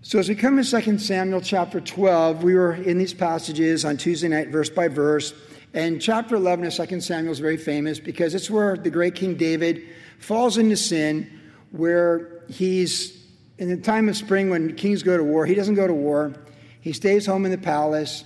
So, 0.00 0.20
as 0.20 0.28
we 0.28 0.36
come 0.36 0.62
to 0.62 0.82
2 0.82 0.98
Samuel 1.00 1.40
chapter 1.40 1.80
12, 1.80 2.44
we 2.44 2.54
were 2.54 2.74
in 2.74 2.98
these 2.98 3.12
passages 3.12 3.84
on 3.84 3.96
Tuesday 3.96 4.28
night, 4.28 4.48
verse 4.48 4.70
by 4.70 4.86
verse. 4.86 5.34
And 5.74 6.00
chapter 6.00 6.36
11 6.36 6.66
of 6.66 6.88
2 6.88 7.00
Samuel 7.00 7.32
is 7.32 7.40
very 7.40 7.56
famous 7.56 7.98
because 7.98 8.32
it's 8.32 8.48
where 8.48 8.76
the 8.76 8.90
great 8.90 9.16
King 9.16 9.34
David 9.34 9.82
falls 10.20 10.56
into 10.56 10.76
sin, 10.76 11.28
where 11.72 12.44
he's 12.48 13.26
in 13.58 13.70
the 13.70 13.76
time 13.76 14.08
of 14.08 14.16
spring 14.16 14.50
when 14.50 14.76
kings 14.76 15.02
go 15.02 15.16
to 15.16 15.24
war, 15.24 15.46
he 15.46 15.56
doesn't 15.56 15.74
go 15.74 15.88
to 15.88 15.94
war. 15.94 16.32
He 16.80 16.92
stays 16.92 17.26
home 17.26 17.44
in 17.44 17.50
the 17.50 17.58
palace. 17.58 18.22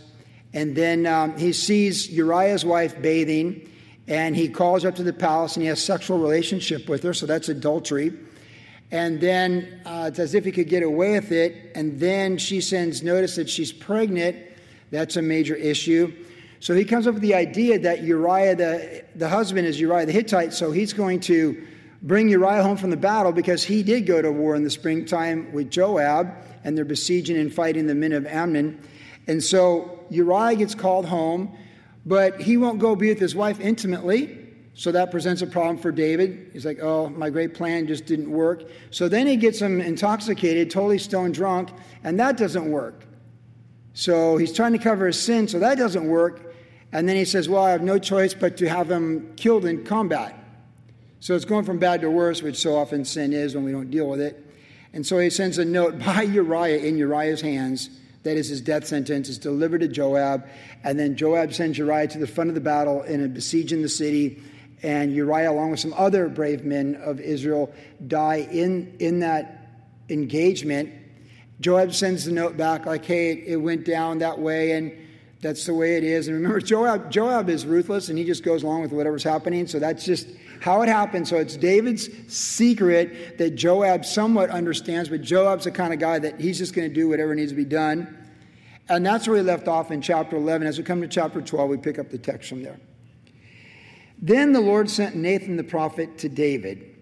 And 0.52 0.77
then 0.77 1.07
um, 1.07 1.39
he 1.39 1.54
sees 1.54 2.11
Uriah's 2.11 2.66
wife 2.66 3.00
bathing, 3.00 3.66
and 4.07 4.36
he 4.36 4.50
calls 4.50 4.82
her 4.82 4.91
up 4.91 4.96
to 4.96 5.02
the 5.02 5.14
palace 5.14 5.57
and 5.57 5.62
he 5.62 5.68
has 5.68 5.82
sexual 5.82 6.18
relationship 6.18 6.86
with 6.86 7.02
her. 7.02 7.14
So 7.14 7.25
that's 7.25 7.48
adultery. 7.48 8.12
And 8.93 9.20
then 9.22 9.80
uh, 9.86 10.04
it's 10.09 10.18
as 10.18 10.34
if 10.34 10.45
he 10.45 10.52
could 10.52 10.68
get 10.68 10.82
away 10.82 11.12
with 11.12 11.32
it. 11.32 11.72
And 11.74 11.98
then 11.98 12.36
she 12.36 12.61
sends 12.61 13.02
notice 13.02 13.37
that 13.37 13.48
she's 13.48 13.73
pregnant. 13.73 14.37
That's 14.91 15.16
a 15.16 15.23
major 15.23 15.56
issue. 15.56 16.12
So 16.60 16.74
he 16.74 16.84
comes 16.84 17.06
up 17.06 17.15
with 17.15 17.23
the 17.23 17.34
idea 17.34 17.78
that 17.80 18.02
Uriah, 18.02 18.55
the, 18.55 19.05
the 19.16 19.30
husband, 19.30 19.66
is 19.66 19.80
Uriah 19.80 20.05
the 20.05 20.12
Hittite. 20.12 20.52
So 20.52 20.70
he's 20.70 20.92
going 20.92 21.20
to 21.20 21.66
bring 22.02 22.28
Uriah 22.28 22.62
home 22.62 22.77
from 22.77 22.91
the 22.91 22.96
battle 22.96 23.32
because 23.32 23.65
he 23.65 23.82
did 23.82 24.02
go 24.06 24.20
to 24.20 24.30
war 24.30 24.55
in 24.55 24.62
the 24.62 24.70
springtime 24.70 25.51
with 25.52 25.70
Joab, 25.70 26.30
and 26.62 26.77
they're 26.77 26.84
besieging 26.84 27.38
and 27.38 27.52
fighting 27.52 27.87
the 27.87 27.95
men 27.95 28.12
of 28.12 28.27
Ammon. 28.27 28.79
And 29.27 29.43
so 29.43 30.04
Uriah 30.10 30.56
gets 30.56 30.74
called 30.74 31.06
home, 31.06 31.56
but 32.04 32.40
he 32.43 32.59
won't 32.59 32.79
go 32.79 32.95
be 32.95 33.09
with 33.09 33.20
his 33.20 33.34
wife 33.34 33.59
intimately. 33.59 34.41
So 34.74 34.90
that 34.92 35.10
presents 35.10 35.42
a 35.42 35.46
problem 35.46 35.76
for 35.76 35.92
David. 35.92 36.50
He's 36.52 36.64
like, 36.64 36.78
oh, 36.80 37.10
my 37.10 37.28
great 37.28 37.54
plan 37.54 37.86
just 37.86 38.06
didn't 38.06 38.30
work. 38.30 38.64
So 38.90 39.08
then 39.08 39.26
he 39.26 39.36
gets 39.36 39.60
him 39.60 39.80
intoxicated, 39.80 40.70
totally 40.70 40.98
stone 40.98 41.32
drunk, 41.32 41.70
and 42.04 42.18
that 42.18 42.38
doesn't 42.38 42.70
work. 42.70 43.04
So 43.92 44.38
he's 44.38 44.52
trying 44.52 44.72
to 44.72 44.78
cover 44.78 45.06
his 45.06 45.20
sin, 45.20 45.46
so 45.46 45.59
that 45.59 45.76
doesn't 45.76 46.09
work. 46.09 46.54
And 46.92 47.06
then 47.06 47.16
he 47.16 47.26
says, 47.26 47.48
well, 47.48 47.62
I 47.62 47.70
have 47.70 47.82
no 47.82 47.98
choice 47.98 48.32
but 48.32 48.56
to 48.59 48.68
have 48.68 48.90
him 48.90 49.34
killed 49.37 49.66
in 49.66 49.84
combat. 49.84 50.38
So 51.20 51.34
it's 51.34 51.45
going 51.45 51.64
from 51.64 51.79
bad 51.79 52.01
to 52.01 52.10
worse, 52.10 52.42
which 52.42 52.57
so 52.57 52.74
often 52.76 53.04
sin 53.04 53.32
is 53.32 53.54
when 53.54 53.64
we 53.64 53.73
don't 53.73 53.90
deal 53.90 54.09
with 54.09 54.20
it. 54.20 54.45
And 54.95 55.07
so 55.07 55.18
he 55.18 55.30
sends 55.30 55.59
a 55.59 55.64
note 55.64 55.98
by 56.04 56.23
Uriah 56.23 56.79
in 56.79 56.96
Uriah's 56.96 57.42
hands. 57.42 57.90
That 58.23 58.36
is 58.36 58.48
his 58.48 58.60
death 58.60 58.86
sentence. 58.86 59.29
It's 59.29 59.38
delivered 59.38 59.80
to 59.80 59.88
Joab. 59.88 60.46
And 60.84 60.98
then 60.98 61.16
Joab 61.16 61.52
sends 61.52 61.76
Uriah 61.76 62.09
to 62.09 62.18
the 62.18 62.26
front 62.26 62.51
of 62.51 62.54
the 62.54 62.60
battle 62.60 63.02
in 63.02 63.24
a 63.24 63.29
besieging 63.29 63.82
the 63.82 63.88
city 63.88 64.41
and 64.83 65.15
Uriah, 65.15 65.50
along 65.50 65.71
with 65.71 65.81
some 65.81 65.94
other 65.97 66.28
brave 66.28 66.65
men 66.65 66.97
of 66.97 67.21
Israel, 67.21 67.72
die 68.06 68.49
in, 68.50 68.97
in 68.99 69.21
that 69.21 69.81
engagement. 70.09 70.93
Joab 71.61 71.94
sends 71.94 72.25
the 72.25 72.33
note 72.33 72.56
back, 72.56 72.87
like, 72.87 73.05
hey, 73.05 73.33
it 73.47 73.56
went 73.56 73.84
down 73.84 74.19
that 74.19 74.38
way, 74.38 74.72
and 74.72 74.93
that's 75.41 75.65
the 75.66 75.75
way 75.75 75.97
it 75.97 76.05
is. 76.05 76.27
And 76.27 76.37
remember, 76.37 76.60
Joab, 76.60 77.10
Joab 77.10 77.49
is 77.49 77.65
ruthless, 77.65 78.09
and 78.09 78.19
he 78.19 78.25
just 78.25 78.43
goes 78.43 78.65
along 78.65 78.83
with 78.83 78.93
whatever's 78.93 79.22
happening. 79.22 79.66
So 79.69 79.78
that's 79.78 80.05
just 80.05 80.27
how 80.60 80.83
it 80.83 80.88
happened. 80.88 81.28
So 81.28 81.37
it's 81.37 81.56
David's 81.56 82.09
secret 82.33 83.38
that 83.38 83.50
Joab 83.55 84.05
somewhat 84.05 84.50
understands, 84.50 85.09
but 85.09 85.22
Joab's 85.22 85.65
the 85.65 85.71
kind 85.71 85.93
of 85.93 86.00
guy 86.00 86.19
that 86.19 86.41
he's 86.41 86.59
just 86.59 86.75
going 86.75 86.88
to 86.88 86.94
do 86.94 87.09
whatever 87.09 87.34
needs 87.34 87.53
to 87.53 87.56
be 87.56 87.65
done. 87.65 88.19
And 88.88 89.06
that's 89.06 89.28
where 89.28 89.37
we 89.37 89.43
left 89.43 89.69
off 89.69 89.93
in 89.93 90.03
chapter 90.03 90.37
11. 90.37 90.66
As 90.66 90.78
we 90.78 90.84
come 90.84 91.00
to 91.00 91.09
chapter 91.09 91.41
12, 91.41 91.71
we 91.71 91.77
pick 91.77 92.00
up 92.00 92.10
the 92.10 92.19
text 92.19 92.49
from 92.49 92.62
there. 92.65 92.78
Then 94.22 94.53
the 94.53 94.60
Lord 94.60 94.88
sent 94.88 95.16
Nathan 95.16 95.56
the 95.56 95.65
prophet 95.65 96.19
to 96.19 96.28
David. 96.28 96.94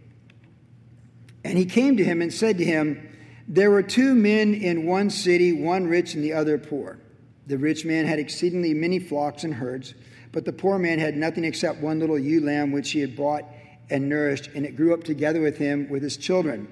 And 1.45 1.59
he 1.59 1.67
came 1.67 1.99
to 1.99 2.05
him 2.05 2.23
and 2.23 2.33
said 2.33 2.57
to 2.59 2.65
him, 2.65 3.09
There 3.47 3.71
were 3.71 3.83
two 3.83 4.15
men 4.15 4.55
in 4.55 4.87
one 4.87 5.11
city, 5.11 5.53
one 5.53 5.87
rich 5.87 6.15
and 6.15 6.25
the 6.25 6.33
other 6.33 6.57
poor. 6.57 6.99
The 7.47 7.59
rich 7.59 7.85
man 7.85 8.07
had 8.07 8.19
exceedingly 8.19 8.73
many 8.73 8.99
flocks 8.99 9.45
and 9.45 9.53
herds, 9.53 9.95
but 10.33 10.47
the 10.47 10.53
poor 10.53 10.79
man 10.79 10.99
had 10.99 11.17
nothing 11.17 11.45
except 11.45 11.81
one 11.81 11.99
little 11.99 12.19
ewe 12.19 12.41
lamb 12.41 12.73
which 12.73 12.91
he 12.93 13.01
had 13.01 13.17
bought 13.17 13.45
and 13.91 14.09
nourished, 14.09 14.49
and 14.55 14.65
it 14.65 14.77
grew 14.77 14.95
up 14.95 15.05
together 15.05 15.41
with 15.41 15.59
him 15.59 15.89
with 15.91 16.03
his 16.03 16.17
children. 16.17 16.69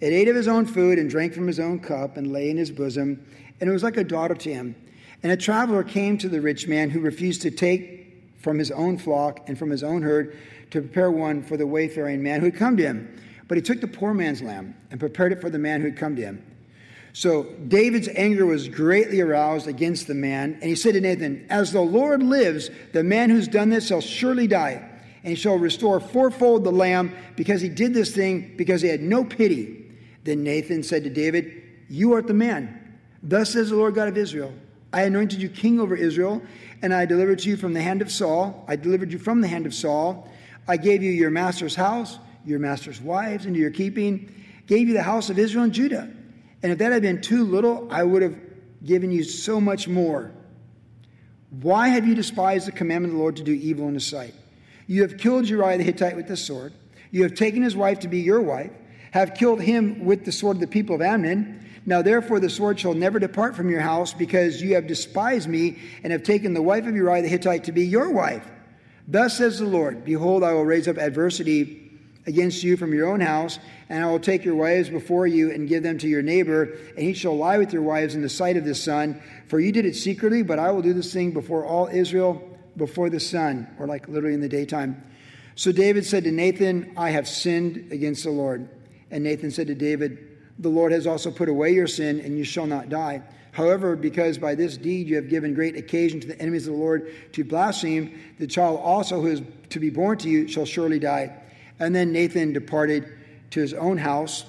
It 0.00 0.12
ate 0.12 0.28
of 0.28 0.34
his 0.34 0.48
own 0.48 0.66
food 0.66 0.98
and 0.98 1.08
drank 1.08 1.34
from 1.34 1.46
his 1.46 1.60
own 1.60 1.78
cup 1.78 2.16
and 2.16 2.32
lay 2.32 2.50
in 2.50 2.56
his 2.56 2.70
bosom, 2.70 3.24
and 3.60 3.70
it 3.70 3.72
was 3.72 3.82
like 3.82 3.96
a 3.96 4.04
daughter 4.04 4.34
to 4.34 4.52
him. 4.52 4.74
And 5.22 5.30
a 5.30 5.36
traveler 5.36 5.84
came 5.84 6.18
to 6.18 6.28
the 6.28 6.40
rich 6.40 6.66
man 6.66 6.90
who 6.90 7.00
refused 7.00 7.42
to 7.42 7.50
take 7.50 8.03
from 8.44 8.58
his 8.58 8.70
own 8.70 8.98
flock 8.98 9.48
and 9.48 9.58
from 9.58 9.70
his 9.70 9.82
own 9.82 10.02
herd 10.02 10.36
to 10.70 10.80
prepare 10.80 11.10
one 11.10 11.42
for 11.42 11.56
the 11.56 11.66
wayfaring 11.66 12.22
man 12.22 12.40
who 12.40 12.46
had 12.46 12.56
come 12.56 12.76
to 12.76 12.82
him. 12.82 13.20
But 13.48 13.56
he 13.56 13.62
took 13.62 13.80
the 13.80 13.88
poor 13.88 14.14
man's 14.14 14.42
lamb 14.42 14.76
and 14.90 15.00
prepared 15.00 15.32
it 15.32 15.40
for 15.40 15.50
the 15.50 15.58
man 15.58 15.80
who 15.80 15.88
had 15.88 15.96
come 15.96 16.14
to 16.16 16.22
him. 16.22 16.44
So 17.14 17.44
David's 17.68 18.08
anger 18.08 18.44
was 18.44 18.68
greatly 18.68 19.20
aroused 19.20 19.68
against 19.68 20.08
the 20.08 20.14
man, 20.14 20.54
and 20.54 20.64
he 20.64 20.74
said 20.74 20.94
to 20.94 21.00
Nathan, 21.00 21.46
As 21.48 21.72
the 21.72 21.80
Lord 21.80 22.22
lives, 22.22 22.70
the 22.92 23.04
man 23.04 23.30
who's 23.30 23.48
done 23.48 23.70
this 23.70 23.86
shall 23.86 24.00
surely 24.00 24.48
die, 24.48 24.82
and 25.22 25.30
he 25.30 25.36
shall 25.36 25.56
restore 25.56 26.00
fourfold 26.00 26.64
the 26.64 26.72
lamb, 26.72 27.14
because 27.36 27.60
he 27.60 27.68
did 27.68 27.94
this 27.94 28.12
thing, 28.12 28.54
because 28.56 28.82
he 28.82 28.88
had 28.88 29.00
no 29.00 29.24
pity. 29.24 29.92
Then 30.24 30.42
Nathan 30.42 30.82
said 30.82 31.04
to 31.04 31.10
David, 31.10 31.62
You 31.88 32.14
art 32.14 32.26
the 32.26 32.34
man. 32.34 32.98
Thus 33.22 33.52
says 33.52 33.70
the 33.70 33.76
Lord 33.76 33.94
God 33.94 34.08
of 34.08 34.18
Israel 34.18 34.52
I 34.94 35.02
anointed 35.02 35.42
you 35.42 35.48
king 35.48 35.80
over 35.80 35.96
Israel, 35.96 36.40
and 36.80 36.94
I 36.94 37.04
delivered 37.04 37.44
you 37.44 37.56
from 37.56 37.72
the 37.72 37.82
hand 37.82 38.00
of 38.00 38.12
Saul. 38.12 38.64
I 38.68 38.76
delivered 38.76 39.12
you 39.12 39.18
from 39.18 39.40
the 39.40 39.48
hand 39.48 39.66
of 39.66 39.74
Saul. 39.74 40.30
I 40.68 40.76
gave 40.76 41.02
you 41.02 41.10
your 41.10 41.30
master's 41.30 41.74
house, 41.74 42.20
your 42.46 42.60
master's 42.60 43.00
wives 43.00 43.44
into 43.44 43.58
your 43.58 43.72
keeping, 43.72 44.32
gave 44.68 44.86
you 44.86 44.94
the 44.94 45.02
house 45.02 45.30
of 45.30 45.38
Israel 45.38 45.64
and 45.64 45.72
Judah. 45.72 46.08
And 46.62 46.70
if 46.70 46.78
that 46.78 46.92
had 46.92 47.02
been 47.02 47.20
too 47.20 47.42
little, 47.42 47.88
I 47.90 48.04
would 48.04 48.22
have 48.22 48.38
given 48.84 49.10
you 49.10 49.24
so 49.24 49.60
much 49.60 49.88
more. 49.88 50.30
Why 51.50 51.88
have 51.88 52.06
you 52.06 52.14
despised 52.14 52.68
the 52.68 52.72
commandment 52.72 53.14
of 53.14 53.16
the 53.16 53.20
Lord 53.20 53.36
to 53.36 53.42
do 53.42 53.52
evil 53.52 53.88
in 53.88 53.94
his 53.94 54.06
sight? 54.06 54.34
You 54.86 55.02
have 55.02 55.18
killed 55.18 55.48
Uriah 55.48 55.78
the 55.78 55.82
Hittite 55.82 56.14
with 56.14 56.28
the 56.28 56.36
sword. 56.36 56.72
You 57.10 57.24
have 57.24 57.34
taken 57.34 57.64
his 57.64 57.74
wife 57.74 57.98
to 58.00 58.08
be 58.08 58.20
your 58.20 58.40
wife, 58.40 58.70
have 59.10 59.34
killed 59.34 59.60
him 59.60 60.04
with 60.04 60.24
the 60.24 60.30
sword 60.30 60.58
of 60.58 60.60
the 60.60 60.68
people 60.68 60.94
of 60.94 61.02
Ammon. 61.02 61.63
Now 61.86 62.02
therefore 62.02 62.40
the 62.40 62.50
sword 62.50 62.80
shall 62.80 62.94
never 62.94 63.18
depart 63.18 63.54
from 63.54 63.70
your 63.70 63.80
house, 63.80 64.14
because 64.14 64.62
you 64.62 64.74
have 64.74 64.86
despised 64.86 65.48
me, 65.48 65.78
and 66.02 66.12
have 66.12 66.22
taken 66.22 66.54
the 66.54 66.62
wife 66.62 66.86
of 66.86 66.96
Uriah 66.96 67.22
the 67.22 67.28
Hittite 67.28 67.64
to 67.64 67.72
be 67.72 67.86
your 67.86 68.10
wife. 68.10 68.46
Thus 69.06 69.36
says 69.36 69.58
the 69.58 69.66
Lord 69.66 70.04
Behold, 70.04 70.42
I 70.42 70.52
will 70.52 70.64
raise 70.64 70.88
up 70.88 70.96
adversity 70.96 71.80
against 72.26 72.62
you 72.62 72.76
from 72.76 72.94
your 72.94 73.08
own 73.08 73.20
house, 73.20 73.58
and 73.88 74.02
I 74.02 74.10
will 74.10 74.20
take 74.20 74.44
your 74.44 74.54
wives 74.54 74.88
before 74.88 75.26
you 75.26 75.50
and 75.50 75.68
give 75.68 75.82
them 75.82 75.98
to 75.98 76.08
your 76.08 76.22
neighbor, 76.22 76.76
and 76.96 77.04
he 77.04 77.12
shall 77.12 77.36
lie 77.36 77.58
with 77.58 77.72
your 77.72 77.82
wives 77.82 78.14
in 78.14 78.22
the 78.22 78.28
sight 78.28 78.56
of 78.56 78.64
the 78.64 78.74
sun. 78.74 79.20
For 79.48 79.60
you 79.60 79.72
did 79.72 79.84
it 79.84 79.94
secretly, 79.94 80.42
but 80.42 80.58
I 80.58 80.70
will 80.70 80.82
do 80.82 80.94
this 80.94 81.12
thing 81.12 81.32
before 81.32 81.66
all 81.66 81.86
Israel, 81.88 82.58
before 82.76 83.10
the 83.10 83.20
sun, 83.20 83.68
or 83.78 83.86
like 83.86 84.08
literally 84.08 84.34
in 84.34 84.40
the 84.40 84.48
daytime. 84.48 85.02
So 85.54 85.70
David 85.70 86.04
said 86.04 86.24
to 86.24 86.32
Nathan, 86.32 86.94
I 86.96 87.10
have 87.10 87.28
sinned 87.28 87.92
against 87.92 88.24
the 88.24 88.30
Lord. 88.30 88.68
And 89.10 89.22
Nathan 89.22 89.50
said 89.50 89.68
to 89.68 89.74
David, 89.74 90.33
the 90.58 90.68
Lord 90.68 90.92
has 90.92 91.06
also 91.06 91.30
put 91.30 91.48
away 91.48 91.72
your 91.72 91.86
sin, 91.86 92.20
and 92.20 92.38
you 92.38 92.44
shall 92.44 92.66
not 92.66 92.88
die. 92.88 93.22
However, 93.52 93.94
because 93.94 94.36
by 94.36 94.56
this 94.56 94.76
deed 94.76 95.06
you 95.06 95.14
have 95.16 95.28
given 95.28 95.54
great 95.54 95.76
occasion 95.76 96.18
to 96.20 96.26
the 96.26 96.40
enemies 96.40 96.66
of 96.66 96.74
the 96.74 96.80
Lord 96.80 97.12
to 97.32 97.44
blaspheme, 97.44 98.18
the 98.38 98.48
child 98.48 98.80
also 98.82 99.20
who 99.20 99.28
is 99.28 99.42
to 99.70 99.78
be 99.78 99.90
born 99.90 100.18
to 100.18 100.28
you 100.28 100.48
shall 100.48 100.64
surely 100.64 100.98
die. 100.98 101.36
And 101.78 101.94
then 101.94 102.12
Nathan 102.12 102.52
departed 102.52 103.06
to 103.50 103.60
his 103.60 103.72
own 103.72 103.96
house. 103.98 104.44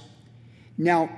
Now, 0.78 1.10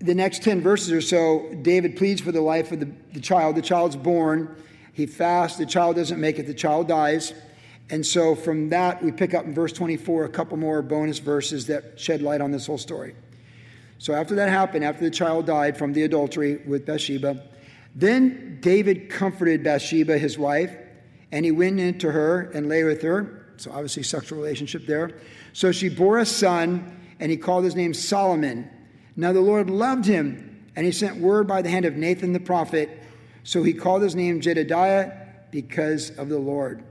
the 0.00 0.14
next 0.14 0.42
10 0.42 0.60
verses 0.60 0.92
or 0.92 1.00
so, 1.00 1.50
David 1.62 1.96
pleads 1.96 2.20
for 2.20 2.30
the 2.30 2.42
life 2.42 2.72
of 2.72 2.80
the, 2.80 2.90
the 3.14 3.20
child. 3.20 3.56
The 3.56 3.62
child's 3.62 3.96
born. 3.96 4.54
He 4.92 5.06
fasts. 5.06 5.58
The 5.58 5.66
child 5.66 5.96
doesn't 5.96 6.20
make 6.20 6.38
it. 6.38 6.46
The 6.46 6.54
child 6.54 6.88
dies. 6.88 7.32
And 7.88 8.04
so 8.04 8.34
from 8.34 8.68
that, 8.70 9.02
we 9.02 9.12
pick 9.12 9.32
up 9.32 9.46
in 9.46 9.54
verse 9.54 9.72
24 9.72 10.24
a 10.24 10.28
couple 10.28 10.58
more 10.58 10.82
bonus 10.82 11.20
verses 11.20 11.66
that 11.68 11.98
shed 11.98 12.20
light 12.20 12.40
on 12.40 12.50
this 12.50 12.66
whole 12.66 12.78
story. 12.78 13.14
So 13.98 14.14
after 14.14 14.34
that 14.36 14.48
happened, 14.48 14.84
after 14.84 15.04
the 15.04 15.10
child 15.10 15.46
died 15.46 15.76
from 15.76 15.92
the 15.92 16.02
adultery 16.02 16.56
with 16.66 16.86
Bathsheba, 16.86 17.42
then 17.94 18.58
David 18.60 19.08
comforted 19.08 19.64
Bathsheba, 19.64 20.18
his 20.18 20.38
wife, 20.38 20.76
and 21.32 21.44
he 21.44 21.50
went 21.50 21.80
into 21.80 22.10
her 22.10 22.50
and 22.54 22.68
lay 22.68 22.84
with 22.84 23.02
her. 23.02 23.54
So 23.56 23.72
obviously, 23.72 24.02
sexual 24.02 24.38
relationship 24.38 24.86
there. 24.86 25.18
So 25.54 25.72
she 25.72 25.88
bore 25.88 26.18
a 26.18 26.26
son, 26.26 27.00
and 27.18 27.30
he 27.30 27.38
called 27.38 27.64
his 27.64 27.74
name 27.74 27.94
Solomon. 27.94 28.70
Now 29.16 29.32
the 29.32 29.40
Lord 29.40 29.70
loved 29.70 30.04
him, 30.04 30.66
and 30.76 30.84
he 30.84 30.92
sent 30.92 31.16
word 31.16 31.46
by 31.46 31.62
the 31.62 31.70
hand 31.70 31.86
of 31.86 31.96
Nathan 31.96 32.34
the 32.34 32.40
prophet. 32.40 33.02
So 33.44 33.62
he 33.62 33.72
called 33.72 34.02
his 34.02 34.14
name 34.14 34.42
Jedediah 34.42 35.12
because 35.50 36.10
of 36.10 36.28
the 36.28 36.38
Lord. 36.38 36.84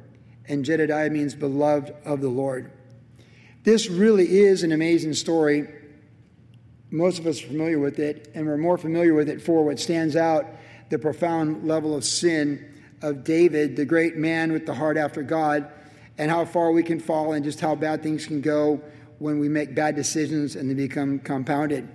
And 0.47 0.65
Jedediah 0.65 1.12
means 1.12 1.35
beloved 1.35 1.94
of 2.03 2.21
the 2.21 2.30
Lord. 2.30 2.71
This 3.63 3.89
really 3.89 4.39
is 4.39 4.63
an 4.63 4.71
amazing 4.71 5.13
story 5.13 5.68
most 6.91 7.19
of 7.19 7.27
us 7.27 7.43
are 7.43 7.47
familiar 7.47 7.79
with 7.79 7.99
it, 7.99 8.31
and 8.35 8.45
we're 8.45 8.57
more 8.57 8.77
familiar 8.77 9.13
with 9.13 9.29
it 9.29 9.41
for 9.41 9.63
what 9.63 9.79
stands 9.79 10.15
out 10.15 10.45
the 10.89 10.99
profound 10.99 11.67
level 11.67 11.95
of 11.95 12.03
sin 12.03 12.73
of 13.01 13.23
David, 13.23 13.75
the 13.75 13.85
great 13.85 14.15
man 14.15 14.51
with 14.51 14.65
the 14.65 14.73
heart 14.73 14.97
after 14.97 15.23
God, 15.23 15.69
and 16.17 16.31
how 16.31 16.45
far 16.45 16.71
we 16.71 16.83
can 16.83 16.99
fall 16.99 17.33
and 17.33 17.43
just 17.43 17.59
how 17.59 17.75
bad 17.75 18.01
things 18.03 18.25
can 18.25 18.41
go 18.41 18.81
when 19.19 19.39
we 19.39 19.49
make 19.49 19.75
bad 19.75 19.95
decisions 19.95 20.55
and 20.55 20.69
they 20.69 20.73
become 20.73 21.19
compounded. 21.19 21.87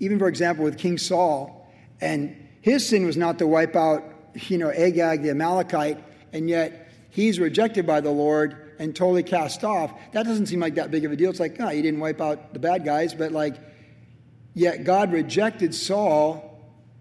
Even, 0.00 0.18
for 0.18 0.28
example, 0.28 0.64
with 0.64 0.78
King 0.78 0.98
Saul, 0.98 1.70
and 2.00 2.36
his 2.60 2.88
sin 2.88 3.04
was 3.04 3.16
not 3.16 3.38
to 3.38 3.46
wipe 3.46 3.76
out, 3.76 4.04
you 4.34 4.58
know, 4.58 4.70
Agag 4.70 5.22
the 5.22 5.30
Amalekite, 5.30 6.02
and 6.32 6.48
yet 6.48 6.90
he's 7.10 7.38
rejected 7.38 7.86
by 7.86 8.00
the 8.00 8.10
Lord 8.10 8.61
and 8.78 8.94
totally 8.94 9.22
cast 9.22 9.64
off. 9.64 9.92
That 10.12 10.24
doesn't 10.24 10.46
seem 10.46 10.60
like 10.60 10.74
that 10.76 10.90
big 10.90 11.04
of 11.04 11.12
a 11.12 11.16
deal. 11.16 11.30
It's 11.30 11.40
like, 11.40 11.56
oh, 11.60 11.70
you 11.70 11.82
didn't 11.82 12.00
wipe 12.00 12.20
out 12.20 12.52
the 12.52 12.58
bad 12.58 12.84
guys, 12.84 13.14
but 13.14 13.32
like, 13.32 13.56
yet 14.54 14.84
God 14.84 15.12
rejected 15.12 15.74
Saul 15.74 16.48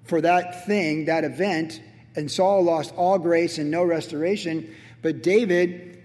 for 0.04 0.22
that 0.22 0.66
thing, 0.66 1.06
that 1.06 1.24
event, 1.24 1.82
and 2.16 2.30
Saul 2.30 2.64
lost 2.64 2.94
all 2.96 3.18
grace 3.18 3.58
and 3.58 3.72
no 3.72 3.84
restoration. 3.84 4.76
But 5.02 5.24
David 5.24 6.04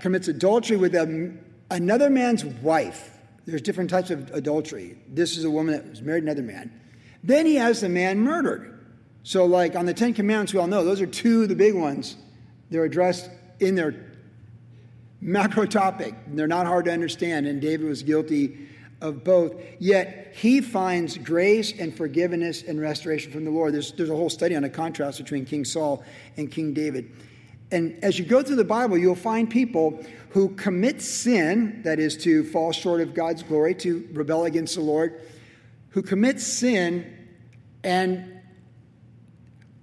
commits 0.00 0.28
adultery 0.28 0.76
with 0.76 0.94
a, 0.94 1.34
another 1.70 2.10
man's 2.10 2.44
wife. 2.44 3.10
There's 3.46 3.62
different 3.62 3.90
types 3.90 4.10
of 4.10 4.30
adultery. 4.32 4.98
This 5.08 5.36
is 5.36 5.44
a 5.44 5.50
woman 5.50 5.74
that 5.74 5.88
was 5.88 6.02
married 6.02 6.20
to 6.20 6.26
another 6.26 6.42
man. 6.42 6.70
Then 7.22 7.46
he 7.46 7.56
has 7.56 7.80
the 7.80 7.88
man 7.88 8.20
murdered. 8.20 8.74
So, 9.22 9.46
like 9.46 9.74
on 9.74 9.86
the 9.86 9.94
Ten 9.94 10.14
Commandments, 10.14 10.54
we 10.54 10.60
all 10.60 10.66
know 10.66 10.84
those 10.84 11.00
are 11.00 11.06
two 11.06 11.42
of 11.42 11.48
the 11.48 11.56
big 11.56 11.74
ones. 11.74 12.16
They're 12.70 12.84
addressed 12.84 13.28
in 13.60 13.74
their 13.74 13.92
macro 15.20 15.66
topic. 15.66 16.14
They're 16.28 16.46
not 16.46 16.66
hard 16.66 16.84
to 16.86 16.92
understand, 16.92 17.46
and 17.46 17.60
David 17.60 17.86
was 17.86 18.02
guilty 18.02 18.68
of 19.00 19.22
both. 19.24 19.54
Yet 19.78 20.32
he 20.34 20.60
finds 20.60 21.16
grace 21.18 21.72
and 21.78 21.96
forgiveness 21.96 22.62
and 22.62 22.80
restoration 22.80 23.32
from 23.32 23.44
the 23.44 23.50
Lord. 23.50 23.74
There's, 23.74 23.92
there's 23.92 24.10
a 24.10 24.16
whole 24.16 24.30
study 24.30 24.56
on 24.56 24.64
a 24.64 24.70
contrast 24.70 25.18
between 25.18 25.44
King 25.44 25.64
Saul 25.64 26.04
and 26.36 26.50
King 26.50 26.72
David. 26.72 27.12
And 27.70 28.02
as 28.02 28.18
you 28.18 28.24
go 28.24 28.42
through 28.42 28.56
the 28.56 28.64
Bible, 28.64 28.96
you'll 28.96 29.14
find 29.14 29.48
people 29.48 30.02
who 30.30 30.50
commit 30.50 31.02
sin, 31.02 31.82
that 31.84 31.98
is, 31.98 32.16
to 32.18 32.44
fall 32.44 32.72
short 32.72 33.00
of 33.00 33.14
God's 33.14 33.42
glory, 33.42 33.74
to 33.76 34.08
rebel 34.12 34.46
against 34.46 34.74
the 34.74 34.80
Lord, 34.80 35.20
who 35.90 36.02
commit 36.02 36.40
sin 36.40 37.14
and 37.84 38.40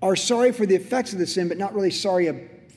are 0.02 0.16
sorry 0.16 0.52
for 0.52 0.66
the 0.66 0.76
effects 0.76 1.14
of 1.14 1.20
the 1.20 1.28
sin, 1.28 1.48
but 1.48 1.58
not 1.58 1.74
really 1.74 1.92
sorry 1.92 2.28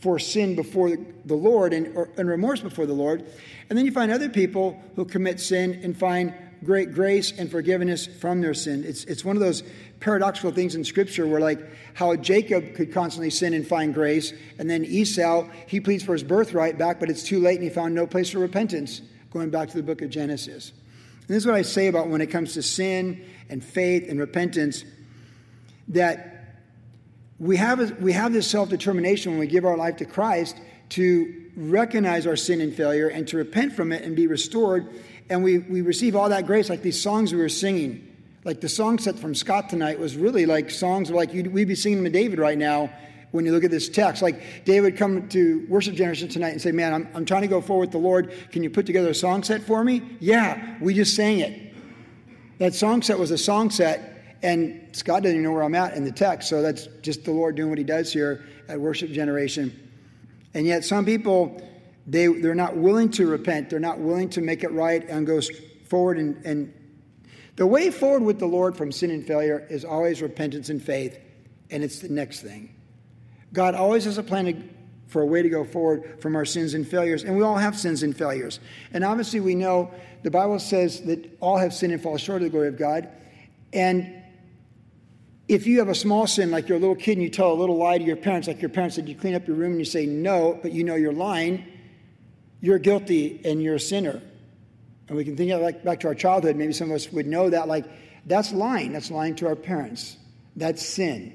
for 0.00 0.18
sin 0.18 0.54
before 0.54 0.96
the 1.24 1.34
Lord 1.34 1.72
and, 1.72 1.96
or, 1.96 2.08
and 2.16 2.28
remorse 2.28 2.60
before 2.60 2.86
the 2.86 2.92
Lord. 2.92 3.24
And 3.68 3.76
then 3.76 3.84
you 3.84 3.92
find 3.92 4.10
other 4.10 4.28
people 4.28 4.80
who 4.96 5.04
commit 5.04 5.40
sin 5.40 5.80
and 5.82 5.96
find 5.96 6.34
great 6.64 6.92
grace 6.92 7.32
and 7.36 7.50
forgiveness 7.50 8.06
from 8.06 8.40
their 8.40 8.54
sin. 8.54 8.84
It's, 8.84 9.04
it's 9.04 9.24
one 9.24 9.36
of 9.36 9.40
those 9.40 9.62
paradoxical 10.00 10.50
things 10.50 10.74
in 10.74 10.84
Scripture 10.84 11.26
where, 11.26 11.40
like, 11.40 11.60
how 11.94 12.14
Jacob 12.16 12.74
could 12.74 12.92
constantly 12.92 13.30
sin 13.30 13.54
and 13.54 13.66
find 13.66 13.94
grace, 13.94 14.32
and 14.58 14.68
then 14.68 14.84
Esau, 14.84 15.48
he 15.66 15.80
pleads 15.80 16.02
for 16.02 16.12
his 16.12 16.22
birthright 16.22 16.78
back, 16.78 17.00
but 17.00 17.10
it's 17.10 17.22
too 17.22 17.40
late 17.40 17.56
and 17.56 17.64
he 17.64 17.70
found 17.70 17.94
no 17.94 18.06
place 18.06 18.30
for 18.30 18.38
repentance, 18.38 19.02
going 19.30 19.50
back 19.50 19.68
to 19.68 19.76
the 19.76 19.82
book 19.82 20.02
of 20.02 20.10
Genesis. 20.10 20.72
And 21.28 21.34
this 21.34 21.42
is 21.42 21.46
what 21.46 21.56
I 21.56 21.62
say 21.62 21.88
about 21.88 22.08
when 22.08 22.20
it 22.20 22.28
comes 22.28 22.54
to 22.54 22.62
sin 22.62 23.24
and 23.50 23.62
faith 23.62 24.08
and 24.08 24.18
repentance 24.18 24.84
that 25.88 26.37
we 27.38 27.56
have, 27.56 28.00
we 28.00 28.12
have 28.12 28.32
this 28.32 28.50
self 28.50 28.68
determination 28.68 29.32
when 29.32 29.40
we 29.40 29.46
give 29.46 29.64
our 29.64 29.76
life 29.76 29.96
to 29.98 30.04
Christ 30.04 30.56
to 30.90 31.50
recognize 31.56 32.26
our 32.26 32.36
sin 32.36 32.60
and 32.60 32.74
failure 32.74 33.08
and 33.08 33.26
to 33.28 33.36
repent 33.36 33.72
from 33.72 33.92
it 33.92 34.02
and 34.02 34.16
be 34.16 34.26
restored. 34.26 34.88
And 35.28 35.42
we, 35.42 35.58
we 35.58 35.82
receive 35.82 36.16
all 36.16 36.28
that 36.30 36.46
grace, 36.46 36.70
like 36.70 36.82
these 36.82 37.00
songs 37.00 37.32
we 37.32 37.40
were 37.40 37.48
singing. 37.48 38.04
Like 38.44 38.60
the 38.60 38.68
song 38.68 38.98
set 38.98 39.18
from 39.18 39.34
Scott 39.34 39.68
tonight 39.68 39.98
was 39.98 40.16
really 40.16 40.46
like 40.46 40.70
songs 40.70 41.10
like 41.10 41.32
we'd 41.32 41.68
be 41.68 41.74
singing 41.74 42.02
to 42.04 42.10
David 42.10 42.38
right 42.38 42.56
now 42.56 42.90
when 43.30 43.44
you 43.44 43.52
look 43.52 43.64
at 43.64 43.70
this 43.70 43.88
text. 43.88 44.22
Like 44.22 44.64
David 44.64 44.96
come 44.96 45.28
to 45.28 45.66
worship 45.68 45.94
generation 45.94 46.28
tonight 46.28 46.50
and 46.50 46.62
say, 46.62 46.72
Man, 46.72 46.94
I'm, 46.94 47.08
I'm 47.14 47.24
trying 47.24 47.42
to 47.42 47.48
go 47.48 47.60
forward 47.60 47.88
with 47.88 47.92
the 47.92 47.98
Lord. 47.98 48.32
Can 48.50 48.62
you 48.62 48.70
put 48.70 48.86
together 48.86 49.10
a 49.10 49.14
song 49.14 49.42
set 49.42 49.62
for 49.62 49.84
me? 49.84 50.02
Yeah, 50.20 50.76
we 50.80 50.94
just 50.94 51.14
sang 51.14 51.40
it. 51.40 51.74
That 52.58 52.74
song 52.74 53.02
set 53.02 53.18
was 53.18 53.30
a 53.30 53.38
song 53.38 53.70
set 53.70 54.17
and 54.42 54.88
Scott 54.92 55.22
doesn't 55.22 55.36
even 55.36 55.42
know 55.42 55.52
where 55.52 55.62
I'm 55.62 55.74
at 55.74 55.94
in 55.94 56.04
the 56.04 56.12
text, 56.12 56.48
so 56.48 56.62
that's 56.62 56.86
just 57.02 57.24
the 57.24 57.32
Lord 57.32 57.56
doing 57.56 57.70
what 57.70 57.78
he 57.78 57.84
does 57.84 58.12
here 58.12 58.44
at 58.68 58.80
Worship 58.80 59.10
Generation. 59.10 59.88
And 60.54 60.66
yet, 60.66 60.84
some 60.84 61.04
people, 61.04 61.60
they, 62.06 62.26
they're 62.26 62.54
not 62.54 62.76
willing 62.76 63.10
to 63.12 63.26
repent, 63.26 63.70
they're 63.70 63.80
not 63.80 63.98
willing 63.98 64.28
to 64.30 64.40
make 64.40 64.62
it 64.62 64.72
right 64.72 65.06
and 65.08 65.26
go 65.26 65.40
forward. 65.88 66.18
And, 66.18 66.44
and 66.44 66.72
the 67.56 67.66
way 67.66 67.90
forward 67.90 68.22
with 68.22 68.38
the 68.38 68.46
Lord 68.46 68.76
from 68.76 68.92
sin 68.92 69.10
and 69.10 69.26
failure 69.26 69.66
is 69.68 69.84
always 69.84 70.22
repentance 70.22 70.68
and 70.68 70.82
faith, 70.82 71.18
and 71.70 71.82
it's 71.82 71.98
the 71.98 72.08
next 72.08 72.40
thing. 72.40 72.74
God 73.52 73.74
always 73.74 74.04
has 74.04 74.18
a 74.18 74.22
plan 74.22 74.44
to, 74.44 74.62
for 75.08 75.22
a 75.22 75.26
way 75.26 75.42
to 75.42 75.48
go 75.48 75.64
forward 75.64 76.20
from 76.20 76.36
our 76.36 76.44
sins 76.44 76.74
and 76.74 76.86
failures, 76.86 77.24
and 77.24 77.36
we 77.36 77.42
all 77.42 77.56
have 77.56 77.76
sins 77.76 78.04
and 78.04 78.16
failures. 78.16 78.60
And 78.92 79.02
obviously, 79.02 79.40
we 79.40 79.56
know 79.56 79.90
the 80.22 80.30
Bible 80.30 80.58
says 80.58 81.00
that 81.02 81.36
all 81.40 81.56
have 81.56 81.74
sinned 81.74 81.92
and 81.92 82.02
fall 82.02 82.16
short 82.16 82.42
of 82.42 82.44
the 82.44 82.50
glory 82.50 82.68
of 82.68 82.78
God. 82.78 83.08
And 83.72 84.17
if 85.48 85.66
you 85.66 85.78
have 85.78 85.88
a 85.88 85.94
small 85.94 86.26
sin, 86.26 86.50
like 86.50 86.68
you're 86.68 86.76
a 86.76 86.80
little 86.80 86.94
kid 86.94 87.12
and 87.12 87.22
you 87.22 87.30
tell 87.30 87.50
a 87.50 87.54
little 87.54 87.76
lie 87.76 87.96
to 87.96 88.04
your 88.04 88.16
parents, 88.16 88.46
like 88.46 88.60
your 88.60 88.68
parents 88.68 88.96
said, 88.96 89.08
you 89.08 89.14
clean 89.14 89.34
up 89.34 89.46
your 89.46 89.56
room 89.56 89.72
and 89.72 89.78
you 89.80 89.86
say 89.86 90.04
no, 90.04 90.58
but 90.60 90.72
you 90.72 90.84
know 90.84 90.94
you're 90.94 91.12
lying, 91.12 91.66
you're 92.60 92.78
guilty 92.78 93.40
and 93.44 93.62
you're 93.62 93.76
a 93.76 93.80
sinner. 93.80 94.20
And 95.08 95.16
we 95.16 95.24
can 95.24 95.36
think 95.36 95.50
of 95.50 95.62
like 95.62 95.82
back 95.82 96.00
to 96.00 96.08
our 96.08 96.14
childhood, 96.14 96.56
maybe 96.56 96.74
some 96.74 96.90
of 96.90 96.96
us 96.96 97.10
would 97.10 97.26
know 97.26 97.48
that, 97.48 97.66
like, 97.66 97.86
that's 98.26 98.52
lying. 98.52 98.92
That's 98.92 99.10
lying 99.10 99.36
to 99.36 99.46
our 99.46 99.56
parents. 99.56 100.18
That's 100.54 100.84
sin. 100.84 101.34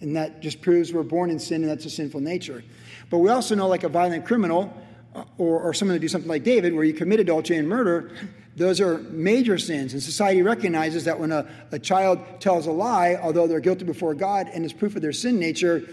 And 0.00 0.16
that 0.16 0.40
just 0.40 0.62
proves 0.62 0.92
we're 0.92 1.02
born 1.02 1.30
in 1.30 1.40
sin 1.40 1.62
and 1.62 1.70
that's 1.70 1.84
a 1.84 1.90
sinful 1.90 2.20
nature. 2.20 2.62
But 3.10 3.18
we 3.18 3.30
also 3.30 3.56
know, 3.56 3.66
like 3.66 3.82
a 3.82 3.88
violent 3.88 4.24
criminal 4.24 4.72
uh, 5.16 5.24
or, 5.36 5.60
or 5.60 5.74
someone 5.74 5.96
that 5.96 6.00
do 6.00 6.08
something 6.08 6.28
like 6.28 6.44
David, 6.44 6.74
where 6.74 6.84
you 6.84 6.94
commit 6.94 7.18
adultery 7.18 7.56
and 7.56 7.68
murder, 7.68 8.12
those 8.56 8.80
are 8.80 8.98
major 8.98 9.58
sins. 9.58 9.92
And 9.92 10.02
society 10.02 10.42
recognizes 10.42 11.04
that 11.04 11.18
when 11.18 11.32
a, 11.32 11.46
a 11.70 11.78
child 11.78 12.18
tells 12.40 12.66
a 12.66 12.72
lie, 12.72 13.18
although 13.20 13.46
they're 13.46 13.60
guilty 13.60 13.84
before 13.84 14.14
God 14.14 14.48
and 14.52 14.64
is 14.64 14.72
proof 14.72 14.94
of 14.94 15.02
their 15.02 15.12
sin 15.12 15.38
nature, 15.38 15.88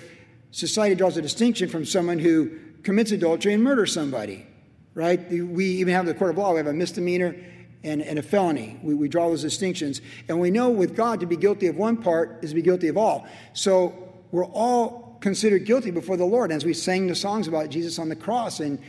society 0.52 0.96
draws 0.96 1.16
a 1.18 1.22
distinction 1.22 1.70
from 1.70 1.86
someone 1.86 2.20
who 2.20 2.52
commits 2.84 3.12
adultery 3.12 3.54
and 3.54 3.64
murders 3.64 3.94
somebody, 3.94 4.46
right? 4.94 5.20
We 5.30 5.66
even 5.66 5.94
have 5.94 6.06
the 6.06 6.14
court 6.14 6.32
of 6.32 6.38
law, 6.38 6.52
we 6.52 6.58
have 6.58 6.68
a 6.68 6.74
misdemeanor 6.74 7.36
and, 7.84 8.02
and 8.02 8.20
a 8.20 8.22
felony. 8.22 8.78
We, 8.84 8.94
we 8.94 9.08
draw 9.08 9.30
those 9.30 9.42
distinctions. 9.42 10.02
And 10.28 10.40
we 10.40 10.52
know 10.52 10.70
with 10.70 10.96
God 10.96 11.22
to 11.22 11.26
be 11.26 11.38
guilty 11.38 11.68
of 11.68 11.78
one 11.78 11.98
part 11.98 12.40
is 12.42 12.52
to 12.52 12.56
be 12.56 12.62
guilty 12.62 12.90
of 12.90 12.98
all. 12.98 13.26
So 13.54 14.14
we're 14.32 14.46
all 14.46 15.18
considered 15.22 15.66
guilty 15.66 15.92
before 15.92 16.18
the 16.18 16.26
Lord. 16.26 16.52
As 16.52 16.66
we 16.66 16.74
sang 16.74 17.08
the 17.08 17.16
songs 17.16 17.48
about 17.48 17.70
Jesus 17.70 18.00
on 18.00 18.10
the 18.10 18.16
cross 18.16 18.60
and, 18.60 18.80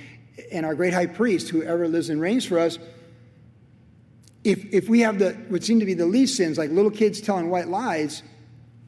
and 0.50 0.66
our 0.66 0.74
great 0.74 0.92
high 0.92 1.06
priest, 1.06 1.48
who 1.50 1.62
ever 1.62 1.86
lives 1.86 2.10
and 2.10 2.20
reigns 2.20 2.44
for 2.44 2.58
us, 2.58 2.78
if, 4.44 4.72
if 4.72 4.88
we 4.88 5.00
have 5.00 5.18
the 5.18 5.32
what 5.48 5.62
seem 5.62 5.80
to 5.80 5.86
be 5.86 5.94
the 5.94 6.06
least 6.06 6.36
sins, 6.36 6.56
like 6.58 6.70
little 6.70 6.90
kids 6.90 7.20
telling 7.20 7.50
white 7.50 7.68
lies, 7.68 8.22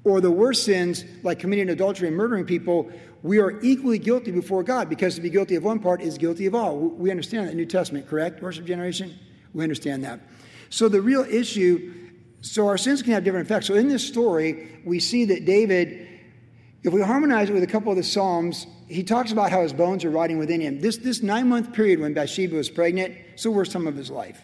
or 0.05 0.21
the 0.21 0.31
worst 0.31 0.65
sins, 0.65 1.05
like 1.23 1.39
committing 1.39 1.69
adultery 1.69 2.09
and 2.09 2.17
murdering 2.17 2.45
people, 2.45 2.91
we 3.23 3.39
are 3.39 3.61
equally 3.61 3.99
guilty 3.99 4.33
before 4.33 4.63
God 4.63 4.89
because 4.89 5.15
to 5.15 5.21
be 5.21 5.31
guilty 5.31 5.55
of 5.55 5.63
one 5.63 5.79
part 5.79 6.01
is 6.01 6.19
guilty 6.19 6.47
of 6.47 6.55
all. 6.55 6.77
We 6.77 7.11
understand 7.11 7.49
that 7.49 7.55
New 7.55 7.67
Testament, 7.67 8.09
correct? 8.09 8.43
Worship 8.43 8.65
generation? 8.65 9.17
We 9.55 9.63
understand 9.63 10.05
that. 10.05 10.21
So 10.71 10.89
the 10.89 11.01
real 11.01 11.23
issue, 11.23 11.93
so 12.41 12.67
our 12.67 12.79
sins 12.79 13.03
can 13.03 13.13
have 13.13 13.23
different 13.23 13.47
effects. 13.47 13.67
So 13.67 13.75
in 13.75 13.89
this 13.89 14.07
story, 14.07 14.81
we 14.85 14.99
see 14.99 15.27
that 15.27 15.45
David, 15.45 16.09
if 16.83 16.93
we 16.93 17.01
harmonize 17.01 17.51
it 17.51 17.53
with 17.53 17.63
a 17.63 17.69
couple 17.69 17.93
of 17.93 17.97
the 17.97 18.03
Psalms, 18.03 18.67
he 18.89 19.05
talks 19.05 19.31
about 19.31 19.53
how 19.53 19.63
his 19.63 19.73
bones 19.73 20.05
are 20.05 20.11
rotting 20.11 20.39
within 20.39 20.61
him. 20.61 20.81
This, 20.81 20.97
this 20.97 21.23
nine 21.23 21.49
month 21.49 21.73
period 21.73 22.01
when 22.01 22.15
Bathsheba 22.15 22.57
was 22.57 22.71
pregnant, 22.71 23.15
it's 23.35 23.45
the 23.45 23.51
worst 23.53 23.71
time 23.71 23.87
of 23.87 23.95
his 23.95 24.11
life. 24.11 24.43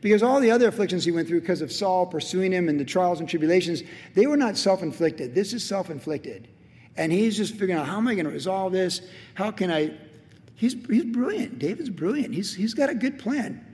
Because 0.00 0.22
all 0.22 0.40
the 0.40 0.50
other 0.50 0.68
afflictions 0.68 1.04
he 1.04 1.10
went 1.10 1.26
through 1.26 1.40
because 1.40 1.60
of 1.60 1.72
Saul 1.72 2.06
pursuing 2.06 2.52
him 2.52 2.68
and 2.68 2.78
the 2.78 2.84
trials 2.84 3.20
and 3.20 3.28
tribulations, 3.28 3.82
they 4.14 4.26
were 4.26 4.36
not 4.36 4.56
self 4.56 4.82
inflicted. 4.82 5.34
This 5.34 5.52
is 5.52 5.64
self 5.64 5.90
inflicted. 5.90 6.48
And 6.96 7.12
he's 7.12 7.36
just 7.36 7.52
figuring 7.52 7.78
out 7.80 7.86
how 7.86 7.96
am 7.96 8.08
I 8.08 8.14
going 8.14 8.26
to 8.26 8.32
resolve 8.32 8.72
this? 8.72 9.02
How 9.34 9.50
can 9.50 9.70
I? 9.70 9.92
He's, 10.54 10.74
he's 10.88 11.04
brilliant. 11.04 11.58
David's 11.58 11.90
brilliant. 11.90 12.34
He's, 12.34 12.54
he's 12.54 12.74
got 12.74 12.90
a 12.90 12.94
good 12.94 13.18
plan. 13.18 13.64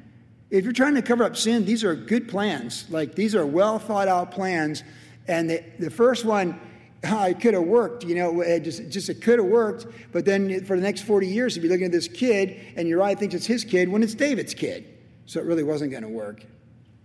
If 0.51 0.65
you're 0.65 0.75
trying 0.75 0.95
to 0.95 1.03
cover 1.03 1.25
up 1.25 1.37
sin, 1.37 1.65
these 1.65 1.83
are 1.83 1.95
good 1.95 2.29
plans. 2.29 2.89
Like 2.91 3.15
these 3.15 3.35
are 3.35 3.47
well 3.47 3.79
thought 3.79 4.09
out 4.09 4.31
plans. 4.31 4.85
And 5.27 5.49
the, 5.49 5.65
the 5.79 5.91
first 5.91 6.25
one, 6.25 6.61
it 7.03 7.41
could 7.41 7.55
have 7.55 7.65
worked, 7.65 8.05
you 8.05 8.15
know, 8.15 8.41
it 8.41 8.61
just, 8.61 8.89
just 8.91 9.09
it 9.09 9.23
could 9.23 9.39
have 9.39 9.49
worked. 9.49 9.87
But 10.13 10.25
then 10.25 10.65
for 10.65 10.77
the 10.77 10.83
next 10.83 11.03
40 11.03 11.27
years, 11.27 11.57
if 11.57 11.63
you're 11.63 11.73
looking 11.73 11.87
at 11.87 11.93
this 11.93 12.09
kid 12.09 12.61
and 12.77 12.87
Uriah 12.87 13.17
thinks 13.17 13.35
it's 13.35 13.47
his 13.47 13.65
kid 13.65 13.89
when 13.89 14.03
it's 14.03 14.15
David's 14.15 14.55
kid. 14.55 14.94
So 15.27 15.41
it 15.41 15.47
really 15.47 15.63
wasn't 15.63 15.91
going 15.91 16.03
to 16.03 16.09
work. 16.09 16.45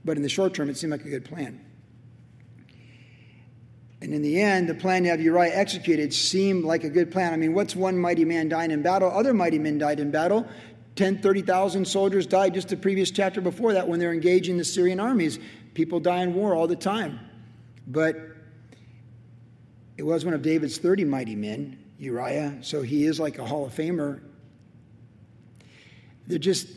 But 0.04 0.18
in 0.18 0.24
the 0.24 0.30
short 0.30 0.54
term, 0.54 0.70
it 0.70 0.78
seemed 0.78 0.92
like 0.92 1.06
a 1.06 1.10
good 1.10 1.26
plan. 1.26 1.60
And 4.02 4.14
in 4.14 4.22
the 4.22 4.42
end, 4.42 4.70
the 4.70 4.76
plan 4.76 5.04
to 5.04 5.10
have 5.10 5.22
Uriah 5.22 5.54
executed 5.54 6.14
seemed 6.14 6.64
like 6.64 6.84
a 6.84 6.90
good 6.90 7.12
plan. 7.12 7.34
I 7.34 7.38
mean, 7.38 7.54
what's 7.54 7.76
one 7.76 7.98
mighty 7.98 8.24
man 8.24 8.48
dying 8.48 8.72
in 8.72 8.82
battle? 8.82 9.12
Other 9.12 9.34
mighty 9.34 9.60
men 9.60 9.78
died 9.78 10.00
in 10.00 10.10
battle. 10.10 10.48
10, 10.96 11.22
30,000 11.22 11.86
soldiers 11.86 12.26
died 12.26 12.54
just 12.54 12.70
the 12.70 12.78
previous 12.78 13.12
chapter 13.12 13.42
before 13.42 13.74
that 13.74 13.88
when 13.88 14.00
they're 14.00 14.14
engaging 14.14 14.58
the 14.58 14.64
Syrian 14.64 15.00
armies. 15.00 15.40
People 15.74 16.00
die 16.00 16.24
in 16.24 16.34
war 16.34 16.56
all 16.56 16.68
the 16.68 16.76
time. 16.76 17.20
But 17.88 18.18
it 19.98 20.04
was 20.04 20.24
one 20.24 20.34
of 20.34 20.42
David's 20.42 20.78
30 20.78 21.04
mighty 21.04 21.36
men, 21.36 21.78
Uriah, 21.98 22.58
so 22.62 22.82
he 22.82 23.06
is 23.06 23.20
like 23.20 23.38
a 23.38 23.46
Hall 23.46 23.66
of 23.66 23.74
Famer. 23.74 24.22
They're 26.28 26.40
just 26.40 26.68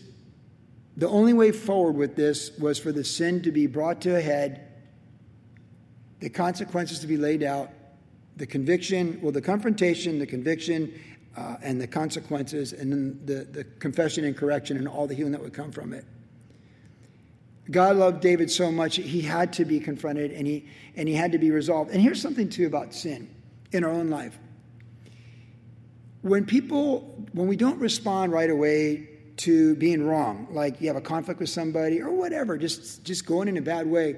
the 0.97 1.09
only 1.09 1.33
way 1.33 1.53
forward 1.53 1.97
with 1.97 2.17
this 2.17 2.57
was 2.59 2.79
for 2.79 2.93
the 2.93 3.05
sin 3.05 3.43
to 3.43 3.53
be 3.53 3.67
brought 3.67 4.01
to 4.03 4.17
a 4.17 4.21
head 4.21 4.69
the 6.21 6.31
consequences 6.31 7.01
to 7.01 7.09
be 7.09 7.17
laid 7.17 7.43
out, 7.43 7.71
the 8.37 8.47
conviction, 8.47 9.19
well, 9.21 9.33
the 9.33 9.43
confrontation, 9.43 10.21
the 10.21 10.27
conviction, 10.27 10.93
uh, 11.37 11.57
and 11.63 11.81
the 11.81 11.87
consequences, 11.87 12.73
and 12.73 12.93
then 12.93 13.21
the, 13.25 13.45
the 13.45 13.65
confession 13.81 14.25
and 14.25 14.37
correction 14.37 14.77
and 14.77 14.87
all 14.87 15.09
the 15.09 15.15
healing 15.15 15.33
that 15.33 15.43
would 15.43 15.53
come 15.53 15.73
from 15.73 15.93
it. 15.93 16.05
God 17.73 17.97
loved 17.97 18.21
David 18.21 18.51
so 18.53 18.71
much, 18.71 18.97
he 18.97 19.21
had 19.21 19.53
to 19.55 19.65
be 19.65 19.81
confronted 19.81 20.31
and 20.31 20.47
he, 20.47 20.69
and 20.95 21.09
he 21.09 21.15
had 21.15 21.33
to 21.33 21.39
be 21.39 21.51
resolved. 21.51 21.91
And 21.91 22.01
here's 22.01 22.23
something, 22.23 22.49
too, 22.49 22.67
about 22.67 22.95
sin 22.95 23.29
in 23.73 23.83
our 23.83 23.91
own 23.91 24.09
life. 24.09 24.39
When 26.21 26.45
people, 26.45 27.01
when 27.33 27.49
we 27.49 27.57
don't 27.57 27.81
respond 27.81 28.33
right 28.33 28.51
away 28.51 29.09
to 29.43 29.75
being 29.75 30.07
wrong, 30.07 30.47
like 30.53 30.81
you 30.81 30.87
have 30.87 30.97
a 30.97 31.01
conflict 31.01 31.41
with 31.41 31.49
somebody 31.49 32.01
or 32.01 32.11
whatever, 32.11 32.57
just, 32.57 33.03
just 33.03 33.27
going 33.27 33.49
in 33.49 33.57
a 33.57 33.63
bad 33.63 33.87
way, 33.89 34.17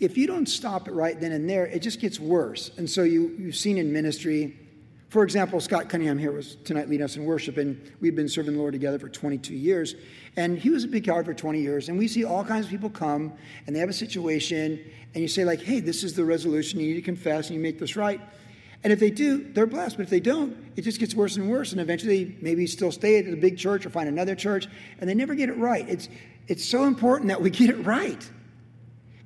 if 0.00 0.18
you 0.18 0.26
don't 0.26 0.46
stop 0.46 0.88
it 0.88 0.92
right 0.92 1.20
then 1.20 1.30
and 1.30 1.48
there, 1.48 1.66
it 1.66 1.80
just 1.80 2.00
gets 2.00 2.18
worse. 2.18 2.72
And 2.76 2.90
so 2.90 3.04
you, 3.04 3.36
you've 3.38 3.54
seen 3.54 3.78
in 3.78 3.92
ministry, 3.92 4.58
for 5.10 5.22
example, 5.22 5.60
Scott 5.60 5.88
Cunningham 5.88 6.18
here 6.18 6.32
was 6.32 6.56
tonight 6.56 6.88
leading 6.88 7.04
us 7.04 7.14
in 7.14 7.24
worship, 7.24 7.56
and 7.56 7.80
we've 8.00 8.16
been 8.16 8.28
serving 8.28 8.54
the 8.54 8.58
Lord 8.58 8.72
together 8.72 8.98
for 8.98 9.08
22 9.08 9.54
years. 9.54 9.94
And 10.34 10.58
he 10.58 10.70
was 10.70 10.82
a 10.82 10.88
big 10.88 11.04
coward 11.04 11.26
for 11.26 11.34
20 11.34 11.60
years. 11.60 11.88
And 11.88 11.96
we 11.96 12.08
see 12.08 12.24
all 12.24 12.44
kinds 12.44 12.64
of 12.64 12.72
people 12.72 12.90
come 12.90 13.32
and 13.68 13.76
they 13.76 13.80
have 13.80 13.88
a 13.88 13.92
situation, 13.92 14.80
and 15.14 15.22
you 15.22 15.28
say, 15.28 15.44
like, 15.44 15.62
hey, 15.62 15.78
this 15.78 16.02
is 16.02 16.14
the 16.14 16.24
resolution. 16.24 16.80
You 16.80 16.88
need 16.88 16.94
to 16.94 17.02
confess 17.02 17.46
and 17.46 17.54
you 17.54 17.62
make 17.62 17.78
this 17.78 17.94
right. 17.94 18.20
And 18.84 18.92
if 18.92 19.00
they 19.00 19.10
do, 19.10 19.50
they're 19.52 19.66
blessed. 19.66 19.96
But 19.96 20.04
if 20.04 20.10
they 20.10 20.20
don't, 20.20 20.56
it 20.76 20.82
just 20.82 21.00
gets 21.00 21.14
worse 21.14 21.36
and 21.36 21.50
worse. 21.50 21.72
And 21.72 21.80
eventually, 21.80 22.36
maybe 22.40 22.66
still 22.66 22.92
stay 22.92 23.18
at 23.18 23.24
the 23.24 23.34
big 23.34 23.58
church 23.58 23.84
or 23.86 23.90
find 23.90 24.08
another 24.08 24.34
church, 24.34 24.68
and 25.00 25.10
they 25.10 25.14
never 25.14 25.34
get 25.34 25.48
it 25.48 25.56
right. 25.56 25.88
It's, 25.88 26.08
it's 26.46 26.64
so 26.64 26.84
important 26.84 27.28
that 27.28 27.40
we 27.40 27.50
get 27.50 27.70
it 27.70 27.84
right. 27.84 28.30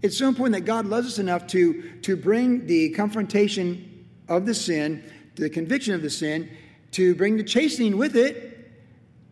It's 0.01 0.17
so 0.17 0.29
important 0.29 0.55
that 0.55 0.65
God 0.65 0.87
loves 0.87 1.09
us 1.09 1.19
enough 1.19 1.49
to, 1.49 1.83
to 2.03 2.17
bring 2.17 2.67
the 2.67 2.91
confrontation 2.91 4.07
of 4.29 4.47
the 4.47 4.55
sin, 4.55 5.03
the 5.35 5.51
conviction 5.51 5.93
of 5.93 6.03
the 6.03 6.11
sin, 6.11 6.49
to 6.93 7.15
bring 7.17 7.37
the 7.37 7.43
chastening 7.43 7.99
with 7.99 8.17
it, 8.17 8.49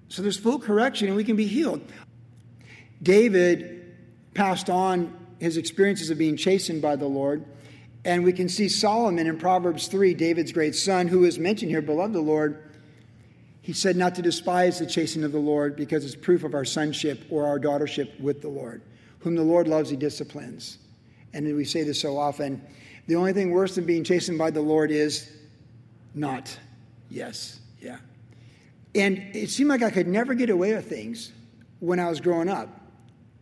so 0.09 0.23
there's 0.23 0.37
full 0.37 0.59
correction 0.59 1.09
and 1.09 1.17
we 1.17 1.25
can 1.25 1.37
be 1.37 1.47
healed. 1.47 1.83
David 3.03 3.95
passed 4.35 4.71
on 4.71 5.15
his 5.39 5.57
experiences 5.57 6.11
of 6.11 6.19
being 6.19 6.37
chastened 6.37 6.81
by 6.81 6.97
the 6.97 7.07
Lord. 7.07 7.45
And 8.07 8.23
we 8.23 8.33
can 8.33 8.49
see 8.49 8.69
Solomon 8.69 9.27
in 9.27 9.37
Proverbs 9.37 9.89
3, 9.89 10.15
David's 10.15 10.53
great 10.53 10.77
son, 10.77 11.09
who 11.09 11.25
is 11.25 11.41
mentioned 11.41 11.73
here, 11.73 11.83
beloved 11.83 12.13
the 12.13 12.21
Lord. 12.21 12.71
He 13.63 13.73
said 13.73 13.97
not 13.97 14.15
to 14.15 14.23
despise 14.23 14.79
the 14.79 14.87
chastening 14.87 15.25
of 15.25 15.33
the 15.33 15.41
Lord 15.41 15.75
because 15.75 16.05
it's 16.05 16.15
proof 16.15 16.45
of 16.45 16.55
our 16.55 16.65
sonship 16.65 17.25
or 17.31 17.45
our 17.45 17.59
daughtership 17.59 18.21
with 18.21 18.43
the 18.43 18.49
Lord. 18.49 18.83
Whom 19.19 19.35
the 19.35 19.43
Lord 19.43 19.67
loves, 19.67 19.91
he 19.91 19.97
disciplines. 19.97 20.79
And 21.35 21.53
we 21.57 21.65
say 21.65 21.83
this 21.83 22.01
so 22.01 22.17
often. 22.17 22.65
The 23.09 23.17
only 23.17 23.33
thing 23.33 23.51
worse 23.51 23.75
than 23.75 23.87
being 23.87 24.05
chastened 24.05 24.39
by 24.39 24.53
the 24.53 24.61
Lord 24.61 24.93
is 24.93 25.29
not. 26.15 26.57
Yes, 27.11 27.59
yeah. 27.83 27.99
And 28.95 29.19
it 29.35 29.51
seemed 29.51 29.69
like 29.69 29.83
I 29.83 29.91
could 29.91 30.07
never 30.07 30.33
get 30.35 30.49
away 30.49 30.73
with 30.75 30.89
things 30.89 31.33
when 31.81 31.99
I 31.99 32.09
was 32.09 32.21
growing 32.21 32.49
up, 32.49 32.69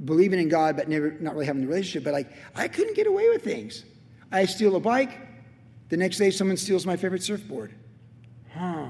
believing 0.06 0.40
in 0.40 0.48
God, 0.48 0.74
but 0.74 0.88
never 0.88 1.10
not 1.20 1.34
really 1.34 1.44
having 1.44 1.60
the 1.60 1.68
relationship. 1.68 2.02
But 2.02 2.14
like 2.14 2.32
I 2.56 2.66
couldn't 2.66 2.96
get 2.96 3.06
away 3.06 3.28
with 3.28 3.44
things. 3.44 3.84
I 4.32 4.46
steal 4.46 4.76
a 4.76 4.80
bike. 4.80 5.18
The 5.88 5.96
next 5.96 6.18
day, 6.18 6.30
someone 6.30 6.56
steals 6.56 6.86
my 6.86 6.96
favorite 6.96 7.22
surfboard. 7.22 7.74
Huh. 8.52 8.86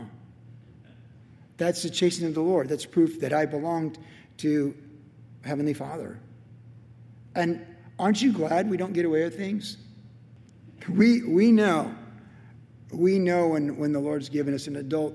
That's 1.56 1.82
the 1.82 1.90
chastening 1.90 2.28
of 2.28 2.34
the 2.34 2.42
Lord. 2.42 2.68
That's 2.68 2.86
proof 2.86 3.20
that 3.20 3.32
I 3.32 3.46
belonged 3.46 3.98
to 4.38 4.74
Heavenly 5.42 5.74
Father. 5.74 6.18
And 7.34 7.64
aren't 7.98 8.22
you 8.22 8.32
glad 8.32 8.68
we 8.68 8.76
don't 8.76 8.92
get 8.92 9.04
away 9.04 9.24
with 9.24 9.36
things? 9.36 9.76
We, 10.88 11.22
we 11.22 11.52
know, 11.52 11.94
we 12.92 13.18
know 13.18 13.48
when, 13.48 13.76
when 13.76 13.92
the 13.92 14.00
Lord's 14.00 14.28
given 14.28 14.54
us 14.54 14.66
an 14.66 14.76
adult 14.76 15.14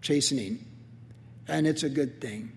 chastening, 0.00 0.64
and 1.48 1.66
it's 1.66 1.82
a 1.82 1.88
good 1.88 2.20
thing. 2.20 2.52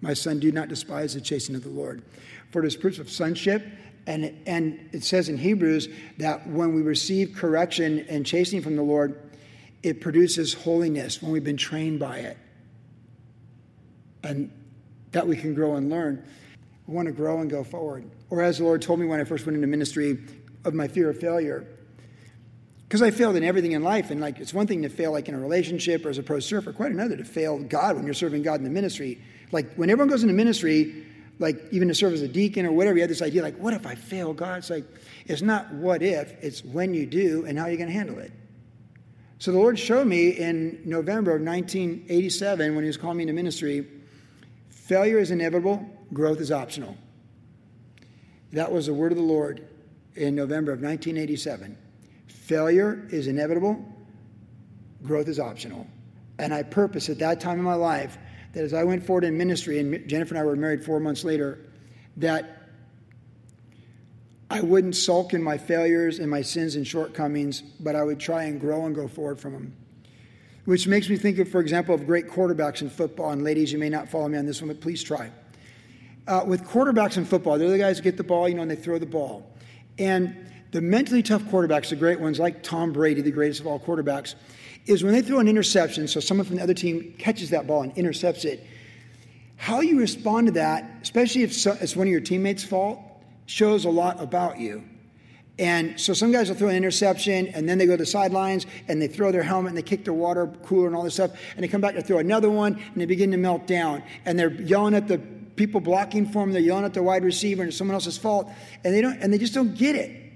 My 0.00 0.14
son, 0.14 0.40
do 0.40 0.50
not 0.50 0.68
despise 0.68 1.14
the 1.14 1.20
chastening 1.20 1.56
of 1.56 1.62
the 1.62 1.70
Lord. 1.70 2.02
For 2.50 2.64
it 2.64 2.66
is 2.66 2.74
proof 2.74 2.98
of 2.98 3.10
sonship, 3.10 3.62
and, 4.10 4.36
and 4.44 4.90
it 4.92 5.04
says 5.04 5.28
in 5.28 5.38
Hebrews 5.38 5.88
that 6.18 6.44
when 6.48 6.74
we 6.74 6.82
receive 6.82 7.36
correction 7.36 8.06
and 8.08 8.26
chastening 8.26 8.60
from 8.60 8.74
the 8.74 8.82
Lord, 8.82 9.30
it 9.84 10.00
produces 10.00 10.52
holiness 10.52 11.22
when 11.22 11.30
we've 11.30 11.44
been 11.44 11.56
trained 11.56 12.00
by 12.00 12.18
it. 12.18 12.36
And 14.24 14.50
that 15.12 15.28
we 15.28 15.36
can 15.36 15.54
grow 15.54 15.76
and 15.76 15.88
learn. 15.88 16.24
We 16.88 16.94
want 16.94 17.06
to 17.06 17.12
grow 17.12 17.38
and 17.38 17.48
go 17.48 17.62
forward. 17.62 18.10
Or 18.30 18.42
as 18.42 18.58
the 18.58 18.64
Lord 18.64 18.82
told 18.82 18.98
me 18.98 19.06
when 19.06 19.20
I 19.20 19.24
first 19.24 19.46
went 19.46 19.54
into 19.54 19.68
ministry 19.68 20.18
of 20.64 20.74
my 20.74 20.88
fear 20.88 21.08
of 21.08 21.20
failure. 21.20 21.68
Because 22.88 23.02
I 23.02 23.12
failed 23.12 23.36
in 23.36 23.44
everything 23.44 23.72
in 23.72 23.84
life, 23.84 24.10
and 24.10 24.20
like 24.20 24.40
it's 24.40 24.52
one 24.52 24.66
thing 24.66 24.82
to 24.82 24.88
fail 24.88 25.12
like 25.12 25.28
in 25.28 25.36
a 25.36 25.40
relationship 25.40 26.04
or 26.04 26.08
as 26.08 26.18
a 26.18 26.24
pro 26.24 26.40
surfer, 26.40 26.72
quite 26.72 26.90
another 26.90 27.16
to 27.16 27.24
fail 27.24 27.60
God 27.60 27.94
when 27.94 28.06
you're 28.06 28.14
serving 28.14 28.42
God 28.42 28.56
in 28.56 28.64
the 28.64 28.70
ministry. 28.70 29.22
Like 29.52 29.72
when 29.76 29.88
everyone 29.88 30.08
goes 30.08 30.24
into 30.24 30.34
ministry, 30.34 31.06
like 31.40 31.58
even 31.72 31.88
to 31.88 31.94
serve 31.94 32.12
as 32.12 32.22
a 32.22 32.28
deacon 32.28 32.66
or 32.66 32.72
whatever, 32.72 32.96
you 32.96 33.00
had 33.00 33.10
this 33.10 33.22
idea 33.22 33.42
like, 33.42 33.56
what 33.56 33.72
if 33.72 33.86
I 33.86 33.94
fail? 33.96 34.32
God, 34.32 34.58
it's 34.58 34.70
like, 34.70 34.84
it's 35.24 35.42
not 35.42 35.72
what 35.72 36.02
if, 36.02 36.32
it's 36.44 36.62
when 36.62 36.94
you 36.94 37.06
do 37.06 37.46
and 37.46 37.58
how 37.58 37.66
you're 37.66 37.78
going 37.78 37.88
to 37.88 37.94
handle 37.94 38.18
it. 38.18 38.30
So 39.38 39.50
the 39.50 39.58
Lord 39.58 39.78
showed 39.78 40.06
me 40.06 40.28
in 40.28 40.82
November 40.84 41.34
of 41.34 41.40
1987 41.42 42.74
when 42.74 42.84
He 42.84 42.88
was 42.88 42.98
calling 42.98 43.16
me 43.16 43.22
into 43.22 43.32
ministry 43.32 43.86
failure 44.68 45.18
is 45.18 45.30
inevitable, 45.30 45.88
growth 46.12 46.40
is 46.40 46.50
optional. 46.52 46.96
That 48.52 48.70
was 48.70 48.86
the 48.86 48.94
word 48.94 49.12
of 49.12 49.18
the 49.18 49.24
Lord 49.24 49.66
in 50.16 50.34
November 50.34 50.72
of 50.72 50.82
1987. 50.82 51.78
Failure 52.26 53.06
is 53.10 53.28
inevitable, 53.28 53.82
growth 55.04 55.28
is 55.28 55.38
optional. 55.38 55.86
And 56.38 56.52
I 56.52 56.64
purposed 56.64 57.08
at 57.08 57.20
that 57.20 57.40
time 57.40 57.58
in 57.58 57.64
my 57.64 57.74
life 57.74 58.18
that 58.52 58.64
as 58.64 58.74
I 58.74 58.84
went 58.84 59.04
forward 59.04 59.24
in 59.24 59.36
ministry, 59.36 59.78
and 59.78 60.08
Jennifer 60.08 60.34
and 60.34 60.42
I 60.42 60.44
were 60.44 60.56
married 60.56 60.84
four 60.84 61.00
months 61.00 61.24
later, 61.24 61.58
that 62.16 62.60
I 64.50 64.60
wouldn't 64.60 64.96
sulk 64.96 65.32
in 65.32 65.42
my 65.42 65.56
failures 65.56 66.18
and 66.18 66.28
my 66.28 66.42
sins 66.42 66.74
and 66.74 66.84
shortcomings, 66.86 67.60
but 67.60 67.94
I 67.94 68.02
would 68.02 68.18
try 68.18 68.44
and 68.44 68.60
grow 68.60 68.86
and 68.86 68.94
go 68.94 69.06
forward 69.06 69.38
from 69.38 69.52
them. 69.52 69.76
Which 70.64 70.88
makes 70.88 71.08
me 71.08 71.16
think 71.16 71.38
of, 71.38 71.48
for 71.48 71.60
example, 71.60 71.94
of 71.94 72.04
great 72.04 72.28
quarterbacks 72.28 72.82
in 72.82 72.90
football. 72.90 73.30
And 73.30 73.44
ladies, 73.44 73.72
you 73.72 73.78
may 73.78 73.88
not 73.88 74.08
follow 74.08 74.28
me 74.28 74.38
on 74.38 74.46
this 74.46 74.60
one, 74.60 74.68
but 74.68 74.80
please 74.80 75.02
try. 75.02 75.30
Uh, 76.26 76.44
with 76.46 76.64
quarterbacks 76.64 77.16
in 77.16 77.24
football, 77.24 77.58
they're 77.58 77.70
the 77.70 77.78
guys 77.78 77.98
who 77.98 78.04
get 78.04 78.16
the 78.16 78.24
ball, 78.24 78.48
you 78.48 78.56
know, 78.56 78.62
and 78.62 78.70
they 78.70 78.76
throw 78.76 78.98
the 78.98 79.06
ball. 79.06 79.50
And 79.98 80.50
the 80.72 80.80
mentally 80.80 81.22
tough 81.22 81.42
quarterbacks, 81.44 81.90
the 81.90 81.96
great 81.96 82.20
ones 82.20 82.38
like 82.38 82.62
Tom 82.62 82.92
Brady, 82.92 83.20
the 83.20 83.30
greatest 83.30 83.60
of 83.60 83.66
all 83.66 83.80
quarterbacks, 83.80 84.34
is 84.90 85.04
when 85.04 85.12
they 85.12 85.22
throw 85.22 85.38
an 85.38 85.48
interception, 85.48 86.08
so 86.08 86.20
someone 86.20 86.46
from 86.46 86.56
the 86.56 86.62
other 86.62 86.74
team 86.74 87.14
catches 87.16 87.50
that 87.50 87.66
ball 87.66 87.82
and 87.82 87.96
intercepts 87.96 88.44
it, 88.44 88.66
how 89.56 89.80
you 89.80 89.98
respond 89.98 90.48
to 90.48 90.52
that, 90.54 90.98
especially 91.02 91.42
if 91.42 91.66
it's 91.66 91.94
one 91.94 92.06
of 92.06 92.10
your 92.10 92.20
teammates' 92.20 92.64
fault, 92.64 92.98
shows 93.46 93.84
a 93.84 93.90
lot 93.90 94.20
about 94.20 94.58
you. 94.58 94.82
And 95.58 96.00
so 96.00 96.14
some 96.14 96.32
guys 96.32 96.48
will 96.48 96.56
throw 96.56 96.68
an 96.68 96.76
interception 96.76 97.48
and 97.48 97.68
then 97.68 97.76
they 97.76 97.84
go 97.84 97.92
to 97.92 97.98
the 97.98 98.06
sidelines 98.06 98.66
and 98.88 99.00
they 99.00 99.08
throw 99.08 99.30
their 99.30 99.42
helmet 99.42 99.70
and 99.70 99.76
they 99.76 99.82
kick 99.82 100.04
their 100.04 100.14
water 100.14 100.46
cooler 100.64 100.86
and 100.86 100.96
all 100.96 101.02
this 101.02 101.14
stuff. 101.14 101.32
And 101.54 101.62
they 101.62 101.68
come 101.68 101.82
back 101.82 101.94
to 101.96 102.02
throw 102.02 102.18
another 102.18 102.48
one 102.48 102.74
and 102.74 102.94
they 102.96 103.04
begin 103.04 103.30
to 103.32 103.36
melt 103.36 103.66
down. 103.66 104.02
And 104.24 104.38
they're 104.38 104.52
yelling 104.52 104.94
at 104.94 105.06
the 105.06 105.18
people 105.18 105.80
blocking 105.80 106.24
for 106.24 106.38
them, 106.40 106.52
they're 106.52 106.62
yelling 106.62 106.86
at 106.86 106.94
the 106.94 107.02
wide 107.02 107.22
receiver 107.24 107.60
and 107.60 107.68
it's 107.68 107.76
someone 107.76 107.94
else's 107.94 108.16
fault. 108.16 108.50
And 108.82 108.94
they 108.94 109.02
don't 109.02 109.20
and 109.20 109.30
they 109.30 109.38
just 109.38 109.52
don't 109.52 109.74
get 109.74 109.94
it. 109.94 110.29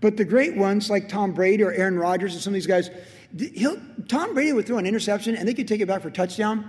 But 0.00 0.16
the 0.16 0.24
great 0.24 0.56
ones 0.56 0.90
like 0.90 1.08
Tom 1.08 1.32
Brady 1.32 1.62
or 1.62 1.72
Aaron 1.72 1.98
Rodgers 1.98 2.34
and 2.34 2.42
some 2.42 2.52
of 2.52 2.54
these 2.54 2.66
guys, 2.66 2.90
Tom 4.08 4.34
Brady 4.34 4.52
would 4.52 4.66
throw 4.66 4.78
an 4.78 4.86
interception 4.86 5.36
and 5.36 5.48
they 5.48 5.54
could 5.54 5.68
take 5.68 5.80
it 5.80 5.86
back 5.86 6.02
for 6.02 6.08
a 6.08 6.12
touchdown. 6.12 6.68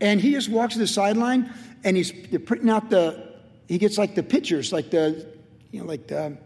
And 0.00 0.20
he 0.20 0.30
just 0.30 0.48
walks 0.48 0.74
to 0.74 0.78
the 0.78 0.86
sideline 0.86 1.52
and 1.84 1.96
he's 1.96 2.12
printing 2.44 2.70
out 2.70 2.90
the, 2.90 3.34
he 3.68 3.78
gets 3.78 3.98
like 3.98 4.14
the 4.14 4.22
pictures, 4.22 4.72
like 4.72 4.90
the, 4.90 5.26
you 5.72 5.80
know, 5.80 5.86
like 5.86 6.06
the 6.06 6.36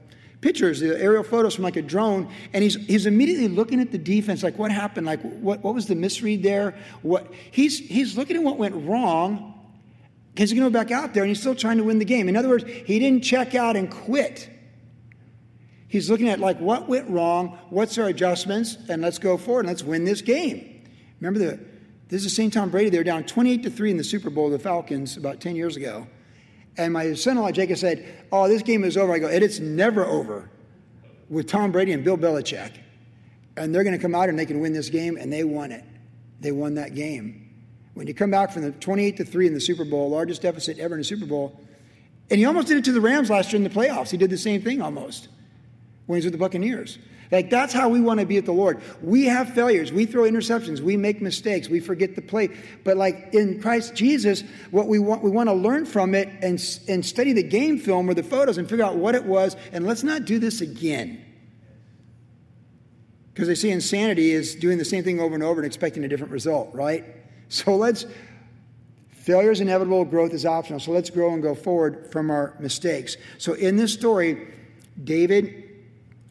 pictures, 0.41 0.81
the 0.81 1.01
aerial 1.01 1.23
photos 1.23 1.55
from 1.55 1.65
like 1.65 1.77
a 1.77 1.83
drone. 1.83 2.31
And 2.53 2.63
he's, 2.63 2.75
he's 2.87 3.07
immediately 3.07 3.49
looking 3.49 3.81
at 3.81 3.93
the 3.93 3.99
defense, 3.99 4.43
like 4.43 4.59
what 4.59 4.71
happened? 4.71 5.07
Like 5.07 5.21
what, 5.23 5.63
what 5.63 5.75
was 5.75 5.87
the 5.87 5.95
misread 5.95 6.43
there? 6.43 6.77
What, 7.03 7.33
he's, 7.51 7.79
he's 7.79 8.17
looking 8.17 8.37
at 8.37 8.43
what 8.43 8.59
went 8.59 8.75
wrong 8.87 9.55
because 10.35 10.51
he's 10.51 10.59
going 10.59 10.71
to 10.71 10.77
go 10.77 10.85
back 10.85 10.91
out 10.91 11.15
there 11.15 11.23
and 11.23 11.29
he's 11.31 11.41
still 11.41 11.55
trying 11.55 11.79
to 11.79 11.85
win 11.85 11.99
the 11.99 12.05
game. 12.05 12.29
In 12.29 12.37
other 12.37 12.49
words, 12.49 12.65
he 12.65 12.99
didn't 12.99 13.23
check 13.23 13.55
out 13.55 13.77
and 13.77 13.91
quit. 13.91 14.51
He's 15.95 16.11
looking 16.11 16.29
at 16.29 16.41
like 16.41 16.59
what 16.59 16.89
went 16.89 17.09
wrong, 17.09 17.57
what's 17.71 17.99
our 17.99 18.09
adjustments, 18.09 18.79
and 18.89 19.01
let's 19.01 19.21
go 19.21 19.37
forward 19.37 19.61
and 19.61 19.69
let's 19.69 19.85
win 19.85 20.05
this 20.05 20.23
game. 20.23 20.85
Remember 21.21 21.39
the 21.39 21.61
this 22.09 22.25
is 22.25 22.35
St. 22.35 22.53
Tom 22.53 22.69
Brady. 22.69 22.91
They 22.91 22.99
were 22.99 23.05
down 23.05 23.23
28 23.23 23.63
to 23.63 23.71
3 23.71 23.93
in 23.93 23.97
the 23.97 24.03
Super 24.03 24.29
Bowl, 24.29 24.51
the 24.51 24.59
Falcons, 24.59 25.17
about 25.17 25.41
10 25.41 25.55
years 25.55 25.77
ago. 25.77 26.09
And 26.77 26.93
my 26.93 27.15
son-in-law 27.15 27.53
Jacob 27.53 27.79
said, 27.79 28.27
Oh, 28.33 28.49
this 28.49 28.63
game 28.63 28.83
is 28.83 28.97
over. 28.97 29.13
I 29.13 29.21
go, 29.21 29.29
it's 29.29 29.61
never 29.61 30.05
over 30.05 30.51
with 31.29 31.47
Tom 31.47 31.71
Brady 31.71 31.93
and 31.93 32.03
Bill 32.03 32.19
Belichick. 32.19 32.73
And 33.57 33.73
they're 33.73 33.85
going 33.85 33.97
to 33.97 34.03
come 34.03 34.17
out 34.17 34.29
and 34.29 34.37
they 34.37 34.47
can 34.47 34.59
win 34.59 34.73
this 34.73 34.89
game, 34.89 35.17
and 35.17 35.33
they 35.33 35.45
won 35.45 35.71
it. 35.71 35.85
They 36.41 36.51
won 36.51 36.75
that 36.75 36.97
game. 36.97 37.55
When 37.95 38.09
you 38.09 38.15
come 38.15 38.33
back 38.33 38.51
from 38.51 38.63
the 38.63 38.73
28 38.73 39.19
to 39.19 39.25
3 39.25 39.47
in 39.47 39.55
the 39.55 39.61
Super 39.61 39.85
Bowl, 39.85 40.11
largest 40.11 40.43
deficit 40.43 40.81
ever 40.81 40.97
in 40.97 41.03
a 41.03 41.05
Super 41.05 41.27
Bowl, 41.27 41.61
and 42.31 42.41
he 42.41 42.47
almost 42.47 42.67
did 42.67 42.79
it 42.79 42.85
to 42.87 42.93
the 42.93 43.01
Rams 43.01 43.31
last 43.31 43.53
year 43.53 43.59
in 43.59 43.63
the 43.63 43.71
playoffs. 43.71 44.11
He 44.11 44.17
did 44.17 44.31
the 44.31 44.37
same 44.37 44.61
thing 44.61 44.83
almost. 44.83 45.29
When 46.07 46.17
he's 46.17 46.25
with 46.25 46.33
the 46.33 46.39
Buccaneers. 46.39 46.99
Like 47.33 47.51
that's 47.51 47.73
how 47.73 47.89
we 47.89 48.01
want 48.01 48.21
to 48.21 48.27
be 48.27 48.37
at 48.37 48.45
the 48.45 48.53
Lord. 48.53 48.81
We 49.03 49.25
have 49.25 49.55
failures. 49.55 49.93
We 49.93 50.07
throw 50.07 50.23
interceptions. 50.23 50.81
We 50.81 50.97
make 50.97 51.21
mistakes. 51.21 51.69
We 51.69 51.81
forget 51.81 52.15
the 52.15 52.23
play. 52.23 52.51
But 52.85 52.97
like 52.97 53.31
in 53.33 53.61
Christ 53.61 53.95
Jesus, 53.95 54.45
what 54.71 54.87
we 54.87 54.99
want 54.99 55.23
we 55.23 55.31
want 55.31 55.49
to 55.49 55.55
learn 55.55 55.87
from 55.87 56.15
it 56.15 56.29
and 56.43 56.63
and 56.89 57.05
study 57.05 57.33
the 57.33 57.43
game 57.43 57.79
film 57.79 58.09
or 58.09 58.15
the 58.15 58.23
photos 58.23 58.59
and 58.59 58.69
figure 58.69 58.85
out 58.85 58.97
what 58.97 59.15
it 59.15 59.25
was. 59.25 59.57
And 59.73 59.87
let's 59.87 60.03
not 60.03 60.27
do 60.27 60.39
this 60.39 60.61
again. 60.61 61.25
Because 63.33 63.49
they 63.49 63.57
say 63.57 63.71
insanity 63.71 64.31
is 64.31 64.55
doing 64.55 64.79
the 64.79 64.85
same 64.85 65.03
thing 65.03 65.19
over 65.19 65.35
and 65.35 65.43
over 65.43 65.61
and 65.61 65.67
expecting 65.67 66.05
a 66.05 66.09
different 66.09 66.33
result, 66.33 66.73
right? 66.73 67.05
So 67.49 67.75
let's 67.75 68.07
failure 69.11 69.51
is 69.51 69.61
inevitable, 69.61 70.05
growth 70.05 70.33
is 70.33 70.47
optional. 70.47 70.79
So 70.79 70.93
let's 70.93 71.11
grow 71.11 71.33
and 71.33 71.43
go 71.43 71.55
forward 71.55 72.13
from 72.13 72.31
our 72.31 72.55
mistakes. 72.61 73.17
So 73.39 73.55
in 73.55 73.77
this 73.77 73.93
story, 73.93 74.53
David 75.03 75.64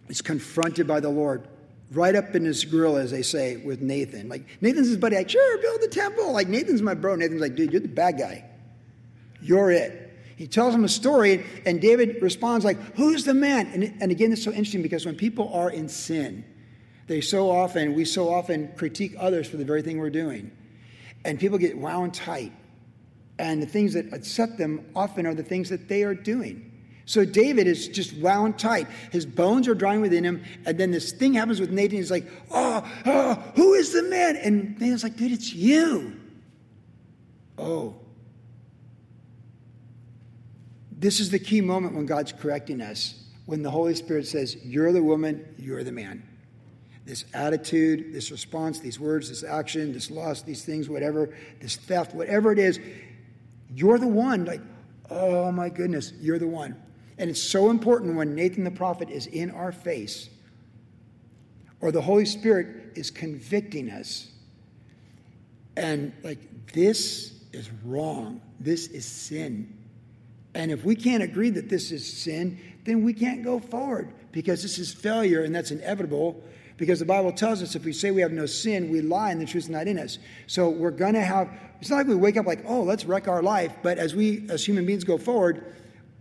is 0.10 0.22
confronted 0.22 0.88
by 0.88 1.00
the 1.00 1.10
Lord 1.10 1.48
right 1.92 2.16
up 2.16 2.36
in 2.36 2.44
his 2.44 2.66
grill, 2.66 2.98
as 2.98 3.12
they 3.12 3.22
say, 3.22 3.58
with 3.58 3.82
Nathan. 3.82 4.28
Like, 4.28 4.46
Nathan's 4.62 4.88
his 4.88 4.98
buddy, 4.98 5.16
like, 5.16 5.30
sure, 5.30 5.58
build 5.60 5.82
the 5.82 5.88
temple. 5.88 6.32
Like, 6.32 6.48
Nathan's 6.48 6.82
my 6.82 6.94
bro. 6.94 7.16
Nathan's 7.16 7.42
like, 7.42 7.56
dude, 7.56 7.72
you're 7.72 7.82
the 7.82 7.88
bad 7.88 8.18
guy. 8.18 8.46
You're 9.42 9.72
it. 9.72 10.00
He 10.36 10.48
tells 10.48 10.74
him 10.74 10.84
a 10.84 10.90
story, 10.90 11.46
and 11.66 11.80
David 11.80 12.22
responds 12.22 12.66
like, 12.66 12.78
who's 12.96 13.24
the 13.24 13.36
man? 13.36 13.68
And, 13.68 14.02
and 14.02 14.12
again, 14.12 14.32
it's 14.32 14.44
so 14.44 14.52
interesting 14.52 14.82
because 14.82 15.06
when 15.06 15.16
people 15.16 15.54
are 15.54 15.70
in 15.70 15.88
sin, 15.88 16.44
they 17.08 17.22
so 17.22 17.52
often, 17.52 17.94
we 17.94 18.06
so 18.06 18.34
often 18.34 18.70
critique 18.76 19.16
others 19.20 19.48
for 19.48 19.58
the 19.58 19.66
very 19.66 19.82
thing 19.82 20.00
we're 20.00 20.10
doing. 20.10 20.52
And 21.24 21.40
people 21.40 21.58
get 21.58 21.78
wound 21.78 22.14
tight. 22.14 22.52
And 23.38 23.62
the 23.62 23.68
things 23.68 23.94
that 23.94 24.12
upset 24.14 24.58
them 24.58 24.86
often 24.96 25.26
are 25.26 25.36
the 25.36 25.44
things 25.44 25.70
that 25.70 25.88
they 25.88 26.04
are 26.04 26.16
doing. 26.16 26.73
So 27.06 27.26
David 27.26 27.68
is 27.68 27.88
just 27.88 28.14
wound 28.14 28.58
tight. 28.58 28.88
His 29.12 29.26
bones 29.26 29.68
are 29.68 29.76
drying 29.76 30.02
within 30.02 30.24
him. 30.24 30.44
And 30.66 30.78
then 30.78 30.92
this 30.92 31.12
thing 31.12 31.34
happens 31.34 31.60
with 31.60 31.70
Nathan. 31.70 31.98
He's 31.98 32.12
like, 32.12 32.26
oh, 32.52 32.90
oh, 33.06 33.34
who 33.56 33.74
is 33.74 33.92
the 33.92 34.04
man? 34.04 34.38
And 34.38 34.80
Nathan's 34.80 35.04
like, 35.04 35.18
dude, 35.18 35.34
it's 35.34 35.54
you. 35.54 36.20
Oh. 37.58 37.96
This 40.92 41.20
is 41.20 41.30
the 41.30 41.40
key 41.40 41.60
moment 41.60 41.96
when 41.96 42.06
God's 42.06 42.32
correcting 42.32 42.80
us, 42.80 43.26
when 43.46 43.62
the 43.62 43.70
Holy 43.70 43.94
Spirit 43.94 44.26
says, 44.26 44.56
You're 44.64 44.94
the 44.94 45.04
woman, 45.04 45.46
you're 45.58 45.84
the 45.84 45.92
man. 45.92 46.24
This 47.06 47.26
attitude, 47.34 48.14
this 48.14 48.32
response, 48.32 48.80
these 48.80 49.02
words, 49.02 49.28
this 49.28 49.44
action, 49.44 49.92
this 49.92 50.10
loss, 50.10 50.44
these 50.44 50.64
things, 50.64 50.88
whatever, 50.88 51.36
this 51.60 51.76
theft, 51.76 52.16
whatever 52.16 52.54
it 52.54 52.60
is, 52.60 52.80
you're 53.70 53.98
the 53.98 54.08
one. 54.08 54.46
Like, 54.46 54.62
oh 55.10 55.52
my 55.52 55.68
goodness, 55.68 56.14
you're 56.22 56.40
the 56.40 56.48
one. 56.48 56.82
And 57.18 57.30
it's 57.30 57.42
so 57.42 57.70
important 57.70 58.16
when 58.16 58.36
Nathan 58.36 58.64
the 58.64 58.72
prophet 58.72 59.10
is 59.10 59.28
in 59.28 59.52
our 59.52 59.72
face 59.72 60.30
or 61.82 61.92
the 61.92 62.02
Holy 62.02 62.26
Spirit 62.26 62.94
is 62.96 63.12
convicting 63.12 63.90
us. 63.90 64.32
And 65.76 66.14
like, 66.24 66.40
this 66.74 67.34
is 67.52 67.70
wrong. 67.84 68.42
This 68.60 68.88
is 68.88 69.06
sin. 69.06 69.78
And 70.56 70.72
if 70.72 70.86
we 70.86 70.96
can't 70.96 71.24
agree 71.24 71.50
that 71.52 71.70
this 71.70 71.92
is 71.92 72.06
sin, 72.06 72.60
then 72.86 73.04
we 73.04 73.14
can't 73.14 73.44
go 73.44 73.60
forward 73.60 74.14
because 74.32 74.62
this 74.62 74.78
is 74.78 74.94
failure 74.94 75.44
and 75.44 75.54
that's 75.54 75.72
inevitable. 75.72 76.42
Because 76.78 77.00
the 77.00 77.06
Bible 77.06 77.32
tells 77.32 77.62
us 77.62 77.76
if 77.76 77.86
we 77.86 77.94
say 77.94 78.12
we 78.12 78.22
have 78.22 78.32
no 78.32 78.46
sin, 78.46 78.90
we 78.90 79.02
lie 79.02 79.32
and 79.32 79.40
the 79.40 79.46
truth 79.46 79.66
is 79.66 79.70
not 79.70 79.88
in 79.88 80.00
us. 80.00 80.18
So 80.48 80.70
we're 80.70 80.92
going 80.92 81.14
to 81.14 81.22
have, 81.22 81.50
it's 81.80 81.90
not 81.90 81.98
like 81.98 82.08
we 82.08 82.16
wake 82.16 82.38
up 82.38 82.46
like, 82.46 82.64
oh, 82.66 82.82
let's 82.82 83.06
wreck 83.06 83.28
our 83.28 83.44
life. 83.44 83.76
But 83.84 84.00
as 84.00 84.16
we, 84.16 84.48
as 84.50 84.66
human 84.66 84.86
beings, 84.86 85.04
go 85.04 85.18
forward, 85.18 85.76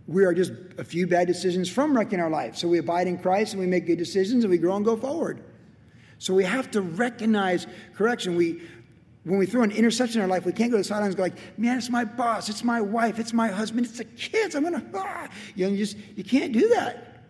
we 0.07 0.25
are 0.25 0.33
just 0.33 0.51
a 0.77 0.83
few 0.83 1.07
bad 1.07 1.27
decisions 1.27 1.69
from 1.69 1.95
wrecking 1.95 2.19
our 2.19 2.29
life. 2.29 2.57
So 2.57 2.67
we 2.67 2.77
abide 2.77 3.07
in 3.07 3.17
Christ 3.17 3.53
and 3.53 3.61
we 3.61 3.67
make 3.67 3.85
good 3.85 3.97
decisions 3.97 4.43
and 4.43 4.51
we 4.51 4.57
grow 4.57 4.75
and 4.75 4.83
go 4.83 4.97
forward. 4.97 5.43
So 6.17 6.33
we 6.33 6.43
have 6.43 6.71
to 6.71 6.81
recognize 6.81 7.67
correction. 7.95 8.35
We, 8.35 8.61
when 9.23 9.39
we 9.39 9.45
throw 9.45 9.63
an 9.63 9.71
interception 9.71 10.19
in 10.19 10.23
our 10.23 10.27
life, 10.29 10.45
we 10.45 10.51
can't 10.51 10.71
go 10.71 10.77
to 10.77 10.81
the 10.81 10.87
sidelines 10.87 11.15
and 11.15 11.17
go 11.17 11.23
like, 11.23 11.57
man, 11.57 11.77
it's 11.77 11.89
my 11.89 12.03
boss, 12.03 12.49
it's 12.49 12.63
my 12.63 12.81
wife, 12.81 13.19
it's 13.19 13.33
my 13.33 13.47
husband, 13.47 13.85
it's 13.85 13.97
the 13.97 14.05
kids. 14.05 14.55
I'm 14.55 14.63
gonna, 14.63 14.83
ah. 14.93 15.29
you 15.55 15.65
know, 15.65 15.71
you 15.71 15.77
just 15.77 15.97
you 16.15 16.23
can't 16.23 16.51
do 16.51 16.69
that. 16.69 17.21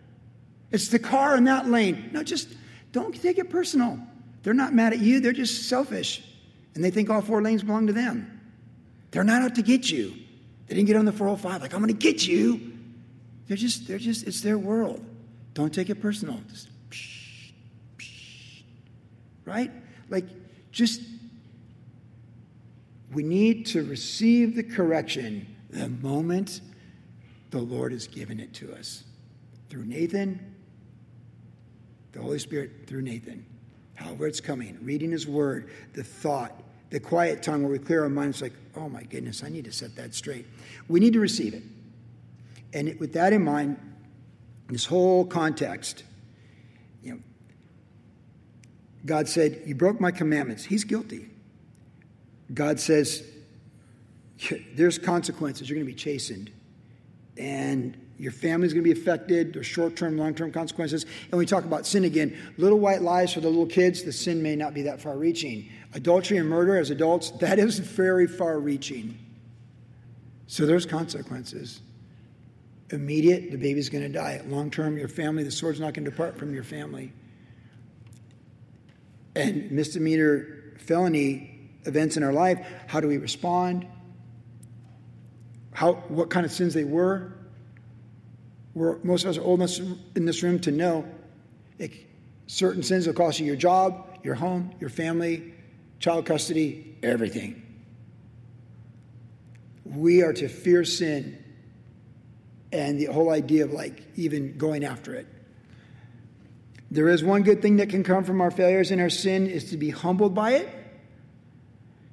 It's 0.72 0.88
the 0.88 0.98
car 0.98 1.36
in 1.36 1.44
that 1.44 1.68
lane. 1.68 2.10
No, 2.12 2.24
just 2.24 2.48
don't 2.90 3.14
take 3.20 3.38
it 3.38 3.50
personal. 3.50 3.98
They're 4.42 4.54
not 4.54 4.74
mad 4.74 4.92
at 4.92 4.98
you. 4.98 5.20
They're 5.20 5.32
just 5.32 5.68
selfish, 5.68 6.22
and 6.74 6.82
they 6.82 6.90
think 6.90 7.10
all 7.10 7.20
four 7.20 7.40
lanes 7.40 7.62
belong 7.62 7.86
to 7.86 7.92
them. 7.92 8.40
They're 9.12 9.24
not 9.24 9.42
out 9.42 9.54
to 9.54 9.62
get 9.62 9.88
you. 9.88 10.14
They 10.66 10.74
didn't 10.74 10.86
get 10.86 10.96
on 10.96 11.04
the 11.04 11.12
405 11.12 11.62
like, 11.62 11.74
I'm 11.74 11.80
going 11.80 11.92
to 11.92 11.98
get 11.98 12.26
you. 12.26 12.72
They're 13.46 13.56
just, 13.56 13.86
they're 13.86 13.98
just, 13.98 14.26
it's 14.26 14.40
their 14.40 14.58
world. 14.58 15.04
Don't 15.52 15.72
take 15.72 15.90
it 15.90 15.96
personal. 15.96 16.40
Just, 16.50 16.68
psh, 16.90 17.52
psh, 17.98 18.62
right? 19.44 19.70
Like, 20.08 20.24
just, 20.72 21.02
we 23.12 23.22
need 23.22 23.66
to 23.66 23.84
receive 23.84 24.56
the 24.56 24.62
correction 24.62 25.46
the 25.70 25.88
moment 25.88 26.60
the 27.50 27.60
Lord 27.60 27.92
has 27.92 28.08
given 28.08 28.40
it 28.40 28.52
to 28.54 28.72
us. 28.74 29.04
Through 29.68 29.84
Nathan, 29.84 30.54
the 32.12 32.20
Holy 32.20 32.38
Spirit 32.38 32.86
through 32.86 33.02
Nathan. 33.02 33.44
However, 33.94 34.26
it's 34.26 34.40
coming, 34.40 34.78
reading 34.82 35.10
His 35.10 35.26
Word, 35.26 35.70
the 35.92 36.02
thought, 36.02 36.63
the 36.94 37.00
quiet 37.00 37.42
time 37.42 37.64
where 37.64 37.72
we 37.72 37.78
clear 37.80 38.04
our 38.04 38.08
minds, 38.08 38.40
like, 38.40 38.52
oh 38.76 38.88
my 38.88 39.02
goodness, 39.02 39.42
I 39.42 39.48
need 39.48 39.64
to 39.64 39.72
set 39.72 39.96
that 39.96 40.14
straight. 40.14 40.46
We 40.86 41.00
need 41.00 41.14
to 41.14 41.18
receive 41.18 41.52
it. 41.52 41.64
And 42.72 42.88
it, 42.88 43.00
with 43.00 43.14
that 43.14 43.32
in 43.32 43.42
mind, 43.42 43.78
this 44.68 44.86
whole 44.86 45.24
context, 45.24 46.04
you 47.02 47.14
know, 47.14 47.20
God 49.04 49.28
said, 49.28 49.62
You 49.66 49.74
broke 49.74 50.00
my 50.00 50.12
commandments. 50.12 50.62
He's 50.62 50.84
guilty. 50.84 51.30
God 52.54 52.78
says, 52.78 53.24
There's 54.76 54.96
consequences. 54.96 55.68
You're 55.68 55.74
going 55.74 55.88
to 55.88 55.92
be 55.92 55.98
chastened. 55.98 56.52
And 57.36 57.96
your 58.18 58.32
family's 58.32 58.72
going 58.72 58.84
to 58.84 58.94
be 58.94 58.98
affected. 58.98 59.54
There's 59.54 59.66
short 59.66 59.96
term, 59.96 60.16
long 60.16 60.34
term 60.34 60.52
consequences. 60.52 61.04
And 61.30 61.38
we 61.38 61.46
talk 61.46 61.64
about 61.64 61.86
sin 61.86 62.04
again. 62.04 62.36
Little 62.56 62.78
white 62.78 63.02
lies 63.02 63.32
for 63.32 63.40
the 63.40 63.48
little 63.48 63.66
kids, 63.66 64.04
the 64.04 64.12
sin 64.12 64.42
may 64.42 64.54
not 64.54 64.74
be 64.74 64.82
that 64.82 65.00
far 65.00 65.16
reaching. 65.16 65.68
Adultery 65.94 66.38
and 66.38 66.48
murder 66.48 66.76
as 66.76 66.90
adults, 66.90 67.30
that 67.32 67.58
is 67.58 67.78
very 67.78 68.26
far 68.26 68.58
reaching. 68.58 69.18
So 70.46 70.66
there's 70.66 70.86
consequences. 70.86 71.80
Immediate, 72.90 73.50
the 73.50 73.56
baby's 73.56 73.88
going 73.88 74.04
to 74.04 74.10
die. 74.10 74.42
Long 74.46 74.70
term, 74.70 74.96
your 74.96 75.08
family, 75.08 75.42
the 75.42 75.50
sword's 75.50 75.80
not 75.80 75.94
going 75.94 76.04
to 76.04 76.10
depart 76.10 76.38
from 76.38 76.54
your 76.54 76.64
family. 76.64 77.12
And 79.34 79.72
misdemeanor, 79.72 80.74
felony 80.78 81.70
events 81.86 82.16
in 82.16 82.22
our 82.22 82.32
life, 82.32 82.64
how 82.86 83.00
do 83.00 83.08
we 83.08 83.16
respond? 83.16 83.86
How, 85.72 85.94
what 86.08 86.30
kind 86.30 86.46
of 86.46 86.52
sins 86.52 86.74
they 86.74 86.84
were? 86.84 87.32
We're, 88.74 88.98
most 89.02 89.24
of 89.24 89.30
us 89.30 89.38
are 89.38 89.42
old 89.42 89.60
enough 89.60 89.78
in 90.16 90.24
this 90.24 90.42
room 90.42 90.58
to 90.60 90.70
know 90.70 91.06
it, 91.78 91.92
certain 92.46 92.82
sins 92.82 93.06
will 93.06 93.14
cost 93.14 93.40
you 93.40 93.46
your 93.46 93.56
job, 93.56 94.18
your 94.22 94.34
home, 94.34 94.74
your 94.80 94.90
family, 94.90 95.54
child 96.00 96.26
custody, 96.26 96.96
everything. 97.02 97.60
We 99.84 100.22
are 100.22 100.32
to 100.32 100.48
fear 100.48 100.84
sin 100.84 101.42
and 102.72 102.98
the 102.98 103.06
whole 103.06 103.30
idea 103.30 103.64
of 103.64 103.72
like 103.72 104.02
even 104.16 104.56
going 104.58 104.84
after 104.84 105.14
it. 105.14 105.26
There 106.90 107.08
is 107.08 107.24
one 107.24 107.42
good 107.42 107.62
thing 107.62 107.76
that 107.76 107.88
can 107.88 108.02
come 108.02 108.24
from 108.24 108.40
our 108.40 108.50
failures 108.50 108.90
and 108.90 109.00
our 109.00 109.10
sin 109.10 109.46
is 109.46 109.70
to 109.70 109.76
be 109.76 109.90
humbled 109.90 110.34
by 110.34 110.52
it. 110.52 110.68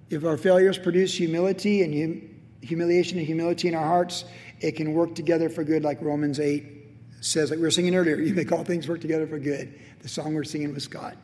If 0.10 0.26
our 0.26 0.38
failures 0.38 0.78
produce 0.78 1.15
humility 1.15 1.84
and 1.84 1.93
humiliation 2.62 3.17
and 3.17 3.28
humility 3.28 3.67
in 3.67 3.76
our 3.76 3.86
hearts, 3.86 4.26
it 4.60 4.74
can 4.74 4.93
work 4.93 5.15
together 5.15 5.50
for 5.50 5.63
good, 5.63 5.84
like 5.84 6.02
Romans 6.02 6.39
8 6.39 6.82
says, 7.21 7.50
like 7.52 7.58
we 7.58 7.63
were 7.63 7.71
singing 7.71 7.95
earlier, 7.95 8.15
you 8.19 8.34
make 8.34 8.52
all 8.52 8.63
things 8.63 8.88
work 8.88 9.02
together 9.02 9.28
for 9.28 9.39
good. 9.39 9.80
The 10.00 10.10
song 10.10 10.34
we're 10.34 10.43
singing 10.43 10.74
with 10.74 10.84
Scott. 10.84 11.15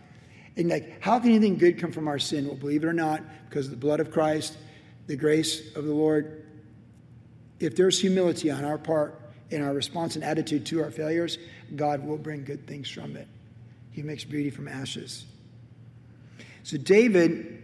And 0.55 0.69
like, 0.69 1.01
how 1.01 1.19
can 1.19 1.29
anything 1.29 1.57
good 1.57 1.79
come 1.79 1.91
from 1.91 2.07
our 2.07 2.19
sin? 2.19 2.47
Well, 2.47 2.55
believe 2.55 2.83
it 2.83 2.87
or 2.87 2.93
not, 2.93 3.21
because 3.49 3.65
of 3.65 3.71
the 3.71 3.77
blood 3.77 3.99
of 3.99 4.11
Christ, 4.11 4.57
the 5.05 5.15
grace 5.15 5.75
of 5.75 5.85
the 5.85 5.93
Lord, 5.93 6.45
if 7.59 7.75
there's 7.75 7.99
humility 7.99 8.51
on 8.51 8.65
our 8.65 8.77
part 8.77 9.21
in 9.49 9.61
our 9.61 9.73
response 9.73 10.15
and 10.15 10.23
attitude 10.23 10.65
to 10.67 10.83
our 10.83 10.91
failures, 10.91 11.37
God 11.75 12.05
will 12.05 12.17
bring 12.17 12.43
good 12.43 12.67
things 12.67 12.89
from 12.89 13.15
it. 13.15 13.27
He 13.91 14.01
makes 14.01 14.23
beauty 14.23 14.49
from 14.49 14.67
ashes. 14.67 15.25
So 16.63 16.77
David, 16.77 17.63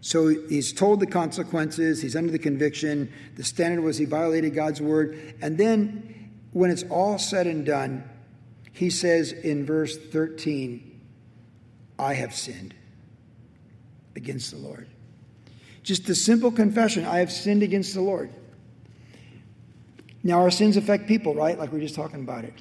so 0.00 0.28
he's 0.28 0.72
told 0.72 1.00
the 1.00 1.06
consequences, 1.06 2.00
he's 2.00 2.16
under 2.16 2.32
the 2.32 2.38
conviction. 2.38 3.12
The 3.36 3.44
standard 3.44 3.82
was 3.82 3.98
he 3.98 4.06
violated 4.06 4.54
God's 4.54 4.80
word. 4.80 5.36
And 5.42 5.58
then 5.58 6.32
when 6.52 6.70
it's 6.70 6.84
all 6.84 7.18
said 7.18 7.46
and 7.46 7.66
done, 7.66 8.08
he 8.72 8.88
says 8.88 9.32
in 9.32 9.66
verse 9.66 9.98
13, 9.98 11.00
I 11.98 12.14
have 12.14 12.34
sinned 12.34 12.74
against 14.16 14.52
the 14.52 14.56
Lord. 14.56 14.88
Just 15.82 16.06
the 16.06 16.14
simple 16.14 16.50
confession, 16.50 17.04
I 17.04 17.18
have 17.18 17.30
sinned 17.30 17.62
against 17.62 17.94
the 17.94 18.00
Lord. 18.00 18.32
Now, 20.22 20.40
our 20.40 20.50
sins 20.50 20.76
affect 20.76 21.08
people, 21.08 21.34
right? 21.34 21.58
Like 21.58 21.72
we 21.72 21.78
are 21.78 21.82
just 21.82 21.94
talking 21.94 22.20
about 22.20 22.44
it. 22.44 22.54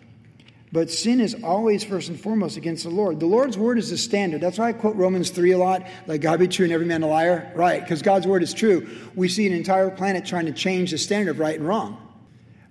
But 0.71 0.91
sin 0.91 1.19
is 1.19 1.35
always 1.43 1.83
first 1.83 2.09
and 2.09 2.19
foremost 2.19 2.55
against 2.55 2.83
the 2.83 2.91
Lord. 2.91 3.19
The 3.19 3.25
Lord's 3.25 3.57
word 3.57 3.79
is 3.79 3.89
the 3.89 3.97
standard. 3.97 4.39
That's 4.39 4.59
why 4.59 4.69
I 4.69 4.73
quote 4.73 4.95
Romans 4.95 5.31
3 5.31 5.51
a 5.51 5.57
lot, 5.57 5.87
like 6.05 6.21
God 6.21 6.39
be 6.39 6.47
true 6.47 6.65
and 6.65 6.73
every 6.73 6.85
man 6.85 7.01
a 7.01 7.07
liar. 7.07 7.51
Right, 7.55 7.81
because 7.81 8.03
God's 8.03 8.27
word 8.27 8.43
is 8.43 8.53
true. 8.53 8.87
We 9.15 9.29
see 9.29 9.47
an 9.47 9.53
entire 9.53 9.89
planet 9.89 10.25
trying 10.25 10.45
to 10.45 10.51
change 10.51 10.91
the 10.91 10.99
standard 10.99 11.31
of 11.31 11.39
right 11.39 11.57
and 11.57 11.67
wrong. 11.67 11.97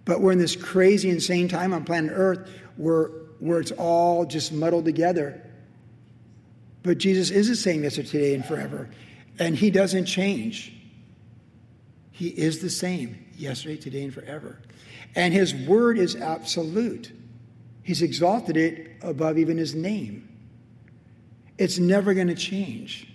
But 0.04 0.20
we're 0.20 0.32
in 0.32 0.38
this 0.38 0.54
crazy, 0.54 1.10
insane 1.10 1.48
time 1.48 1.72
on 1.72 1.84
planet 1.84 2.12
Earth 2.14 2.48
where, 2.76 3.08
where 3.40 3.60
it's 3.60 3.72
all 3.72 4.24
just 4.24 4.52
muddled 4.52 4.84
together. 4.84 5.44
But 6.84 6.98
Jesus 6.98 7.30
is 7.30 7.48
the 7.48 7.56
same 7.56 7.82
yesterday, 7.82 8.08
today, 8.08 8.34
and 8.34 8.44
forever. 8.44 8.88
And 9.40 9.56
he 9.56 9.70
doesn't 9.70 10.06
change. 10.06 10.72
He 12.12 12.28
is 12.28 12.60
the 12.60 12.70
same 12.70 13.26
yesterday, 13.36 13.76
today, 13.76 14.04
and 14.04 14.14
forever. 14.14 14.60
And 15.14 15.34
his 15.34 15.54
word 15.54 15.98
is 15.98 16.16
absolute. 16.16 17.12
He's 17.88 18.02
exalted 18.02 18.58
it 18.58 18.96
above 19.00 19.38
even 19.38 19.56
his 19.56 19.74
name. 19.74 20.28
It's 21.56 21.78
never 21.78 22.12
going 22.12 22.26
to 22.26 22.34
change. 22.34 23.08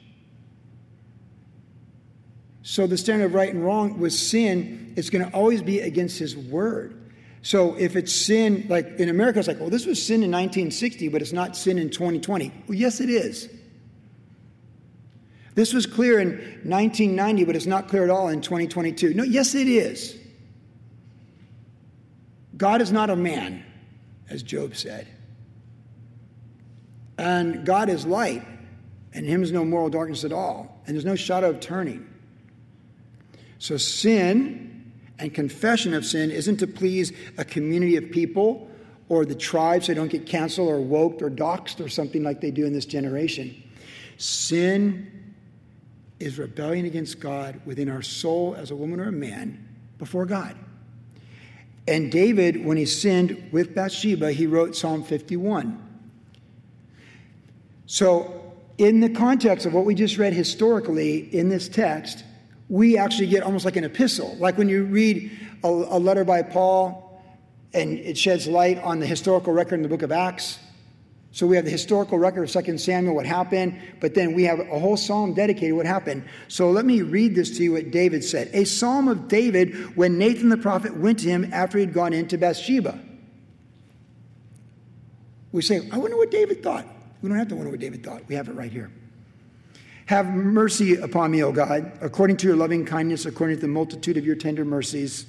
So 2.64 2.88
the 2.88 2.98
standard 2.98 3.26
of 3.26 3.36
right 3.36 3.54
and 3.54 3.64
wrong 3.64 4.00
with 4.00 4.14
sin 4.14 4.96
is 4.96 5.12
going 5.12 5.30
to 5.30 5.32
always 5.32 5.62
be 5.62 5.82
against 5.82 6.18
his 6.18 6.36
word. 6.36 7.00
So 7.44 7.76
if 7.76 7.96
it's 7.96 8.12
sin, 8.12 8.66
like 8.68 8.88
in 8.98 9.10
America, 9.10 9.38
it's 9.38 9.48
like, 9.48 9.60
well, 9.60 9.70
this 9.70 9.86
was 9.86 10.04
sin 10.04 10.24
in 10.24 10.32
1960, 10.32 11.08
but 11.10 11.22
it's 11.22 11.34
not 11.34 11.56
sin 11.56 11.78
in 11.78 11.92
2020. 11.92 12.52
Well, 12.68 12.76
yes, 12.76 13.00
it 13.00 13.12
is. 13.12 13.50
This 15.54 15.72
was 15.72 15.86
clear 15.86 16.20
in 16.20 16.30
1990, 16.64 17.44
but 17.44 17.56
it's 17.56 17.68
not 17.68 17.90
clear 17.90 18.04
at 18.06 18.10
all 18.10 18.30
in 18.30 18.42
2022. 18.42 19.14
No, 19.14 19.22
yes, 19.22 19.54
it 19.54 19.68
is. 19.68 20.18
God 22.58 22.82
is 22.82 22.92
not 22.92 23.12
a 23.12 23.16
man, 23.16 23.64
as 24.30 24.44
Job 24.44 24.76
said. 24.76 25.08
And 27.18 27.66
God 27.66 27.90
is 27.90 28.06
light, 28.06 28.46
and 29.14 29.26
Him 29.26 29.44
is 29.44 29.52
no 29.52 29.64
moral 29.64 29.90
darkness 29.90 30.24
at 30.24 30.32
all, 30.32 30.82
and 30.86 30.96
there's 30.96 31.06
no 31.06 31.16
shadow 31.16 31.50
of 31.50 31.60
turning. 31.60 32.08
So, 33.60 33.78
sin 33.78 34.92
and 35.20 35.34
confession 35.34 35.94
of 35.94 36.06
sin 36.06 36.32
isn't 36.32 36.58
to 36.58 36.68
please 36.68 37.14
a 37.38 37.46
community 37.46 37.96
of 37.96 38.12
people 38.12 38.70
or 39.10 39.26
the 39.26 39.36
tribes 39.36 39.86
so 39.86 39.94
they 39.94 39.96
don't 39.96 40.12
get 40.12 40.26
canceled 40.26 40.70
or 40.70 40.80
woked 40.80 41.22
or 41.22 41.30
doxxed 41.30 41.84
or 41.84 41.88
something 41.88 42.24
like 42.24 42.42
they 42.42 42.52
do 42.52 42.66
in 42.66 42.74
this 42.74 42.86
generation. 42.86 43.62
Sin 44.18 45.34
is 46.20 46.38
rebellion 46.38 46.86
against 46.86 47.20
God 47.20 47.62
within 47.66 47.90
our 47.90 48.02
soul 48.02 48.56
as 48.56 48.72
a 48.72 48.76
woman 48.76 49.00
or 49.00 49.10
a 49.10 49.12
man 49.12 49.68
before 49.98 50.26
God. 50.26 50.56
And 51.88 52.12
David, 52.12 52.66
when 52.66 52.78
he 52.78 52.86
sinned 52.86 53.50
with 53.52 53.76
Bathsheba, 53.76 54.32
he 54.32 54.48
wrote 54.48 54.76
Psalm 54.76 55.04
51. 55.04 55.80
So, 57.86 58.40
in 58.78 59.02
the 59.02 59.10
context 59.10 59.66
of 59.66 59.74
what 59.74 59.86
we 59.86 59.94
just 59.94 60.18
read 60.18 60.34
historically 60.34 61.34
in 61.36 61.50
this 61.50 61.68
text, 61.68 62.24
we 62.70 62.98
actually 62.98 63.28
get 63.28 63.44
almost 63.44 63.66
like 63.66 63.76
an 63.76 63.84
epistle. 63.84 64.36
Like 64.40 64.58
when 64.58 64.68
you 64.68 64.86
read 64.86 65.32
a, 65.64 65.68
a 65.68 66.00
letter 66.00 66.24
by 66.24 66.42
Paul 66.42 67.22
and 67.74 68.00
it 68.00 68.18
sheds 68.18 68.48
light 68.48 68.80
on 68.80 69.00
the 69.00 69.06
historical 69.06 69.54
record 69.54 69.76
in 69.76 69.84
the 69.84 69.90
book 69.90 70.02
of 70.02 70.12
Acts, 70.12 70.58
so 71.34 71.48
we 71.48 71.56
have 71.56 71.66
the 71.66 71.72
historical 71.72 72.20
record 72.20 72.44
of 72.44 72.66
2 72.66 72.78
Samuel, 72.78 73.16
what 73.16 73.26
happened, 73.26 73.82
but 74.00 74.14
then 74.14 74.34
we 74.34 74.44
have 74.44 74.60
a 74.60 74.80
whole 74.80 74.96
psalm 74.96 75.34
dedicated 75.34 75.76
what 75.76 75.88
happened. 75.88 76.24
So 76.48 76.70
let 76.70 76.86
me 76.86 77.02
read 77.02 77.34
this 77.34 77.58
to 77.58 77.64
you 77.64 77.72
what 77.74 77.90
David 77.90 78.24
said. 78.24 78.52
A 78.54 78.66
psalm 78.66 79.08
of 79.08 79.28
David 79.28 79.98
when 79.98 80.20
Nathan 80.20 80.50
the 80.50 80.58
prophet 80.58 80.96
went 80.96 81.20
to 81.20 81.28
him 81.28 81.52
after 81.52 81.80
he'd 81.80 81.92
gone 81.92 82.14
into 82.14 82.38
Bathsheba. 82.38 83.00
We 85.52 85.64
say, 85.64 85.90
I 85.92 85.98
wonder 85.98 86.18
what 86.18 86.30
David 86.30 86.62
thought. 86.62 86.86
We 87.24 87.30
don't 87.30 87.38
have 87.40 87.48
to 87.48 87.56
wonder 87.56 87.72
what 87.72 87.80
David 87.80 88.04
thought. 88.04 88.22
We 88.28 88.36
have 88.36 88.48
it 88.48 88.54
right 88.54 88.72
here. 88.72 88.92
Have 90.06 90.28
mercy 90.28 90.98
upon 90.98 91.32
me, 91.32 91.44
O 91.44 91.52
God, 91.52 91.94
according 92.00 92.38
to 92.38 92.48
your 92.48 92.58
loving 92.58 92.86
kindness, 92.86 93.26
according 93.26 93.56
to 93.58 93.62
the 93.62 93.68
multitude 93.68 94.18
of 94.18 94.26
your 94.26 94.36
tender 94.36 94.66
mercies. 94.66 95.26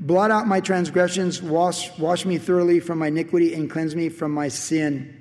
Blot 0.00 0.30
out 0.30 0.46
my 0.46 0.60
transgressions, 0.60 1.42
wash, 1.42 1.96
wash 1.98 2.24
me 2.24 2.38
thoroughly 2.38 2.80
from 2.80 2.98
my 2.98 3.08
iniquity, 3.08 3.52
and 3.52 3.70
cleanse 3.70 3.94
me 3.94 4.08
from 4.08 4.32
my 4.32 4.48
sin. 4.48 5.16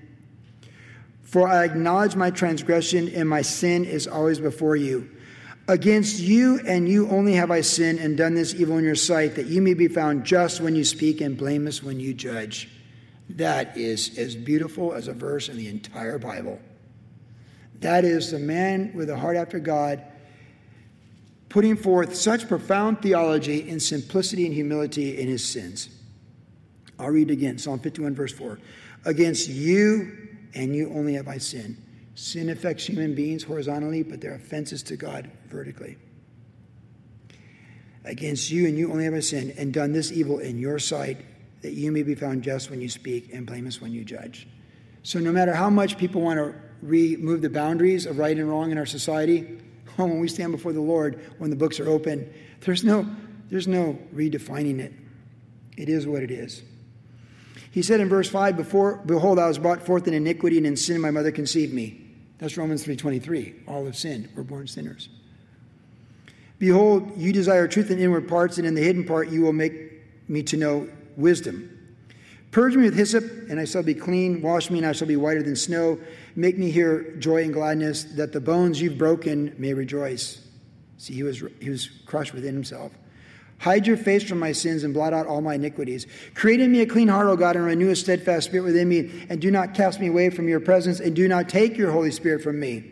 For 1.22 1.50
I 1.50 1.66
acknowledge 1.66 2.16
my 2.16 2.32
transgression, 2.32 3.10
and 3.10 3.28
my 3.28 3.42
sin 3.42 3.84
is 3.84 4.08
always 4.08 4.40
before 4.40 4.78
you. 4.78 5.12
Against 5.68 6.20
you 6.20 6.60
and 6.66 6.90
you 6.90 7.08
only 7.10 7.34
have 7.34 7.52
I 7.52 7.62
sinned 7.62 8.00
and 8.00 8.18
done 8.18 8.34
this 8.34 8.56
evil 8.56 8.78
in 8.78 8.84
your 8.84 8.96
sight, 8.96 9.36
that 9.36 9.46
you 9.46 9.62
may 9.62 9.74
be 9.74 9.88
found 9.88 10.24
just 10.26 10.62
when 10.62 10.76
you 10.76 10.84
speak 10.84 11.22
and 11.22 11.38
blameless 11.38 11.84
when 11.84 12.00
you 12.00 12.14
judge. 12.14 12.70
That 13.32 13.78
is 13.78 14.18
as 14.18 14.36
beautiful 14.36 14.94
as 14.94 15.08
a 15.08 15.14
verse 15.14 15.50
in 15.50 15.58
the 15.58 15.68
entire 15.68 16.18
Bible. 16.18 16.60
That 17.82 18.06
is 18.06 18.32
the 18.32 18.40
man 18.40 18.94
with 18.96 19.10
a 19.10 19.18
heart 19.18 19.38
after 19.38 19.60
God 19.60 20.04
putting 21.50 21.76
forth 21.76 22.16
such 22.16 22.48
profound 22.48 23.02
theology 23.02 23.68
in 23.68 23.80
simplicity 23.80 24.46
and 24.46 24.54
humility 24.54 25.20
in 25.20 25.28
his 25.28 25.44
sins. 25.44 25.90
I'll 27.00 27.10
read 27.10 27.32
again 27.32 27.58
Psalm 27.58 27.80
51, 27.80 28.16
verse 28.16 28.32
4. 28.34 28.60
Against 29.06 29.50
you 29.50 30.30
and 30.54 30.76
you 30.76 30.92
only 30.94 31.14
have 31.16 31.28
I 31.28 31.38
sinned. 31.38 31.82
Sin 32.16 32.50
affects 32.50 32.86
human 32.86 33.16
beings 33.16 33.44
horizontally, 33.44 34.04
but 34.04 34.22
their 34.22 34.36
offenses 34.36 34.84
to 34.84 34.98
God 34.98 35.32
vertically. 35.48 35.98
Against 38.04 38.52
you 38.52 38.68
and 38.68 38.78
you 38.78 38.92
only 38.92 39.06
have 39.06 39.14
I 39.14 39.20
sinned 39.20 39.54
and 39.58 39.74
done 39.74 39.94
this 39.94 40.12
evil 40.12 40.40
in 40.40 40.60
your 40.60 40.80
sight, 40.80 41.18
that 41.62 41.74
you 41.74 41.92
may 41.92 42.04
be 42.04 42.16
found 42.16 42.44
just 42.44 42.70
when 42.70 42.82
you 42.82 42.90
speak 42.90 43.34
and 43.34 43.46
blameless 43.46 43.82
when 43.82 43.92
you 43.92 44.04
judge. 44.04 44.48
So, 45.04 45.20
no 45.20 45.32
matter 45.32 45.54
how 45.54 45.70
much 45.70 45.98
people 45.98 46.22
want 46.22 46.38
to 46.38 46.56
remove 46.82 47.42
the 47.42 47.50
boundaries 47.50 48.06
of 48.06 48.18
right 48.18 48.38
and 48.38 48.50
wrong 48.50 48.72
in 48.72 48.78
our 48.78 48.86
society, 48.86 49.60
when 49.98 50.20
we 50.20 50.28
stand 50.28 50.52
before 50.52 50.74
the 50.74 50.82
Lord, 50.82 51.20
when 51.38 51.50
the 51.50 51.56
books 51.56 51.80
are 51.80 51.90
open, 51.90 52.34
there's 52.62 52.84
no, 52.84 53.08
there's 53.50 53.68
no 53.68 53.98
redefining 54.14 54.80
it. 54.80 54.94
It 55.78 55.90
is 55.90 56.06
what 56.06 56.24
it 56.24 56.32
is. 56.32 56.62
He 57.72 57.82
said 57.82 58.00
in 58.00 58.10
verse 58.10 58.30
5, 58.30 58.58
Before, 58.58 58.98
Behold, 59.06 59.40
I 59.40 59.48
was 59.48 59.58
brought 59.58 59.86
forth 59.86 60.08
in 60.08 60.14
iniquity, 60.14 60.58
and 60.58 60.66
in 60.66 60.76
sin 60.76 61.00
my 61.00 61.12
mother 61.12 61.32
conceived 61.32 61.74
me. 61.74 62.02
That's 62.40 62.58
Romans 62.58 62.86
3.23. 62.86 63.68
All 63.68 63.86
have 63.86 63.96
sinned. 63.96 64.30
We're 64.36 64.44
born 64.44 64.68
sinners. 64.68 65.10
Behold, 66.58 67.18
you 67.18 67.32
desire 67.32 67.68
truth 67.68 67.92
in 67.92 68.00
inward 68.00 68.28
parts, 68.28 68.58
and 68.58 68.68
in 68.68 68.76
the 68.76 68.82
hidden 68.82 69.06
part 69.06 69.30
you 69.30 69.42
will 69.42 69.54
make 69.54 69.74
me 70.28 70.44
to 70.44 70.58
know 70.58 70.90
wisdom. 71.16 71.76
Purge 72.52 72.76
me 72.76 72.84
with 72.84 72.96
hyssop, 72.96 73.24
and 73.50 73.60
I 73.60 73.66
shall 73.66 73.84
be 73.84 73.94
clean. 73.94 74.42
Wash 74.42 74.70
me, 74.70 74.80
and 74.80 74.88
I 74.88 74.92
shall 74.92 75.08
be 75.08 75.16
whiter 75.16 75.44
than 75.44 75.56
snow. 75.56 76.00
Make 76.36 76.58
me 76.58 76.72
hear 76.72 77.16
joy 77.18 77.44
and 77.44 77.54
gladness, 77.54 78.04
that 78.16 78.32
the 78.32 78.42
bones 78.42 78.82
you've 78.82 78.98
broken 78.98 79.56
may 79.58 79.74
rejoice. 79.74 80.42
See, 80.98 81.14
he 81.14 81.24
was, 81.24 81.44
he 81.60 81.70
was 81.70 81.90
crushed 82.06 82.34
within 82.34 82.54
himself. 82.54 82.92
Hide 83.60 83.86
your 83.86 83.98
face 83.98 84.24
from 84.24 84.40
my 84.40 84.54
sins 84.54 84.84
and 84.84 84.94
blot 84.94 85.14
out 85.14 85.28
all 85.28 85.42
my 85.42 85.56
iniquities. 85.56 86.08
Create 86.34 86.62
in 86.62 86.72
me 86.72 86.80
a 86.82 86.86
clean 86.86 87.10
heart, 87.10 87.28
O 87.28 87.36
God, 87.36 87.58
and 87.58 87.66
renew 87.66 87.90
a 87.90 87.96
steadfast 87.96 88.48
spirit 88.48 88.64
within 88.64 88.88
me. 88.88 89.26
And 89.30 89.42
do 89.42 89.52
not 89.52 89.74
cast 89.74 90.00
me 90.00 90.08
away 90.08 90.30
from 90.30 90.48
your 90.48 90.62
presence, 90.62 91.02
and 91.02 91.14
do 91.16 91.28
not 91.28 91.50
take 91.50 91.78
your 91.78 91.92
Holy 91.92 92.12
Spirit 92.12 92.42
from 92.42 92.60
me. 92.60 92.92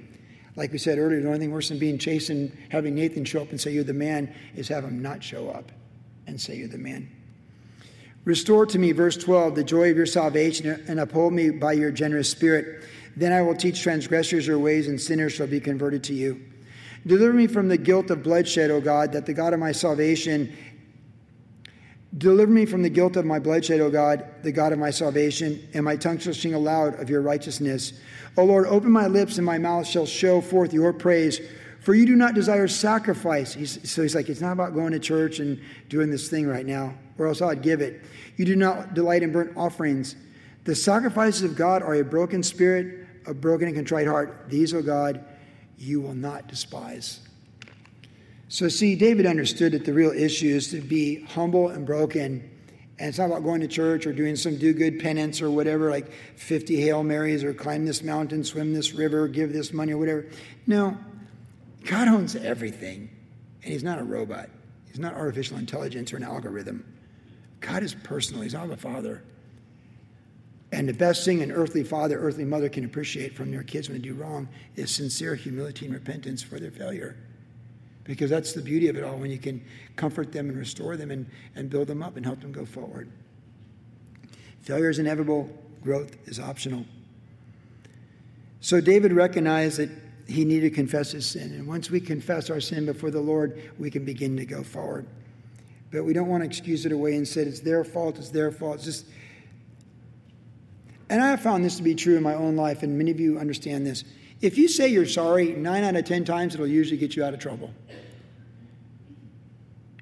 Like 0.57 0.71
we 0.73 0.77
said 0.77 0.97
earlier, 0.97 1.21
the 1.21 1.27
only 1.27 1.39
thing 1.39 1.51
worse 1.51 1.69
than 1.69 1.79
being 1.79 1.97
chased 1.97 2.29
and 2.29 2.51
having 2.69 2.95
Nathan 2.95 3.23
show 3.23 3.41
up 3.41 3.51
and 3.51 3.61
say, 3.61 3.71
You're 3.71 3.85
the 3.85 3.93
man, 3.93 4.33
is 4.55 4.67
have 4.67 4.83
him 4.83 5.01
not 5.01 5.23
show 5.23 5.49
up 5.49 5.71
and 6.25 6.39
say, 6.41 6.57
You're 6.57 6.67
the 6.67 6.77
man. 6.77 7.09
Restore 8.25 8.65
to 8.65 8.79
me, 8.79 8.91
verse 8.91 9.15
12, 9.15 9.55
the 9.55 9.63
joy 9.63 9.89
of 9.89 9.95
your 9.95 10.05
salvation, 10.05 10.83
and 10.89 10.99
uphold 10.99 11.31
me 11.31 11.49
by 11.49 11.71
your 11.71 11.91
generous 11.91 12.29
spirit. 12.29 12.83
Then 13.17 13.33
I 13.33 13.41
will 13.41 13.55
teach 13.55 13.81
transgressors 13.81 14.47
your 14.47 14.59
ways, 14.59 14.87
and 14.87 15.01
sinners 15.01 15.33
shall 15.33 15.47
be 15.47 15.59
converted 15.59 16.03
to 16.05 16.13
you. 16.13 16.41
Deliver 17.05 17.33
me 17.33 17.47
from 17.47 17.67
the 17.67 17.77
guilt 17.77 18.09
of 18.11 18.23
bloodshed, 18.23 18.71
O 18.71 18.79
God, 18.79 19.11
that 19.13 19.25
the 19.25 19.33
God 19.33 19.53
of 19.53 19.59
my 19.59 19.71
salvation 19.71 20.55
Deliver 22.17 22.51
me 22.51 22.65
from 22.65 22.83
the 22.83 22.89
guilt 22.89 23.17
of 23.17 23.25
my 23.25 23.37
bloodshed, 23.37 23.81
O 23.81 23.91
God, 23.91 24.25
the 24.41 24.51
God 24.51 24.71
of 24.71 24.79
my 24.79 24.89
salvation, 24.89 25.67
and 25.73 25.83
my 25.83 25.95
tongue 25.95 26.17
shall 26.17 26.33
sing 26.33 26.53
aloud 26.53 26.99
of 26.99 27.09
your 27.09 27.21
righteousness. 27.21 27.93
O 28.37 28.45
Lord, 28.45 28.65
open 28.67 28.91
my 28.91 29.07
lips, 29.07 29.37
and 29.37 29.45
my 29.45 29.57
mouth 29.57 29.85
shall 29.85 30.05
show 30.05 30.39
forth 30.39 30.73
your 30.73 30.93
praise. 30.93 31.41
For 31.81 31.93
you 31.93 32.05
do 32.05 32.15
not 32.15 32.33
desire 32.33 32.67
sacrifice. 32.67 33.53
He's, 33.53 33.89
so 33.89 34.01
he's 34.01 34.15
like, 34.15 34.29
it's 34.29 34.41
not 34.41 34.53
about 34.53 34.73
going 34.73 34.93
to 34.93 34.99
church 34.99 35.39
and 35.39 35.61
doing 35.89 36.09
this 36.09 36.29
thing 36.29 36.47
right 36.47 36.65
now, 36.65 36.93
or 37.17 37.27
else 37.27 37.41
I'd 37.41 37.61
give 37.61 37.81
it. 37.81 38.03
You 38.37 38.45
do 38.45 38.55
not 38.55 38.93
delight 38.93 39.21
in 39.21 39.31
burnt 39.31 39.55
offerings. 39.57 40.15
The 40.63 40.75
sacrifices 40.75 41.43
of 41.43 41.55
God 41.55 41.83
are 41.83 41.95
a 41.95 42.03
broken 42.03 42.41
spirit, 42.41 43.06
a 43.27 43.33
broken 43.33 43.67
and 43.67 43.75
contrite 43.75 44.07
heart. 44.07 44.45
These, 44.47 44.73
O 44.73 44.81
God, 44.81 45.23
you 45.77 46.01
will 46.01 46.15
not 46.15 46.47
despise. 46.47 47.19
So, 48.49 48.69
see, 48.69 48.95
David 48.95 49.25
understood 49.25 49.73
that 49.73 49.85
the 49.85 49.93
real 49.93 50.11
issue 50.11 50.55
is 50.55 50.69
to 50.71 50.79
be 50.79 51.23
humble 51.23 51.69
and 51.69 51.85
broken. 51.85 52.49
And 52.99 53.09
it's 53.09 53.19
not 53.19 53.25
about 53.25 53.43
going 53.43 53.61
to 53.61 53.67
church 53.67 54.07
or 54.07 54.13
doing 54.13 54.35
some 54.35 54.57
do 54.57 54.73
good 54.73 54.99
penance 54.99 55.41
or 55.41 55.51
whatever, 55.51 55.91
like 55.91 56.11
50 56.37 56.81
Hail 56.81 57.03
Marys 57.03 57.43
or 57.43 57.53
climb 57.53 57.85
this 57.85 58.01
mountain, 58.01 58.43
swim 58.43 58.73
this 58.73 58.93
river, 58.93 59.27
give 59.27 59.53
this 59.53 59.71
money 59.71 59.91
or 59.91 59.97
whatever. 59.97 60.25
No, 60.65 60.97
God 61.85 62.07
owns 62.07 62.35
everything. 62.35 63.09
And 63.63 63.73
He's 63.73 63.83
not 63.83 63.99
a 63.99 64.03
robot, 64.03 64.49
He's 64.87 64.99
not 64.99 65.13
artificial 65.13 65.57
intelligence 65.57 66.13
or 66.13 66.17
an 66.17 66.23
algorithm. 66.23 66.85
God 67.59 67.83
is 67.83 67.93
personal, 67.93 68.41
He's 68.41 68.53
not 68.53 68.69
the 68.69 68.77
Father. 68.77 69.21
And 70.71 70.89
the 70.89 70.93
best 70.93 71.23
thing 71.23 71.41
an 71.41 71.51
earthly 71.51 71.83
father, 71.83 72.19
earthly 72.19 72.43
mother 72.43 72.67
can 72.67 72.83
appreciate 72.83 73.35
from 73.35 73.51
their 73.51 73.63
kids 73.63 73.87
when 73.87 74.01
they 74.01 74.07
do 74.07 74.13
wrong 74.13 74.49
is 74.75 74.91
sincere 74.91 75.35
humility 75.35 75.85
and 75.85 75.93
repentance 75.93 76.43
for 76.43 76.59
their 76.59 76.71
failure. 76.71 77.15
Because 78.03 78.29
that's 78.29 78.53
the 78.53 78.61
beauty 78.61 78.87
of 78.89 78.97
it 78.97 79.03
all 79.03 79.17
when 79.17 79.31
you 79.31 79.37
can 79.37 79.63
comfort 79.95 80.31
them 80.31 80.49
and 80.49 80.57
restore 80.57 80.97
them 80.97 81.11
and, 81.11 81.25
and 81.55 81.69
build 81.69 81.87
them 81.87 82.03
up 82.03 82.17
and 82.17 82.25
help 82.25 82.41
them 82.41 82.51
go 82.51 82.65
forward. 82.65 83.09
Failure 84.61 84.89
is 84.89 84.99
inevitable, 84.99 85.49
growth 85.81 86.17
is 86.27 86.39
optional. 86.39 86.85
So 88.59 88.81
David 88.81 89.13
recognized 89.13 89.77
that 89.77 89.89
he 90.27 90.43
needed 90.43 90.69
to 90.69 90.75
confess 90.75 91.11
his 91.11 91.25
sin. 91.25 91.53
And 91.53 91.67
once 91.67 91.89
we 91.89 92.01
confess 92.01 92.49
our 92.49 92.59
sin 92.59 92.85
before 92.85 93.11
the 93.11 93.21
Lord, 93.21 93.71
we 93.79 93.89
can 93.89 94.03
begin 94.03 94.35
to 94.37 94.45
go 94.45 94.63
forward. 94.63 95.05
But 95.91 96.03
we 96.03 96.11
don't 96.11 96.27
want 96.27 96.43
to 96.43 96.47
excuse 96.47 96.85
it 96.85 96.91
away 96.91 97.15
and 97.15 97.25
say 97.25 97.43
it's 97.43 97.61
their 97.61 97.85
fault, 97.85 98.17
it's 98.17 98.29
their 98.29 98.51
fault. 98.51 98.75
It's 98.75 98.85
just 98.85 99.05
and 101.09 101.21
I 101.21 101.29
have 101.29 101.41
found 101.41 101.63
this 101.63 101.77
to 101.77 101.83
be 101.83 101.95
true 101.95 102.17
in 102.17 102.23
my 102.23 102.33
own 102.33 102.55
life, 102.55 102.83
and 102.83 102.97
many 102.97 103.11
of 103.11 103.19
you 103.19 103.39
understand 103.39 103.85
this. 103.85 104.03
If 104.41 104.57
you 104.57 104.67
say 104.67 104.87
you're 104.87 105.05
sorry, 105.05 105.53
nine 105.53 105.83
out 105.83 105.95
of 105.95 106.05
10 106.05 106.25
times 106.25 106.53
it'll 106.53 106.67
usually 106.67 106.97
get 106.97 107.15
you 107.15 107.23
out 107.23 107.33
of 107.33 107.39
trouble. 107.39 107.73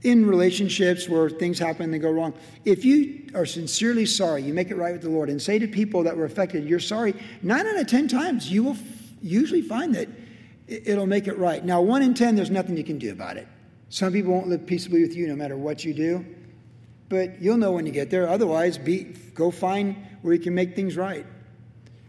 In 0.04 0.26
relationships 0.26 1.10
where 1.10 1.30
things 1.30 1.58
happen 1.58 1.84
and 1.84 1.94
they 1.94 2.00
go 2.00 2.12
wrong, 2.12 2.34
if 2.64 2.84
you 2.86 3.28
are 3.34 3.46
sincerely 3.46 4.06
sorry, 4.06 4.44
you 4.44 4.54
make 4.54 4.70
it 4.70 4.76
right 4.76 4.92
with 4.92 5.02
the 5.02 5.10
Lord, 5.10 5.30
and 5.30 5.42
say 5.42 5.58
to 5.60 5.68
people 5.68 6.04
that 6.04 6.16
were 6.16 6.26
affected, 6.26 6.68
you're 6.68 6.80
sorry, 6.80 7.16
nine 7.42 7.66
out 7.66 7.78
of 7.78 7.88
10 7.88 8.08
times 8.08 8.52
you 8.52 8.64
will 8.64 8.74
f- 8.74 8.84
usually 9.22 9.62
find 9.62 9.96
that 9.96 10.10
it'll 10.68 11.08
make 11.08 11.28
it 11.28 11.38
right. 11.38 11.64
Now, 11.64 11.82
one 11.82 12.02
in 12.02 12.14
10, 12.14 12.36
there's 12.36 12.52
nothing 12.52 12.78
you 12.78 12.84
can 12.84 12.98
do 12.98 13.12
about 13.12 13.38
it. 13.38 13.48
Some 13.90 14.12
people 14.14 14.34
won't 14.34 14.48
live 14.48 14.66
peaceably 14.66 15.02
with 15.02 15.16
you 15.16 15.28
no 15.28 15.36
matter 15.36 15.56
what 15.56 15.86
you 15.86 15.94
do, 15.94 16.26
but 17.10 17.42
you'll 17.42 17.58
know 17.58 17.72
when 17.72 17.86
you 17.86 17.92
get 17.92 18.10
there. 18.10 18.28
Otherwise, 18.28 18.78
be, 18.78 19.04
go 19.34 19.52
find 19.52 19.96
where 20.22 20.34
you 20.34 20.40
can 20.40 20.56
make 20.56 20.76
things 20.76 20.98
right. 20.98 21.26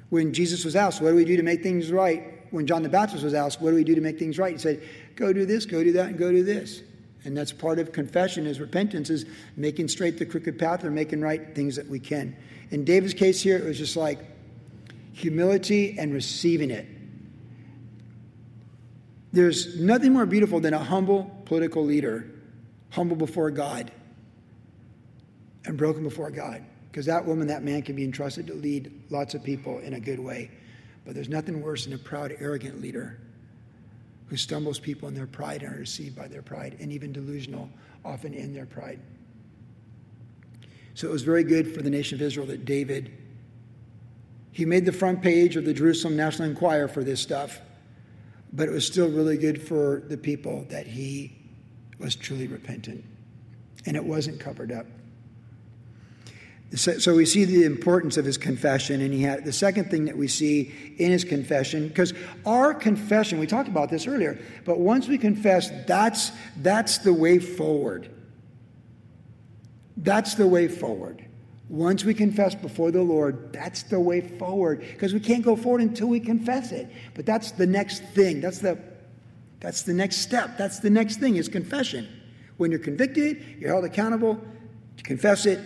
When 0.09 0.33
Jesus 0.33 0.65
was 0.65 0.77
asked, 0.77 1.01
What 1.03 1.11
do 1.11 1.17
we 1.17 1.25
do 1.25 1.37
to 1.37 1.43
make 1.43 1.63
things 1.63 1.93
right? 1.93 2.33
When 2.51 2.67
John 2.67 2.83
the 2.83 2.89
Baptist 2.89 3.25
was 3.25 3.35
asked, 3.35 3.61
What 3.61 3.71
do 3.71 3.77
we 3.77 3.85
do 3.85 3.95
to 3.95 4.01
make 4.01 4.19
things 4.19 4.39
right? 4.39 4.53
He 4.53 4.59
said, 4.59 4.83
Go 5.17 5.33
do 5.33 5.45
this, 5.45 5.67
go 5.67 5.83
do 5.83 5.93
that, 5.93 6.07
and 6.07 6.19
go 6.19 6.31
do 6.31 6.43
this. 6.43 6.83
And 7.25 7.37
that's 7.37 7.53
part 7.53 7.79
of 7.79 7.93
confession 7.93 8.47
is 8.47 8.61
repentance, 8.61 9.11
is 9.11 9.27
making 9.57 9.89
straight 9.89 10.19
the 10.19 10.25
crooked 10.25 10.59
path 10.59 10.85
or 10.85 10.91
making 10.91 11.21
right 11.21 11.55
things 11.55 11.77
that 11.77 11.89
we 11.89 11.99
can. 11.99 12.37
In 12.71 12.85
David's 12.85 13.15
case 13.15 13.43
here, 13.43 13.59
it 13.59 13.65
was 13.65 13.79
just 13.79 13.97
like 13.97 14.21
humility 15.13 15.99
and 15.99 16.13
receiving 16.15 16.71
it. 16.71 16.87
There's 19.33 19.79
nothing 19.79 20.13
more 20.13 20.25
beautiful 20.25 20.61
than 20.61 20.73
a 20.73 20.79
humble 20.79 21.25
political 21.47 21.85
leader, 21.85 22.31
humble 22.91 23.17
before 23.17 23.51
God 23.51 23.91
and 25.67 25.77
broken 25.77 26.03
before 26.03 26.31
God. 26.31 26.65
Because 26.91 27.07
that 27.07 27.25
woman, 27.25 27.47
that 27.49 27.63
man 27.63 27.83
can 27.83 27.95
be 27.95 28.05
entrusted 28.05 28.47
to 28.47 28.55
lead 28.55 28.91
lots 29.11 29.35
of 29.35 29.45
people 29.45 29.79
in 29.81 29.95
a 29.95 30.01
good 30.01 30.19
way. 30.19 30.51
But 31.05 31.15
there's 31.15 31.29
nothing 31.29 31.61
worse 31.61 31.85
than 31.85 31.93
a 31.93 31.99
proud, 31.99 32.35
arrogant 32.41 32.81
leader 32.81 33.19
who 34.29 34.37
stumbles 34.37 34.79
people 34.79 35.09
in 35.09 35.15
their 35.15 35.27
pride 35.27 35.63
and 35.63 35.75
are 35.75 35.81
deceived 35.81 36.17
by 36.17 36.27
their 36.27 36.43
pride, 36.43 36.77
and 36.81 36.91
even 36.91 37.13
delusional, 37.13 37.69
often 38.05 38.35
in 38.35 38.53
their 38.53 38.67
pride. 38.67 38.99
So 40.95 41.07
it 41.07 41.13
was 41.13 41.23
very 41.23 41.45
good 41.45 41.73
for 41.73 41.83
the 41.83 41.91
nation 41.91 42.17
of 42.17 42.23
Israel 42.23 42.47
that 42.47 42.65
David 42.65 43.13
he 44.57 44.65
made 44.65 44.87
the 44.87 44.93
front 44.93 45.21
page 45.21 45.57
of 45.57 45.67
the 45.67 45.75
Jerusalem 45.75 46.17
National 46.17 46.49
Enquirer 46.49 46.89
for 46.89 47.05
this 47.05 47.21
stuff, 47.21 47.61
but 48.55 48.67
it 48.67 48.73
was 48.73 48.87
still 48.87 49.07
really 49.07 49.37
good 49.37 49.61
for 49.61 50.03
the 50.09 50.17
people 50.17 50.65
that 50.71 50.87
he 50.87 51.37
was 51.99 52.17
truly 52.17 52.47
repentant 52.47 53.05
and 53.85 53.97
it 53.99 54.03
wasn't 54.03 54.41
covered 54.41 54.73
up. 54.73 54.87
So, 56.75 56.99
so, 56.99 57.15
we 57.15 57.27
see 57.27 57.45
the 57.45 57.63
importance 57.63 58.17
of 58.17 58.25
his 58.25 58.37
confession, 58.37 59.01
and 59.01 59.15
he 59.15 59.23
had 59.23 59.45
the 59.45 59.53
second 59.53 59.89
thing 59.89 60.05
that 60.07 60.17
we 60.17 60.27
see 60.27 60.73
in 60.99 61.13
his 61.13 61.23
confession, 61.23 61.87
because 61.87 62.13
our 62.45 62.75
confession, 62.75 63.39
we 63.39 63.47
talked 63.47 63.69
about 63.69 63.89
this 63.89 64.09
earlier, 64.09 64.37
but 64.65 64.81
once 64.81 65.07
we 65.07 65.17
confess, 65.17 65.71
that's 65.87 66.33
that's 66.57 66.99
the 66.99 67.13
way 67.13 67.39
forward. 67.39 68.11
That's 69.97 70.35
the 70.35 70.47
way 70.47 70.67
forward. 70.67 71.25
Once 71.69 72.05
we 72.05 72.15
confess 72.15 72.55
before 72.55 72.91
the 72.91 73.03
Lord, 73.03 73.53
that's 73.53 73.85
the 73.85 73.99
way 73.99 74.21
forward. 74.21 74.81
Because 74.81 75.15
we 75.15 75.21
can't 75.21 75.45
go 75.45 75.57
forward 75.57 75.83
until 75.83 76.09
we 76.09 76.21
confess 76.21 76.73
it. 76.73 76.89
But 77.15 77.27
that's 77.27 77.53
the 77.53 77.67
next 77.67 78.03
thing. 78.15 78.41
That's 78.41 78.59
the 78.59 78.79
that's 79.61 79.83
the 79.83 79.95
next 79.95 80.19
step. 80.19 80.59
That's 80.59 80.81
the 80.81 80.91
next 80.91 81.17
thing 81.17 81.37
is 81.37 81.49
confession. 81.49 82.09
When 82.57 82.71
you're 82.71 82.81
convicted, 82.81 83.43
you're 83.59 83.71
held 83.71 83.85
accountable, 83.85 84.41
confess 85.03 85.47
it, 85.47 85.61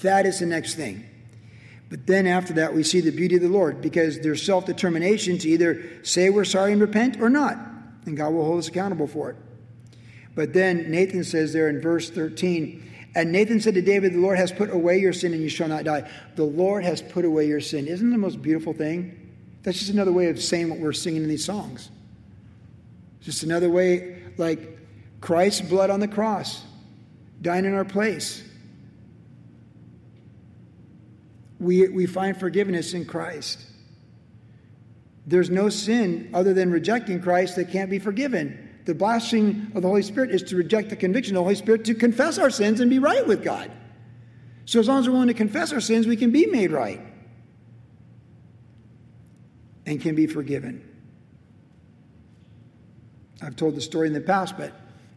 that 0.00 0.26
is 0.26 0.40
the 0.40 0.46
next 0.46 0.74
thing. 0.74 1.08
But 1.90 2.06
then 2.06 2.26
after 2.26 2.54
that, 2.54 2.74
we 2.74 2.82
see 2.84 3.00
the 3.00 3.10
beauty 3.10 3.36
of 3.36 3.42
the 3.42 3.48
Lord 3.48 3.82
because 3.82 4.20
there's 4.20 4.42
self 4.42 4.64
determination 4.64 5.36
to 5.38 5.48
either 5.48 5.82
say 6.02 6.30
we're 6.30 6.44
sorry 6.44 6.72
and 6.72 6.80
repent 6.80 7.20
or 7.20 7.28
not. 7.28 7.58
And 8.06 8.16
God 8.16 8.32
will 8.32 8.44
hold 8.44 8.58
us 8.58 8.68
accountable 8.68 9.06
for 9.06 9.30
it. 9.30 9.36
But 10.34 10.54
then 10.54 10.90
Nathan 10.90 11.24
says 11.24 11.52
there 11.52 11.68
in 11.68 11.80
verse 11.80 12.08
13, 12.08 12.90
and 13.14 13.30
Nathan 13.30 13.60
said 13.60 13.74
to 13.74 13.82
David, 13.82 14.14
The 14.14 14.20
Lord 14.20 14.38
has 14.38 14.50
put 14.50 14.70
away 14.70 14.98
your 14.98 15.12
sin 15.12 15.34
and 15.34 15.42
you 15.42 15.50
shall 15.50 15.68
not 15.68 15.84
die. 15.84 16.10
The 16.34 16.44
Lord 16.44 16.84
has 16.84 17.02
put 17.02 17.24
away 17.24 17.46
your 17.46 17.60
sin. 17.60 17.86
Isn't 17.86 18.10
the 18.10 18.18
most 18.18 18.40
beautiful 18.40 18.72
thing? 18.72 19.18
That's 19.62 19.78
just 19.78 19.90
another 19.90 20.12
way 20.12 20.28
of 20.28 20.42
saying 20.42 20.70
what 20.70 20.78
we're 20.78 20.92
singing 20.92 21.22
in 21.22 21.28
these 21.28 21.44
songs. 21.44 21.90
Just 23.20 23.42
another 23.42 23.68
way, 23.70 24.22
like 24.38 24.78
Christ's 25.20 25.60
blood 25.60 25.90
on 25.90 26.00
the 26.00 26.08
cross, 26.08 26.64
dying 27.42 27.64
in 27.64 27.74
our 27.74 27.84
place. 27.84 28.42
We, 31.62 31.86
we 31.88 32.06
find 32.06 32.36
forgiveness 32.36 32.92
in 32.92 33.04
Christ. 33.04 33.64
There's 35.26 35.48
no 35.48 35.68
sin 35.68 36.30
other 36.34 36.52
than 36.52 36.72
rejecting 36.72 37.22
Christ 37.22 37.54
that 37.56 37.70
can't 37.70 37.88
be 37.88 38.00
forgiven. 38.00 38.68
The 38.84 38.94
blaspheming 38.94 39.70
of 39.76 39.82
the 39.82 39.88
Holy 39.88 40.02
Spirit 40.02 40.32
is 40.32 40.42
to 40.44 40.56
reject 40.56 40.90
the 40.90 40.96
conviction 40.96 41.36
of 41.36 41.40
the 41.40 41.44
Holy 41.44 41.54
Spirit 41.54 41.84
to 41.84 41.94
confess 41.94 42.36
our 42.36 42.50
sins 42.50 42.80
and 42.80 42.90
be 42.90 42.98
right 42.98 43.24
with 43.24 43.44
God. 43.44 43.70
So, 44.64 44.80
as 44.80 44.88
long 44.88 45.00
as 45.00 45.06
we're 45.06 45.12
willing 45.12 45.28
to 45.28 45.34
confess 45.34 45.72
our 45.72 45.80
sins, 45.80 46.06
we 46.06 46.16
can 46.16 46.32
be 46.32 46.46
made 46.46 46.72
right 46.72 47.00
and 49.86 50.00
can 50.00 50.16
be 50.16 50.26
forgiven. 50.26 50.88
I've 53.40 53.56
told 53.56 53.76
the 53.76 53.80
story 53.80 54.08
in 54.08 54.14
the 54.14 54.20
past, 54.20 54.56
but 54.56 54.72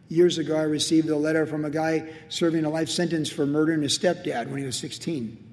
years 0.08 0.38
ago 0.38 0.56
I 0.56 0.62
received 0.62 1.08
a 1.08 1.16
letter 1.16 1.46
from 1.46 1.64
a 1.64 1.70
guy 1.70 2.08
serving 2.28 2.64
a 2.64 2.70
life 2.70 2.88
sentence 2.88 3.28
for 3.28 3.46
murdering 3.46 3.82
his 3.82 3.98
stepdad 3.98 4.48
when 4.48 4.58
he 4.58 4.64
was 4.64 4.76
16. 4.76 5.45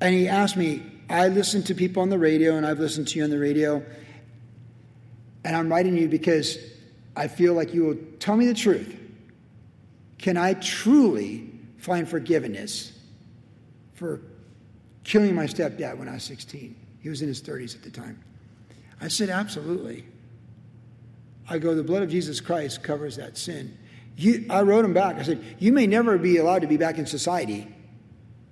And 0.00 0.14
he 0.14 0.28
asked 0.28 0.56
me, 0.56 0.82
I 1.08 1.28
listen 1.28 1.62
to 1.64 1.74
people 1.74 2.02
on 2.02 2.08
the 2.08 2.18
radio, 2.18 2.56
and 2.56 2.66
I've 2.66 2.78
listened 2.78 3.08
to 3.08 3.18
you 3.18 3.24
on 3.24 3.30
the 3.30 3.38
radio, 3.38 3.84
and 5.44 5.56
I'm 5.56 5.68
writing 5.68 5.96
you 5.96 6.08
because 6.08 6.58
I 7.16 7.28
feel 7.28 7.54
like 7.54 7.74
you 7.74 7.84
will 7.84 7.98
tell 8.18 8.36
me 8.36 8.46
the 8.46 8.54
truth. 8.54 8.96
Can 10.18 10.36
I 10.36 10.54
truly 10.54 11.50
find 11.78 12.08
forgiveness 12.08 12.92
for 13.94 14.20
killing 15.02 15.34
my 15.34 15.44
stepdad 15.44 15.98
when 15.98 16.08
I 16.08 16.14
was 16.14 16.24
16? 16.24 16.76
He 17.00 17.08
was 17.08 17.22
in 17.22 17.28
his 17.28 17.42
30s 17.42 17.74
at 17.74 17.82
the 17.82 17.90
time. 17.90 18.22
I 19.00 19.08
said, 19.08 19.30
Absolutely. 19.30 20.04
I 21.48 21.58
go, 21.58 21.74
The 21.74 21.82
blood 21.82 22.02
of 22.02 22.10
Jesus 22.10 22.40
Christ 22.40 22.82
covers 22.82 23.16
that 23.16 23.36
sin. 23.36 23.76
You, 24.16 24.44
I 24.50 24.62
wrote 24.62 24.84
him 24.84 24.92
back. 24.92 25.16
I 25.16 25.22
said, 25.22 25.42
You 25.58 25.72
may 25.72 25.86
never 25.86 26.18
be 26.18 26.36
allowed 26.36 26.60
to 26.60 26.68
be 26.68 26.76
back 26.76 26.98
in 26.98 27.06
society 27.06 27.66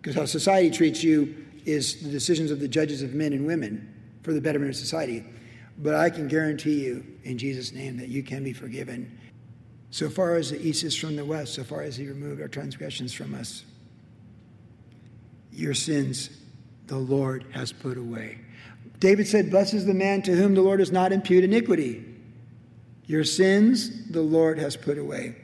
because 0.00 0.14
how 0.14 0.24
society 0.24 0.70
treats 0.70 1.02
you 1.02 1.46
is 1.64 2.02
the 2.02 2.08
decisions 2.08 2.50
of 2.50 2.60
the 2.60 2.68
judges 2.68 3.02
of 3.02 3.14
men 3.14 3.32
and 3.32 3.46
women 3.46 3.94
for 4.22 4.32
the 4.32 4.40
betterment 4.40 4.70
of 4.70 4.76
society. 4.76 5.24
But 5.78 5.94
I 5.94 6.10
can 6.10 6.28
guarantee 6.28 6.84
you, 6.84 7.04
in 7.24 7.38
Jesus' 7.38 7.72
name, 7.72 7.98
that 7.98 8.08
you 8.08 8.22
can 8.22 8.42
be 8.42 8.52
forgiven. 8.52 9.18
So 9.90 10.10
far 10.10 10.34
as 10.34 10.50
the 10.50 10.60
east 10.60 10.82
is 10.84 10.96
from 10.96 11.16
the 11.16 11.24
west, 11.24 11.54
so 11.54 11.64
far 11.64 11.82
as 11.82 11.96
He 11.96 12.06
removed 12.08 12.40
our 12.40 12.48
transgressions 12.48 13.12
from 13.12 13.34
us, 13.34 13.64
your 15.52 15.74
sins 15.74 16.30
the 16.86 16.98
Lord 16.98 17.44
has 17.52 17.72
put 17.72 17.96
away. 17.96 18.38
David 19.00 19.28
said, 19.28 19.50
Blessed 19.50 19.74
is 19.74 19.86
the 19.86 19.94
man 19.94 20.22
to 20.22 20.34
whom 20.34 20.54
the 20.54 20.62
Lord 20.62 20.78
does 20.78 20.92
not 20.92 21.12
impute 21.12 21.44
iniquity. 21.44 22.04
Your 23.06 23.24
sins 23.24 24.10
the 24.10 24.22
Lord 24.22 24.58
has 24.58 24.76
put 24.76 24.98
away. 24.98 25.36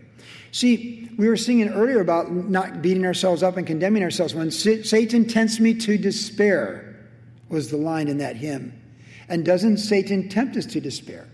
See, 0.54 1.10
we 1.18 1.26
were 1.26 1.36
singing 1.36 1.68
earlier 1.70 2.00
about 2.00 2.30
not 2.30 2.80
beating 2.80 3.04
ourselves 3.04 3.42
up 3.42 3.56
and 3.56 3.66
condemning 3.66 4.04
ourselves. 4.04 4.36
When 4.36 4.52
Satan 4.52 5.26
tempts 5.26 5.58
me 5.58 5.74
to 5.74 5.98
despair, 5.98 6.94
was 7.48 7.72
the 7.72 7.76
line 7.76 8.06
in 8.06 8.18
that 8.18 8.36
hymn. 8.36 8.80
And 9.28 9.44
doesn't 9.44 9.78
Satan 9.78 10.28
tempt 10.28 10.56
us 10.56 10.64
to 10.66 10.80
despair? 10.80 11.28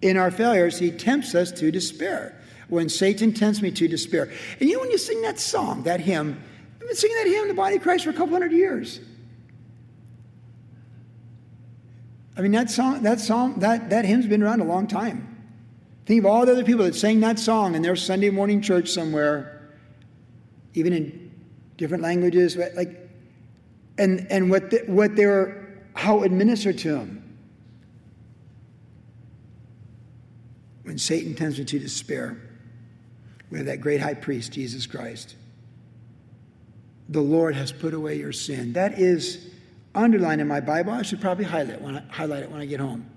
In 0.00 0.16
our 0.16 0.30
failures, 0.30 0.78
he 0.78 0.90
tempts 0.90 1.34
us 1.34 1.52
to 1.52 1.70
despair. 1.70 2.40
When 2.70 2.88
Satan 2.88 3.34
tempts 3.34 3.60
me 3.60 3.70
to 3.72 3.86
despair. 3.86 4.32
And 4.58 4.70
you 4.70 4.76
know, 4.76 4.80
when 4.80 4.90
you 4.90 4.96
sing 4.96 5.20
that 5.20 5.38
song, 5.38 5.82
that 5.82 6.00
hymn, 6.00 6.42
I've 6.80 6.86
been 6.86 6.96
singing 6.96 7.18
that 7.18 7.26
hymn, 7.26 7.48
the 7.48 7.52
body 7.52 7.76
of 7.76 7.82
Christ, 7.82 8.04
for 8.04 8.10
a 8.10 8.14
couple 8.14 8.32
hundred 8.32 8.52
years. 8.52 9.00
I 12.38 12.40
mean, 12.40 12.52
that 12.52 12.70
song, 12.70 13.02
that 13.02 13.20
song, 13.20 13.60
that, 13.60 13.90
that 13.90 14.06
hymn's 14.06 14.26
been 14.26 14.42
around 14.42 14.62
a 14.62 14.64
long 14.64 14.86
time. 14.86 15.31
Think 16.06 16.20
of 16.20 16.26
all 16.26 16.44
the 16.44 16.52
other 16.52 16.64
people 16.64 16.84
that 16.84 16.94
sang 16.94 17.20
that 17.20 17.38
song 17.38 17.74
in 17.74 17.82
their 17.82 17.96
Sunday 17.96 18.30
morning 18.30 18.60
church 18.60 18.88
somewhere, 18.88 19.70
even 20.74 20.92
in 20.92 21.30
different 21.76 22.02
languages. 22.02 22.56
Like, 22.56 23.08
and, 23.98 24.26
and 24.30 24.50
what, 24.50 24.70
the, 24.70 24.82
what 24.86 25.14
they 25.14 25.26
were, 25.26 25.68
how 25.94 26.22
administered 26.22 26.78
to 26.78 26.92
them. 26.92 27.18
When 30.82 30.98
Satan 30.98 31.34
tempts 31.34 31.58
me 31.58 31.64
to 31.64 31.78
despair, 31.78 32.40
we 33.50 33.58
have 33.58 33.66
that 33.66 33.80
great 33.80 34.00
high 34.00 34.14
priest, 34.14 34.52
Jesus 34.52 34.86
Christ. 34.86 35.36
The 37.08 37.20
Lord 37.20 37.54
has 37.54 37.70
put 37.70 37.94
away 37.94 38.18
your 38.18 38.32
sin. 38.32 38.72
That 38.72 38.98
is 38.98 39.48
underlined 39.94 40.40
in 40.40 40.48
my 40.48 40.60
Bible. 40.60 40.92
I 40.92 41.02
should 41.02 41.20
probably 41.20 41.44
highlight, 41.44 41.80
when 41.80 41.98
I, 41.98 42.02
highlight 42.10 42.42
it 42.42 42.50
when 42.50 42.60
I 42.60 42.66
get 42.66 42.80
home. 42.80 43.11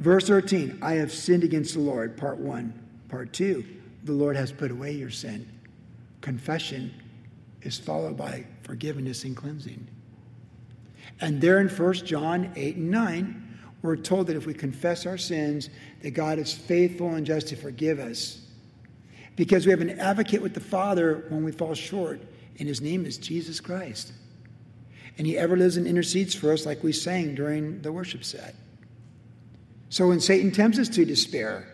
Verse 0.00 0.26
13 0.26 0.78
I 0.82 0.94
have 0.94 1.12
sinned 1.12 1.44
against 1.44 1.74
the 1.74 1.80
Lord, 1.80 2.16
part 2.16 2.38
one. 2.38 2.74
Part 3.08 3.32
two, 3.32 3.64
the 4.04 4.12
Lord 4.12 4.36
has 4.36 4.50
put 4.50 4.70
away 4.70 4.92
your 4.92 5.10
sin. 5.10 5.48
Confession 6.20 6.92
is 7.62 7.78
followed 7.78 8.16
by 8.16 8.46
forgiveness 8.62 9.24
and 9.24 9.36
cleansing. 9.36 9.86
And 11.20 11.40
there 11.40 11.60
in 11.60 11.68
1 11.68 11.94
John 11.94 12.52
8 12.56 12.76
and 12.76 12.90
9, 12.90 13.58
we're 13.82 13.96
told 13.96 14.26
that 14.28 14.36
if 14.36 14.46
we 14.46 14.54
confess 14.54 15.06
our 15.06 15.18
sins, 15.18 15.70
that 16.02 16.12
God 16.12 16.38
is 16.38 16.52
faithful 16.52 17.14
and 17.14 17.26
just 17.26 17.48
to 17.48 17.56
forgive 17.56 17.98
us. 17.98 18.46
Because 19.36 19.66
we 19.66 19.70
have 19.70 19.80
an 19.80 19.98
advocate 19.98 20.42
with 20.42 20.54
the 20.54 20.60
Father 20.60 21.26
when 21.28 21.44
we 21.44 21.52
fall 21.52 21.74
short, 21.74 22.20
and 22.58 22.68
his 22.68 22.80
name 22.80 23.06
is 23.06 23.16
Jesus 23.18 23.60
Christ. 23.60 24.12
And 25.18 25.26
he 25.26 25.36
ever 25.36 25.56
lives 25.56 25.76
and 25.76 25.86
intercedes 25.86 26.34
for 26.34 26.52
us, 26.52 26.64
like 26.64 26.82
we 26.82 26.92
sang 26.92 27.34
during 27.34 27.80
the 27.82 27.92
worship 27.92 28.24
set. 28.24 28.54
So 29.90 30.08
when 30.08 30.20
Satan 30.20 30.52
tempts 30.52 30.78
us 30.78 30.88
to 30.90 31.04
despair, 31.04 31.66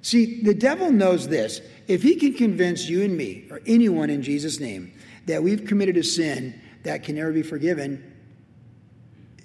see, 0.00 0.42
the 0.42 0.54
devil 0.54 0.90
knows 0.90 1.28
this. 1.28 1.60
If 1.86 2.02
he 2.02 2.16
can 2.16 2.32
convince 2.32 2.88
you 2.88 3.02
and 3.02 3.16
me, 3.16 3.46
or 3.50 3.60
anyone 3.66 4.10
in 4.10 4.22
Jesus' 4.22 4.58
name, 4.58 4.92
that 5.26 5.42
we've 5.42 5.66
committed 5.66 5.96
a 5.98 6.02
sin 6.02 6.60
that 6.82 7.04
can 7.04 7.16
never 7.16 7.30
be 7.30 7.42
forgiven, 7.42 8.02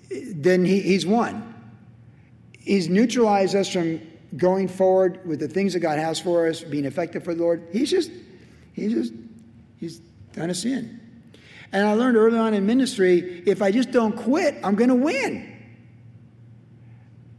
then 0.10 0.63
he, 0.65 0.80
he's 0.80 1.06
won. 1.06 1.54
He's 2.60 2.88
neutralized 2.88 3.56
us 3.56 3.72
from 3.72 4.02
going 4.38 4.70
forward 4.70 5.28
with 5.28 5.39
the 5.39 5.50
things 5.50 5.74
that 5.74 5.82
God 5.82 6.00
has 6.00 6.20
for 6.20 6.48
us, 6.48 6.62
being 6.62 6.86
effective 6.86 7.26
for 7.26 7.36
the 7.36 7.44
Lord. 7.44 7.67
He's 7.74 7.91
just, 7.91 8.10
he's 8.72 8.94
just, 8.94 9.13
he's 9.78 10.00
done 10.34 10.50
a 10.50 10.56
sin. 10.56 11.00
And 11.74 11.86
I 11.86 11.94
learned 11.94 12.15
early 12.15 12.38
on 12.38 12.54
in 12.54 12.65
ministry 12.65 13.44
if 13.46 13.62
I 13.62 13.72
just 13.72 13.91
don't 13.91 14.15
quit, 14.15 14.56
I'm 14.63 14.76
going 14.76 14.89
to 14.89 14.96
win. 14.96 15.50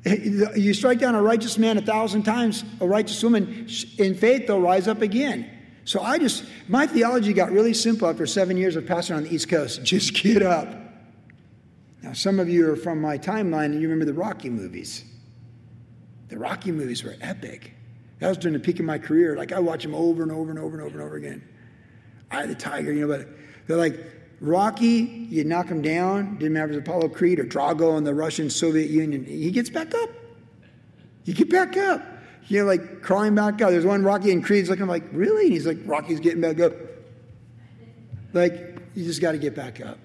You 0.04 0.74
strike 0.74 0.98
down 0.98 1.14
a 1.14 1.22
righteous 1.22 1.58
man 1.58 1.78
a 1.78 1.80
thousand 1.80 2.24
times, 2.24 2.64
a 2.80 2.86
righteous 2.86 3.22
woman 3.22 3.68
in 3.98 4.14
faith, 4.16 4.46
they'll 4.46 4.60
rise 4.60 4.88
up 4.88 5.00
again. 5.00 5.48
So 5.84 6.00
I 6.00 6.18
just, 6.18 6.44
my 6.68 6.86
theology 6.86 7.32
got 7.32 7.50
really 7.50 7.74
simple 7.74 8.08
after 8.08 8.26
seven 8.26 8.56
years 8.56 8.76
of 8.76 8.84
pastoring 8.84 9.16
on 9.16 9.24
the 9.24 9.34
East 9.34 9.48
Coast. 9.48 9.84
Just 9.84 10.14
get 10.14 10.42
up. 10.42 10.68
Now, 12.02 12.12
some 12.12 12.40
of 12.40 12.48
you 12.48 12.70
are 12.70 12.76
from 12.76 13.00
my 13.00 13.18
timeline 13.18 13.66
and 13.66 13.80
you 13.80 13.88
remember 13.88 14.04
the 14.04 14.14
Rocky 14.14 14.50
movies. 14.50 15.04
The 16.28 16.38
Rocky 16.38 16.72
movies 16.72 17.04
were 17.04 17.16
epic. 17.20 17.72
That 18.18 18.28
was 18.28 18.38
during 18.38 18.54
the 18.54 18.60
peak 18.60 18.78
of 18.80 18.86
my 18.86 18.98
career. 18.98 19.36
Like 19.36 19.52
I 19.52 19.58
watch 19.58 19.82
them 19.82 19.94
over 19.94 20.22
and 20.22 20.32
over 20.32 20.50
and 20.50 20.58
over 20.58 20.76
and 20.76 20.86
over 20.86 20.98
and 20.98 21.06
over 21.06 21.16
again. 21.16 21.46
Eye 22.30 22.42
of 22.42 22.48
the 22.48 22.54
Tiger, 22.54 22.92
you 22.92 23.06
know, 23.06 23.18
but 23.18 23.28
they're 23.66 23.76
like, 23.76 24.00
Rocky, 24.42 25.28
you 25.30 25.44
knock 25.44 25.68
him 25.68 25.82
down, 25.82 26.36
didn't 26.36 26.54
matter 26.54 26.64
if 26.64 26.70
it 26.72 26.74
was 26.74 26.88
Apollo 26.88 27.08
Creed 27.10 27.38
or 27.38 27.44
Drago 27.44 27.96
in 27.96 28.02
the 28.02 28.12
Russian 28.12 28.50
Soviet 28.50 28.90
Union, 28.90 29.24
he 29.24 29.52
gets 29.52 29.70
back 29.70 29.94
up. 29.94 30.10
You 31.24 31.32
get 31.32 31.48
back 31.48 31.76
up. 31.76 32.04
You're 32.48 32.64
like 32.64 33.02
crawling 33.02 33.36
back 33.36 33.62
up. 33.62 33.70
There's 33.70 33.86
one 33.86 34.02
Rocky 34.02 34.32
and 34.32 34.44
Creed's 34.44 34.68
looking 34.68 34.88
like, 34.88 35.04
really? 35.12 35.44
And 35.44 35.52
he's 35.52 35.64
like, 35.64 35.78
Rocky's 35.84 36.18
getting 36.18 36.40
back 36.40 36.58
up. 36.58 36.72
Like, 38.32 38.78
you 38.96 39.04
just 39.04 39.22
got 39.22 39.32
to 39.32 39.38
get 39.38 39.54
back 39.54 39.80
up. 39.80 39.98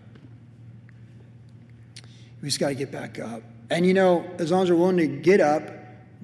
We 2.43 2.49
just 2.49 2.59
got 2.59 2.67
to 2.69 2.75
get 2.75 2.91
back 2.91 3.17
up. 3.17 3.41
And 3.71 3.87
you 3.87 3.95
know, 3.95 4.23
as 4.37 4.51
long 4.51 4.61
as 4.61 4.69
we're 4.69 4.77
willing 4.77 4.97
to 4.97 5.07
get 5.07 5.41
up, 5.41 5.63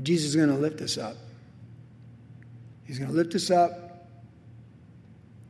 Jesus 0.04 0.30
is 0.30 0.36
going 0.36 0.49
to 0.49 0.56
lift 0.56 0.82
us 0.82 0.99
up. 0.99 1.17
He's 2.86 2.99
going 2.99 3.10
to 3.10 3.17
lift 3.17 3.34
us 3.34 3.49
up 3.49 3.82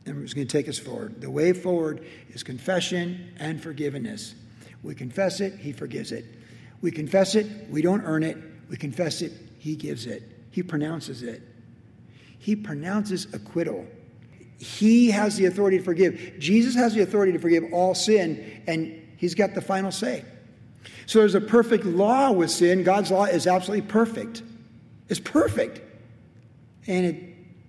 and 0.06 0.22
it's 0.22 0.34
going 0.34 0.46
to 0.46 0.52
take 0.52 0.68
us 0.68 0.78
forward. 0.78 1.20
The 1.20 1.30
way 1.30 1.52
forward 1.52 2.04
is 2.30 2.42
confession 2.42 3.32
and 3.38 3.62
forgiveness. 3.62 4.34
We 4.82 4.94
confess 4.94 5.40
it, 5.40 5.54
He 5.54 5.72
forgives 5.72 6.12
it. 6.12 6.24
We 6.82 6.90
confess 6.90 7.34
it, 7.34 7.46
we 7.70 7.82
don't 7.82 8.02
earn 8.02 8.22
it. 8.22 8.36
We 8.68 8.76
confess 8.76 9.22
it, 9.22 9.32
He 9.58 9.76
gives 9.76 10.06
it. 10.06 10.22
He 10.50 10.62
pronounces 10.62 11.22
it. 11.22 11.42
He 12.38 12.54
pronounces 12.54 13.32
acquittal. 13.32 13.86
He 14.58 15.10
has 15.10 15.36
the 15.36 15.46
authority 15.46 15.78
to 15.78 15.84
forgive. 15.84 16.34
Jesus 16.38 16.74
has 16.74 16.94
the 16.94 17.02
authority 17.02 17.32
to 17.32 17.38
forgive 17.38 17.64
all 17.72 17.94
sin, 17.94 18.62
and 18.66 19.02
He's 19.16 19.34
got 19.34 19.54
the 19.54 19.62
final 19.62 19.90
say. 19.90 20.24
So 21.06 21.20
there's 21.20 21.34
a 21.34 21.40
perfect 21.40 21.84
law 21.84 22.32
with 22.32 22.50
sin. 22.50 22.82
God's 22.82 23.10
law 23.10 23.24
is 23.24 23.46
absolutely 23.46 23.86
perfect. 23.88 24.42
It's 25.08 25.20
perfect. 25.20 25.80
And 26.86 27.06
it, 27.06 27.22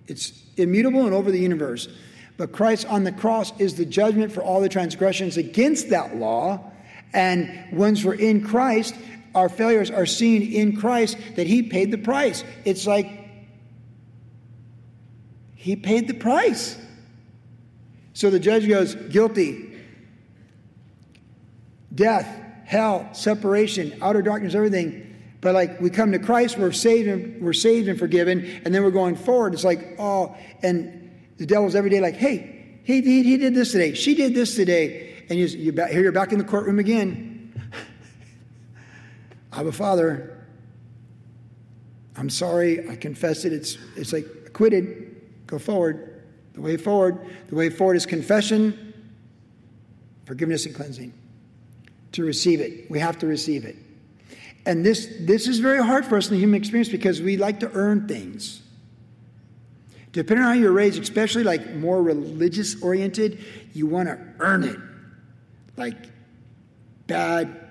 it's 0.06 0.32
immutable 0.56 1.04
and 1.04 1.14
over 1.14 1.30
the 1.30 1.40
universe. 1.40 1.88
But 2.36 2.52
Christ 2.52 2.86
on 2.86 3.04
the 3.04 3.12
cross 3.12 3.58
is 3.58 3.76
the 3.76 3.86
judgment 3.86 4.32
for 4.32 4.42
all 4.42 4.60
the 4.60 4.68
transgressions 4.68 5.36
against 5.36 5.90
that 5.90 6.16
law. 6.16 6.72
And 7.12 7.72
once 7.72 8.04
we're 8.04 8.14
in 8.14 8.44
Christ, 8.44 8.94
our 9.34 9.48
failures 9.48 9.90
are 9.90 10.06
seen 10.06 10.42
in 10.42 10.76
Christ 10.76 11.16
that 11.36 11.46
He 11.46 11.62
paid 11.62 11.90
the 11.90 11.98
price. 11.98 12.44
It's 12.64 12.86
like 12.86 13.10
He 15.54 15.76
paid 15.76 16.08
the 16.08 16.14
price. 16.14 16.76
So 18.12 18.30
the 18.30 18.40
judge 18.40 18.68
goes, 18.68 18.94
guilty. 18.94 19.74
Death, 21.94 22.26
hell, 22.64 23.08
separation, 23.12 23.96
outer 24.02 24.20
darkness, 24.20 24.54
everything. 24.54 25.14
But 25.40 25.54
like 25.54 25.80
we 25.80 25.90
come 25.90 26.12
to 26.12 26.18
Christ, 26.18 26.58
we're 26.58 26.72
saved 26.72 27.08
and 27.08 27.42
we're 27.42 27.52
saved 27.52 27.88
and 27.88 27.98
forgiven, 27.98 28.60
and 28.64 28.74
then 28.74 28.82
we're 28.82 28.90
going 28.90 29.16
forward. 29.16 29.54
It's 29.54 29.64
like, 29.64 29.96
oh, 29.98 30.36
and 30.62 31.05
the 31.36 31.46
devil's 31.46 31.74
every 31.74 31.90
day 31.90 32.00
like, 32.00 32.16
hey, 32.16 32.78
he, 32.84 33.00
he, 33.00 33.22
he 33.22 33.36
did 33.36 33.54
this 33.54 33.72
today. 33.72 33.94
She 33.94 34.14
did 34.14 34.34
this 34.34 34.54
today. 34.54 35.24
And 35.28 35.38
you, 35.38 35.46
you 35.46 35.72
here 35.72 36.02
you're 36.02 36.12
back 36.12 36.32
in 36.32 36.38
the 36.38 36.44
courtroom 36.44 36.78
again. 36.78 37.52
I'm 39.52 39.68
a 39.68 39.72
Father, 39.72 40.36
I'm 42.16 42.30
sorry. 42.30 42.88
I 42.88 42.96
confess 42.96 43.44
it. 43.44 43.52
It's, 43.52 43.76
it's 43.96 44.12
like 44.12 44.26
acquitted. 44.46 45.16
Go 45.46 45.58
forward. 45.58 46.22
The 46.52 46.60
way 46.60 46.76
forward. 46.76 47.18
The 47.48 47.54
way 47.54 47.70
forward 47.70 47.96
is 47.96 48.06
confession, 48.06 48.94
forgiveness, 50.24 50.66
and 50.66 50.74
cleansing. 50.74 51.12
To 52.12 52.24
receive 52.24 52.60
it, 52.60 52.90
we 52.90 52.98
have 52.98 53.18
to 53.18 53.26
receive 53.26 53.64
it. 53.64 53.76
And 54.64 54.84
this, 54.84 55.12
this 55.20 55.46
is 55.46 55.58
very 55.58 55.84
hard 55.84 56.06
for 56.06 56.16
us 56.16 56.28
in 56.28 56.34
the 56.34 56.40
human 56.40 56.58
experience 56.58 56.88
because 56.88 57.20
we 57.20 57.36
like 57.36 57.60
to 57.60 57.70
earn 57.72 58.08
things. 58.08 58.62
Depending 60.16 60.46
on 60.46 60.54
how 60.54 60.58
you're 60.58 60.72
raised, 60.72 60.98
especially 60.98 61.44
like 61.44 61.74
more 61.74 62.02
religious 62.02 62.82
oriented, 62.82 63.44
you 63.74 63.86
want 63.86 64.08
to 64.08 64.18
earn 64.38 64.64
it. 64.64 64.78
Like 65.76 65.94
bad. 67.06 67.68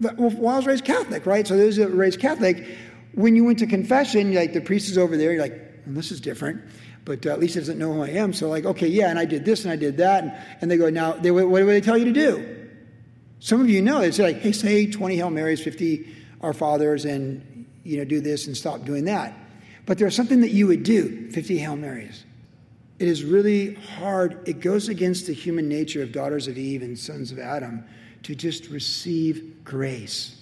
Well, 0.00 0.48
I 0.48 0.56
was 0.56 0.64
raised 0.64 0.86
Catholic, 0.86 1.26
right? 1.26 1.46
So 1.46 1.54
those 1.58 1.76
that 1.76 1.90
were 1.90 1.96
raised 1.96 2.20
Catholic, 2.20 2.66
when 3.12 3.36
you 3.36 3.44
went 3.44 3.58
to 3.58 3.66
confession, 3.66 4.34
like 4.34 4.54
the 4.54 4.62
priest 4.62 4.88
is 4.88 4.96
over 4.96 5.14
there, 5.18 5.30
you're 5.30 5.42
like, 5.42 5.52
well, 5.84 5.94
this 5.94 6.10
is 6.10 6.22
different. 6.22 6.62
But 7.04 7.26
uh, 7.26 7.32
at 7.32 7.38
least 7.38 7.52
he 7.52 7.60
doesn't 7.60 7.78
know 7.78 7.92
who 7.92 8.02
I 8.02 8.08
am. 8.08 8.32
So 8.32 8.48
like, 8.48 8.64
okay, 8.64 8.88
yeah, 8.88 9.10
and 9.10 9.18
I 9.18 9.26
did 9.26 9.44
this 9.44 9.64
and 9.64 9.72
I 9.72 9.76
did 9.76 9.98
that. 9.98 10.24
And, 10.24 10.32
and 10.62 10.70
they 10.70 10.78
go, 10.78 10.88
now, 10.88 11.12
they, 11.12 11.30
what 11.30 11.58
do 11.58 11.66
they 11.66 11.82
tell 11.82 11.98
you 11.98 12.06
to 12.06 12.12
do? 12.12 12.70
Some 13.40 13.60
of 13.60 13.68
you 13.68 13.82
know, 13.82 13.98
they 13.98 14.10
say 14.10 14.22
like, 14.22 14.38
hey, 14.38 14.52
say 14.52 14.90
20 14.90 15.16
Hail 15.16 15.28
Marys, 15.28 15.60
50 15.60 16.16
Our 16.40 16.54
Fathers, 16.54 17.04
and, 17.04 17.66
you 17.84 17.98
know, 17.98 18.04
do 18.04 18.22
this 18.22 18.46
and 18.46 18.56
stop 18.56 18.86
doing 18.86 19.04
that. 19.04 19.36
But 19.86 19.98
there's 19.98 20.14
something 20.14 20.40
that 20.40 20.50
you 20.50 20.66
would 20.68 20.82
do 20.82 21.30
50 21.30 21.58
Hail 21.58 21.76
Marys. 21.76 22.24
It 22.98 23.08
is 23.08 23.24
really 23.24 23.74
hard. 23.74 24.46
It 24.48 24.60
goes 24.60 24.88
against 24.88 25.26
the 25.26 25.32
human 25.32 25.68
nature 25.68 26.02
of 26.02 26.12
daughters 26.12 26.46
of 26.46 26.56
Eve 26.56 26.82
and 26.82 26.96
sons 26.96 27.32
of 27.32 27.38
Adam 27.38 27.84
to 28.22 28.34
just 28.34 28.68
receive 28.68 29.64
grace. 29.64 30.40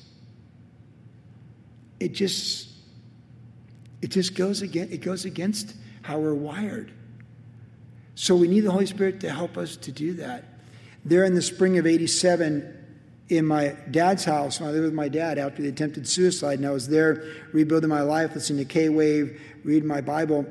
It 1.98 2.12
just 2.12 2.68
it 4.02 4.10
just 4.10 4.34
goes 4.34 4.62
against 4.62 4.92
it 4.92 4.98
goes 4.98 5.24
against 5.24 5.74
how 6.02 6.18
we're 6.18 6.34
wired. 6.34 6.92
So 8.14 8.36
we 8.36 8.48
need 8.48 8.60
the 8.60 8.70
Holy 8.70 8.86
Spirit 8.86 9.20
to 9.20 9.30
help 9.30 9.56
us 9.56 9.76
to 9.78 9.92
do 9.92 10.12
that. 10.14 10.44
There 11.04 11.24
in 11.24 11.34
the 11.34 11.42
spring 11.42 11.78
of 11.78 11.86
87, 11.86 12.79
in 13.30 13.46
my 13.46 13.76
dad's 13.90 14.24
house 14.24 14.60
when 14.60 14.68
I 14.68 14.72
lived 14.72 14.84
with 14.84 14.94
my 14.94 15.08
dad 15.08 15.38
after 15.38 15.62
the 15.62 15.68
attempted 15.68 16.06
suicide, 16.06 16.58
and 16.58 16.66
I 16.66 16.72
was 16.72 16.88
there 16.88 17.24
rebuilding 17.52 17.88
my 17.88 18.02
life, 18.02 18.34
listening 18.34 18.58
to 18.66 18.72
K 18.72 18.88
Wave, 18.88 19.40
reading 19.64 19.88
my 19.88 20.00
Bible. 20.00 20.44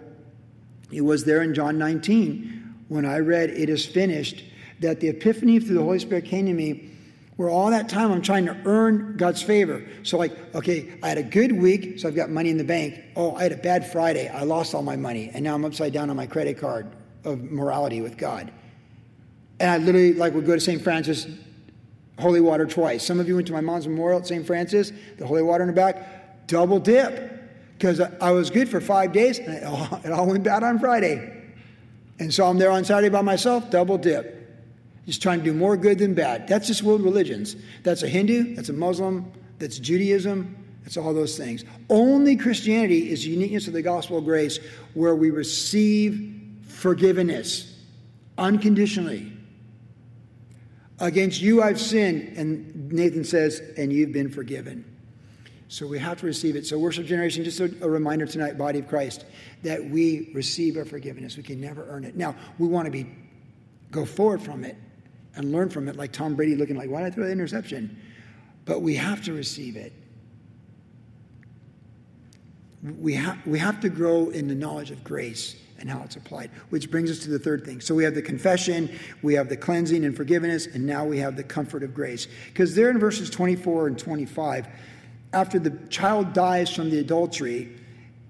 It 0.90 1.02
was 1.02 1.26
there 1.26 1.42
in 1.42 1.54
John 1.54 1.78
19 1.78 2.86
when 2.88 3.06
I 3.06 3.20
read, 3.20 3.50
It 3.50 3.70
is 3.70 3.86
finished, 3.86 4.44
that 4.80 5.02
the 5.02 5.10
epiphany 5.10 5.60
through 5.60 5.76
the 5.76 5.84
Holy 5.84 6.00
Spirit 6.00 6.26
came 6.26 6.46
to 6.46 6.54
me 6.54 6.90
where 7.36 7.50
all 7.50 7.70
that 7.70 7.88
time 7.88 8.12
I'm 8.12 8.22
trying 8.22 8.46
to 8.48 8.58
earn 8.66 9.16
God's 9.18 9.42
favor. 9.42 9.86
So, 10.04 10.18
like, 10.18 10.34
okay, 10.56 10.98
I 11.04 11.10
had 11.10 11.18
a 11.18 11.24
good 11.24 11.54
week, 11.54 12.00
so 12.00 12.08
I've 12.08 12.16
got 12.16 12.30
money 12.30 12.50
in 12.50 12.58
the 12.58 12.66
bank. 12.66 13.02
Oh, 13.16 13.36
I 13.36 13.44
had 13.44 13.52
a 13.52 13.58
bad 13.58 13.90
Friday. 13.90 14.28
I 14.30 14.44
lost 14.44 14.74
all 14.74 14.82
my 14.82 14.96
money, 14.96 15.32
and 15.34 15.44
now 15.44 15.56
I'm 15.56 15.64
upside 15.64 15.94
down 15.94 16.10
on 16.10 16.16
my 16.16 16.28
credit 16.28 16.58
card 16.58 16.88
of 17.24 17.42
morality 17.44 18.02
with 18.02 18.18
God. 18.18 18.52
And 19.60 19.70
I 19.70 19.78
literally 19.78 20.14
like 20.14 20.34
would 20.34 20.46
go 20.46 20.56
to 20.56 20.62
St. 20.62 20.82
Francis 20.82 21.28
holy 22.20 22.42
water 22.42 22.66
twice. 22.66 23.06
Some 23.06 23.20
of 23.20 23.28
you 23.28 23.36
went 23.36 23.48
to 23.48 23.54
my 23.54 23.62
mom's 23.62 23.88
memorial 23.88 24.20
at 24.20 24.28
St. 24.28 24.46
Francis, 24.46 24.92
the 25.18 25.26
holy 25.26 25.42
water 25.42 25.64
in 25.64 25.68
the 25.68 25.74
back, 25.74 26.48
double 26.48 26.80
dip. 26.80 27.36
Because 27.78 28.02
I 28.02 28.32
was 28.32 28.50
good 28.50 28.68
for 28.68 28.82
five 28.82 29.14
days 29.14 29.40
and 29.40 29.54
it 29.54 29.64
all, 29.64 30.02
it 30.04 30.12
all 30.12 30.28
went 30.28 30.44
bad 30.44 30.64
on 30.64 30.80
Friday. 30.80 31.36
And 32.20 32.34
so 32.34 32.46
I'm 32.46 32.58
there 32.58 32.72
on 32.72 32.84
Saturday 32.84 33.10
by 33.10 33.22
myself, 33.22 33.70
double 33.70 33.98
dip. 33.98 34.36
Just 35.06 35.22
trying 35.22 35.40
to 35.40 35.46
do 35.46 35.54
more 35.54 35.78
good 35.78 35.98
than 35.98 36.14
bad. 36.14 36.48
That's 36.48 36.68
just 36.68 36.84
world 36.84 37.02
religions. 37.02 37.56
That's 37.84 38.04
a 38.04 38.08
Hindu, 38.10 38.56
that's 38.56 38.70
a 38.70 38.74
Muslim, 38.74 39.32
that's 39.58 39.80
Judaism, 39.80 40.56
that's 40.84 40.98
all 40.98 41.14
those 41.14 41.38
things. 41.38 41.64
Only 41.90 42.36
Christianity 42.36 43.10
is 43.10 43.24
the 43.24 43.30
uniqueness 43.30 43.68
of 43.68 43.74
the 43.74 43.82
gospel 43.82 44.18
of 44.18 44.26
grace 44.26 44.60
where 44.94 45.16
we 45.16 45.30
receive 45.30 46.36
forgiveness 46.68 47.76
unconditionally. 48.38 49.32
Against 51.00 51.42
you 51.42 51.62
I've 51.64 51.80
sinned. 51.80 52.38
And 52.38 52.92
Nathan 52.92 53.24
says, 53.24 53.62
and 53.78 53.92
you've 53.92 54.12
been 54.12 54.30
forgiven. 54.30 54.86
So 55.70 55.86
we 55.86 56.00
have 56.00 56.20
to 56.22 56.26
receive 56.26 56.56
it. 56.56 56.66
So, 56.66 56.80
worship 56.80 57.06
generation, 57.06 57.44
just 57.44 57.60
a, 57.60 57.72
a, 57.82 57.88
reminder 57.88 58.26
tonight, 58.26 58.58
body 58.58 58.80
of 58.80 58.88
Christ, 58.88 59.26
that 59.62 59.88
we 59.88 60.32
receive 60.34 60.76
our 60.78 60.84
forgiveness. 60.84 61.38
We 61.38 61.44
can 61.44 61.62
never 61.62 61.88
earn 61.90 62.04
it. 62.04 62.16
Now, 62.16 62.36
we 62.58 62.68
want 62.68 62.86
to 62.86 62.92
be 62.92 63.06
go 63.92 64.04
forward 64.04 64.42
from 64.42 64.64
it 64.64 64.76
and 65.36 65.52
learn 65.52 65.70
from 65.70 65.88
it, 65.88 65.96
like 65.96 66.12
Tom 66.12 66.36
Brady 66.36 66.56
looking 66.56 66.76
like, 66.76 66.90
why 66.90 67.04
did 67.04 67.14
I 67.14 67.16
throw 67.16 67.26
the 67.26 67.32
interception? 67.32 68.00
But 68.66 68.82
we 68.82 68.96
have 68.96 69.24
to 69.26 69.34
receive 69.34 69.76
it. 69.76 69.94
We, 72.82 73.14
ha- 73.14 73.38
we 73.46 73.60
have 73.60 73.80
to 73.82 73.90
grow 73.90 74.30
in 74.30 74.48
the 74.48 74.56
knowledge 74.56 74.90
of 74.90 75.04
grace 75.04 75.56
and 75.80 75.90
how 75.90 76.02
it's 76.04 76.16
applied. 76.16 76.52
Which 76.70 76.92
brings 76.92 77.10
us 77.10 77.20
to 77.20 77.30
the 77.30 77.40
third 77.40 77.66
thing. 77.66 77.82
So 77.82 77.96
we 77.96 78.04
have 78.04 78.16
the 78.16 78.22
confession, 78.22 78.90
we 79.22 79.34
have 79.36 79.50
the 79.50 79.58
cleansing 79.58 80.06
and 80.06 80.16
forgiveness, 80.16 80.68
and 80.68 80.86
now 80.86 81.06
we 81.06 81.20
have 81.20 81.36
the 81.36 81.44
comfort 81.44 81.84
of 81.84 81.94
grace. 81.94 82.28
Because 82.48 82.76
there 82.76 82.90
in 82.90 83.00
verses 83.00 83.30
24 83.30 83.88
and 83.88 83.98
25, 84.00 84.68
after 85.34 85.60
the 85.60 85.72
child 85.90 86.34
dies 86.34 86.74
from 86.74 86.90
the 86.90 87.00
adultery, 87.00 87.76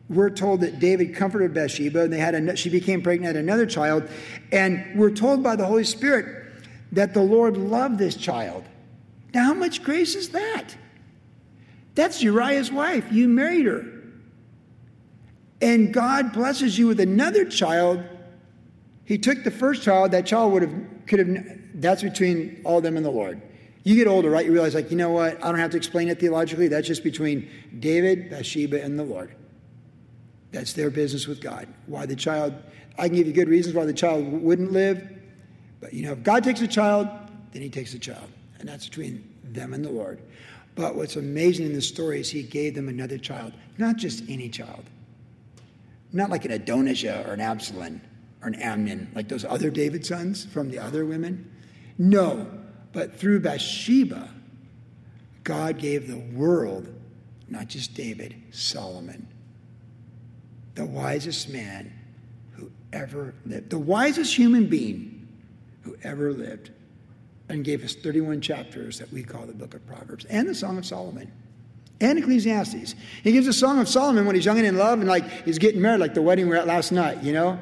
we're 0.10 0.30
told 0.30 0.62
that 0.62 0.80
David 0.80 1.16
comforted 1.16 1.54
Bathsheba, 1.54 2.02
and 2.02 2.12
they 2.12 2.20
had 2.20 2.36
a, 2.36 2.56
she 2.56 2.70
became 2.70 3.02
pregnant, 3.02 3.36
had 3.36 3.43
another 3.43 3.66
child, 3.66 4.10
and 4.52 5.00
we're 5.00 5.12
told 5.12 5.43
by 5.43 5.56
the 5.56 5.66
Holy 5.66 5.84
Spirit 5.84 6.47
that 6.91 7.14
the 7.14 7.22
Lord 7.22 7.58
loved 7.58 8.00
this 8.00 8.16
child. 8.16 8.64
Now, 9.34 9.45
how 9.45 9.54
much 9.54 9.84
grace 9.84 10.16
is 10.16 10.30
that? 10.30 10.76
That's 11.93 12.24
Uriah's 12.24 12.72
wife. 12.72 13.12
You 13.12 13.28
married 13.28 13.66
her 13.66 13.99
and 15.62 15.93
God 15.93 16.34
blesses 16.34 16.78
you 16.78 16.88
with 16.88 16.99
another 16.99 17.45
child, 17.45 18.03
he 19.05 19.18
took 19.18 19.43
the 19.43 19.51
first 19.51 19.84
child, 19.84 20.12
that 20.12 20.26
child 20.26 20.53
would 20.53 20.62
have, 20.62 20.74
could 21.07 21.20
have, 21.20 21.60
that's 21.76 22.03
between 22.03 22.62
all 22.64 22.82
them 22.82 22.95
and 22.95 23.05
the 23.05 23.12
Lord. 23.12 23.41
You 23.84 23.95
get 23.95 24.07
older, 24.07 24.30
right? 24.30 24.45
You 24.45 24.51
realize, 24.51 24.76
like, 24.76 24.91
you 24.91 24.97
know 24.97 25.10
what? 25.10 25.43
I 25.43 25.47
don't 25.47 25.60
have 25.60 25.72
to 25.72 25.78
explain 25.78 26.10
it 26.10 26.20
theologically. 26.20 26.68
That's 26.68 26.88
just 26.88 27.03
between 27.03 27.49
David, 27.80 28.30
Bathsheba, 28.30 28.84
and 28.84 28.99
the 28.99 29.03
Lord. 29.03 29.34
That's 30.51 30.74
their 30.74 30.89
business 30.89 31.28
with 31.28 31.41
God. 31.41 31.68
Why 31.88 32.05
the 32.05 32.16
child, 32.16 32.53
I 32.97 33.07
can 33.07 33.16
give 33.16 33.28
you 33.28 33.34
good 33.34 33.49
reasons 33.49 33.76
why 33.76 33.86
the 33.86 33.93
child 33.93 34.26
wouldn't 34.26 34.72
live. 34.72 35.07
But, 35.80 35.93
you 35.93 36.03
know, 36.03 36.12
if 36.12 36.24
God 36.24 36.43
takes 36.43 36.62
a 36.62 36.68
child, 36.68 37.07
then 37.51 37.62
he 37.62 37.70
takes 37.70 37.93
a 37.93 37.99
child. 37.99 38.28
And 38.60 38.68
that's 38.68 38.88
between 38.88 39.28
them 39.43 39.74
and 39.74 39.84
the 39.84 39.89
Lord. 39.89 40.20
But 40.76 40.95
what's 40.95 41.16
amazing 41.16 41.66
in 41.66 41.74
this 41.74 41.88
story 41.88 42.20
is 42.20 42.30
he 42.30 42.43
gave 42.43 42.76
them 42.76 42.89
another 42.89 43.18
child, 43.18 43.53
not 43.78 43.95
just 43.95 44.24
any 44.30 44.49
child. 44.49 44.84
Not 46.12 46.30
like 46.30 46.45
an 46.45 46.51
Adonijah 46.51 47.26
or 47.28 47.34
an 47.34 47.41
Absalom 47.41 48.01
or 48.41 48.47
an 48.47 48.55
Amnon, 48.55 49.12
like 49.14 49.28
those 49.28 49.45
other 49.45 49.70
David 49.70 50.05
sons 50.05 50.45
from 50.45 50.70
the 50.70 50.80
other 50.80 51.05
women. 51.05 51.51
No, 51.97 52.47
but 52.93 53.16
through 53.16 53.41
Bathsheba, 53.41 54.30
God 55.43 55.78
gave 55.78 56.07
the 56.07 56.38
world, 56.38 56.93
not 57.47 57.68
just 57.68 57.93
David, 57.93 58.36
Solomon, 58.51 59.28
the 60.76 60.86
wisest 60.86 61.49
man 61.49 61.93
who 62.51 62.72
ever 62.93 63.34
lived, 63.45 63.70
the 63.70 63.78
wisest 63.78 64.36
human 64.36 64.68
being 64.68 65.28
who 65.82 65.97
ever 66.03 66.32
lived, 66.32 66.72
and 67.49 67.66
gave 67.66 67.84
us 67.84 67.95
31 67.95 68.41
chapters 68.41 68.99
that 68.99 69.12
we 69.12 69.24
call 69.24 69.45
the 69.45 69.53
book 69.53 69.74
of 69.74 69.86
Proverbs 69.88 70.26
and 70.26 70.47
the 70.47 70.55
Song 70.55 70.78
of 70.78 70.86
Solomon 70.86 71.32
and 72.02 72.18
Ecclesiastes. 72.18 72.95
He 73.24 73.32
gives 73.32 73.47
a 73.47 73.54
Song 73.54 73.80
of 73.80 73.88
Solomon 73.88 74.26
when 74.26 74.36
he's 74.36 74.45
young 74.45 74.58
and 74.58 74.68
in 74.68 74.78
love 74.78 75.00
and 75.00 75.08
like 75.08 75.45
he's 75.45 75.58
getting 75.58 75.82
married, 75.82 76.00
like 76.00 76.14
the 76.14 76.22
wedding 76.22 76.47
we 76.47 76.56
are 76.56 76.60
at 76.60 76.68
last 76.68 76.91
night, 76.91 77.24
you 77.24 77.34
know? 77.34 77.60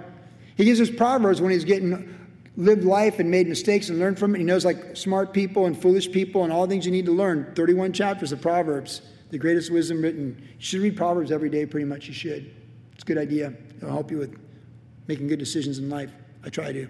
He 0.56 0.66
gives 0.66 0.82
us 0.82 0.90
Proverbs 0.90 1.42
when 1.42 1.52
he's 1.52 1.66
getting 1.66 2.16
lived 2.56 2.84
life 2.84 3.20
and 3.20 3.30
made 3.30 3.48
mistakes 3.48 3.90
and 3.90 4.00
learned 4.00 4.18
from 4.18 4.34
it. 4.36 4.40
He 4.40 4.44
knows 4.44 4.66
like 4.66 4.98
smart 4.98 5.32
people 5.32 5.66
and 5.66 5.80
foolish 5.80 6.12
people 6.12 6.44
and 6.44 6.52
all 6.52 6.66
the 6.66 6.72
things 6.72 6.86
you 6.86 6.92
need 6.92 7.06
to 7.06 7.12
learn. 7.12 7.54
31 7.56 7.94
chapters 7.94 8.32
of 8.32 8.42
Proverbs, 8.42 9.02
the 9.30 9.38
greatest 9.38 9.72
wisdom 9.72 10.02
written. 10.02 10.36
You 10.40 10.56
should 10.58 10.82
read 10.82 10.98
Proverbs 10.98 11.32
every 11.32 11.50
day, 11.50 11.66
pretty 11.66 11.86
much. 11.86 12.08
You 12.08 12.14
should. 12.14 12.54
It's 12.94 13.04
a 13.04 13.06
good 13.06 13.20
idea. 13.20 13.54
It'll 13.78 13.92
help 13.92 14.10
you 14.10 14.18
with 14.18 14.36
making 15.08 15.28
good 15.28 15.40
decisions 15.40 15.78
in 15.78 15.90
life. 15.90 16.12
I 16.44 16.50
try 16.50 16.72
to. 16.72 16.88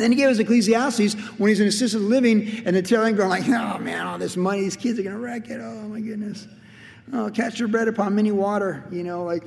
And 0.00 0.04
then 0.06 0.12
he 0.12 0.16
gave 0.16 0.30
us 0.30 0.38
Ecclesiastes 0.38 1.12
when 1.36 1.50
he's 1.50 1.60
in 1.60 1.66
assisted 1.66 2.00
living 2.00 2.62
and 2.64 2.74
the 2.74 2.78
end 2.78 3.18
going 3.18 3.28
like, 3.28 3.46
oh 3.46 3.76
man, 3.80 4.06
all 4.06 4.16
this 4.16 4.34
money, 4.34 4.62
these 4.62 4.74
kids 4.74 4.98
are 4.98 5.02
going 5.02 5.14
to 5.14 5.20
wreck 5.20 5.50
it. 5.50 5.60
Oh 5.60 5.88
my 5.88 6.00
goodness. 6.00 6.48
Oh, 7.12 7.28
catch 7.28 7.58
your 7.58 7.68
bread 7.68 7.86
upon 7.86 8.14
many 8.14 8.32
water, 8.32 8.82
you 8.90 9.02
know, 9.04 9.24
like, 9.24 9.44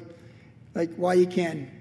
like 0.76 0.94
why 0.94 1.16
you 1.16 1.26
can. 1.26 1.72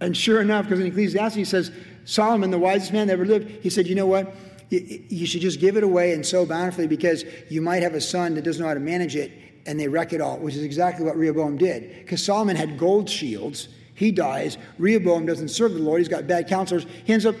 And 0.00 0.16
sure 0.16 0.40
enough, 0.40 0.64
because 0.64 0.80
in 0.80 0.86
Ecclesiastes 0.86 1.36
he 1.36 1.44
says, 1.44 1.70
Solomon, 2.06 2.50
the 2.50 2.58
wisest 2.58 2.90
man 2.90 3.08
that 3.08 3.12
ever 3.12 3.26
lived, 3.26 3.50
he 3.62 3.68
said, 3.68 3.86
you 3.86 3.96
know 3.96 4.06
what? 4.06 4.34
You 4.70 5.26
should 5.26 5.42
just 5.42 5.60
give 5.60 5.76
it 5.76 5.84
away 5.84 6.14
and 6.14 6.24
sow 6.24 6.46
bountifully 6.46 6.86
because 6.86 7.22
you 7.50 7.60
might 7.60 7.82
have 7.82 7.92
a 7.92 8.00
son 8.00 8.34
that 8.36 8.44
doesn't 8.44 8.62
know 8.62 8.68
how 8.68 8.72
to 8.72 8.80
manage 8.80 9.14
it 9.14 9.30
and 9.66 9.78
they 9.78 9.88
wreck 9.88 10.14
it 10.14 10.22
all, 10.22 10.38
which 10.38 10.54
is 10.54 10.62
exactly 10.62 11.04
what 11.04 11.18
Rehoboam 11.18 11.58
did. 11.58 11.96
Because 11.98 12.24
Solomon 12.24 12.56
had 12.56 12.78
gold 12.78 13.10
shields 13.10 13.68
he 14.02 14.10
dies. 14.10 14.58
Rehoboam 14.78 15.26
doesn't 15.26 15.48
serve 15.48 15.74
the 15.74 15.78
Lord. 15.78 16.00
He's 16.00 16.08
got 16.08 16.26
bad 16.26 16.48
counselors. 16.48 16.86
He 17.04 17.12
ends 17.12 17.24
up, 17.24 17.36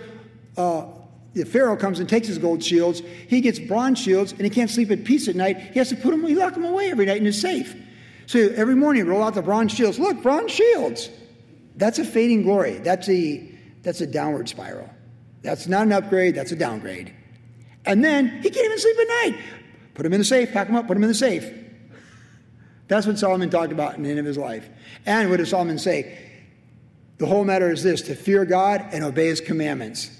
uh, 0.56 0.86
the 1.34 1.44
Pharaoh 1.44 1.76
comes 1.76 1.98
and 1.98 2.08
takes 2.08 2.28
his 2.28 2.38
gold 2.38 2.62
shields. 2.62 3.02
He 3.26 3.40
gets 3.40 3.58
bronze 3.58 3.98
shields 3.98 4.30
and 4.30 4.42
he 4.42 4.50
can't 4.50 4.70
sleep 4.70 4.92
at 4.92 5.02
peace 5.02 5.26
at 5.26 5.34
night. 5.34 5.58
He 5.58 5.80
has 5.80 5.88
to 5.88 5.96
put 5.96 6.12
them, 6.12 6.24
he 6.24 6.36
lock 6.36 6.54
them 6.54 6.64
away 6.64 6.90
every 6.90 7.06
night 7.06 7.16
in 7.16 7.24
his 7.24 7.40
safe. 7.40 7.74
So 8.26 8.38
every 8.54 8.76
morning, 8.76 9.06
roll 9.06 9.24
out 9.24 9.34
the 9.34 9.42
bronze 9.42 9.72
shields. 9.72 9.98
Look, 9.98 10.22
bronze 10.22 10.52
shields. 10.52 11.10
That's 11.74 11.98
a 11.98 12.04
fading 12.04 12.44
glory. 12.44 12.78
That's 12.78 13.08
a, 13.08 13.58
that's 13.82 14.00
a 14.00 14.06
downward 14.06 14.48
spiral. 14.48 14.88
That's 15.42 15.66
not 15.66 15.82
an 15.86 15.92
upgrade, 15.92 16.36
that's 16.36 16.52
a 16.52 16.56
downgrade. 16.56 17.12
And 17.84 18.04
then 18.04 18.28
he 18.40 18.50
can't 18.50 18.64
even 18.64 18.78
sleep 18.78 18.96
at 19.00 19.08
night. 19.08 19.42
Put 19.94 20.06
him 20.06 20.12
in 20.12 20.20
the 20.20 20.24
safe, 20.24 20.52
pack 20.52 20.68
him 20.68 20.76
up, 20.76 20.86
put 20.86 20.96
him 20.96 21.02
in 21.02 21.08
the 21.08 21.14
safe. 21.14 21.52
That's 22.86 23.04
what 23.06 23.18
Solomon 23.18 23.50
talked 23.50 23.72
about 23.72 23.96
in 23.96 24.04
the 24.04 24.10
end 24.10 24.20
of 24.20 24.24
his 24.24 24.38
life. 24.38 24.68
And 25.06 25.28
what 25.28 25.38
does 25.38 25.50
Solomon 25.50 25.78
say? 25.78 26.31
The 27.18 27.26
whole 27.26 27.44
matter 27.44 27.70
is 27.70 27.82
this 27.82 28.02
to 28.02 28.14
fear 28.14 28.44
God 28.44 28.88
and 28.92 29.04
obey 29.04 29.26
his 29.26 29.40
commandments. 29.40 30.10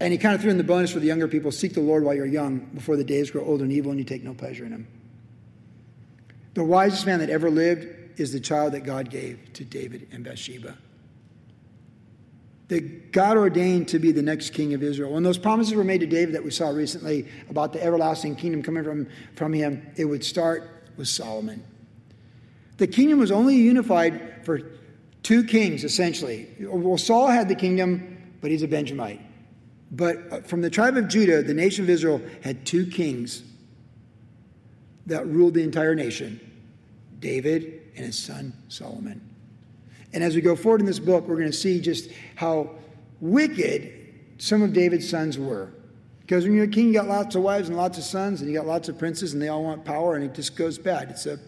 And 0.00 0.12
he 0.12 0.18
kind 0.18 0.34
of 0.34 0.40
threw 0.40 0.50
in 0.50 0.58
the 0.58 0.64
bonus 0.64 0.92
for 0.92 0.98
the 0.98 1.06
younger 1.06 1.28
people 1.28 1.52
seek 1.52 1.74
the 1.74 1.80
Lord 1.80 2.02
while 2.02 2.14
you're 2.14 2.26
young, 2.26 2.58
before 2.74 2.96
the 2.96 3.04
days 3.04 3.30
grow 3.30 3.44
old 3.44 3.62
and 3.62 3.70
evil 3.70 3.92
and 3.92 4.00
you 4.00 4.04
take 4.04 4.24
no 4.24 4.34
pleasure 4.34 4.64
in 4.64 4.72
him. 4.72 4.88
The 6.54 6.64
wisest 6.64 7.06
man 7.06 7.20
that 7.20 7.30
ever 7.30 7.50
lived 7.50 8.18
is 8.18 8.32
the 8.32 8.40
child 8.40 8.72
that 8.72 8.80
God 8.80 9.10
gave 9.10 9.52
to 9.54 9.64
David 9.64 10.08
and 10.10 10.24
Bathsheba. 10.24 10.76
That 12.68 13.12
God 13.12 13.36
ordained 13.36 13.88
to 13.88 13.98
be 13.98 14.12
the 14.12 14.22
next 14.22 14.50
king 14.50 14.74
of 14.74 14.82
Israel. 14.82 15.12
When 15.12 15.22
those 15.22 15.38
promises 15.38 15.74
were 15.74 15.84
made 15.84 16.00
to 16.00 16.06
David 16.06 16.34
that 16.34 16.44
we 16.44 16.50
saw 16.50 16.70
recently 16.70 17.28
about 17.48 17.72
the 17.72 17.82
everlasting 17.82 18.34
kingdom 18.34 18.62
coming 18.62 18.82
from, 18.82 19.08
from 19.36 19.52
him, 19.52 19.86
it 19.96 20.06
would 20.06 20.24
start 20.24 20.88
with 20.96 21.06
Solomon. 21.06 21.62
The 22.78 22.86
kingdom 22.86 23.18
was 23.18 23.30
only 23.30 23.56
unified 23.56 24.44
for 24.44 24.60
two 25.22 25.44
kings, 25.44 25.84
essentially. 25.84 26.48
Well, 26.60 26.98
Saul 26.98 27.28
had 27.28 27.48
the 27.48 27.54
kingdom, 27.54 28.34
but 28.40 28.50
he's 28.50 28.62
a 28.62 28.68
Benjamite. 28.68 29.20
But 29.92 30.16
uh, 30.30 30.40
from 30.40 30.62
the 30.62 30.70
tribe 30.70 30.96
of 30.96 31.08
Judah, 31.08 31.42
the 31.42 31.54
nation 31.54 31.84
of 31.84 31.90
Israel 31.90 32.20
had 32.42 32.64
two 32.64 32.86
kings 32.86 33.42
that 35.06 35.26
ruled 35.26 35.54
the 35.54 35.62
entire 35.62 35.94
nation 35.94 36.40
David 37.20 37.82
and 37.96 38.06
his 38.06 38.18
son 38.18 38.52
Solomon. 38.68 39.20
And 40.12 40.24
as 40.24 40.34
we 40.34 40.40
go 40.40 40.56
forward 40.56 40.80
in 40.80 40.86
this 40.86 40.98
book, 40.98 41.26
we're 41.26 41.36
going 41.36 41.50
to 41.50 41.56
see 41.56 41.80
just 41.80 42.10
how 42.36 42.70
wicked 43.20 43.92
some 44.38 44.62
of 44.62 44.72
David's 44.72 45.08
sons 45.08 45.38
were. 45.38 45.70
Because 46.20 46.44
when 46.44 46.54
you're 46.54 46.64
a 46.64 46.68
king, 46.68 46.88
you 46.88 46.94
got 46.94 47.08
lots 47.08 47.34
of 47.34 47.42
wives 47.42 47.68
and 47.68 47.76
lots 47.76 47.98
of 47.98 48.04
sons, 48.04 48.40
and 48.40 48.50
you 48.50 48.56
got 48.56 48.66
lots 48.66 48.88
of 48.88 48.98
princes, 48.98 49.32
and 49.32 49.42
they 49.42 49.48
all 49.48 49.62
want 49.62 49.84
power, 49.84 50.16
and 50.16 50.24
it 50.24 50.34
just 50.34 50.56
goes 50.56 50.78
bad. 50.78 51.10
It's 51.10 51.26
a 51.26 51.38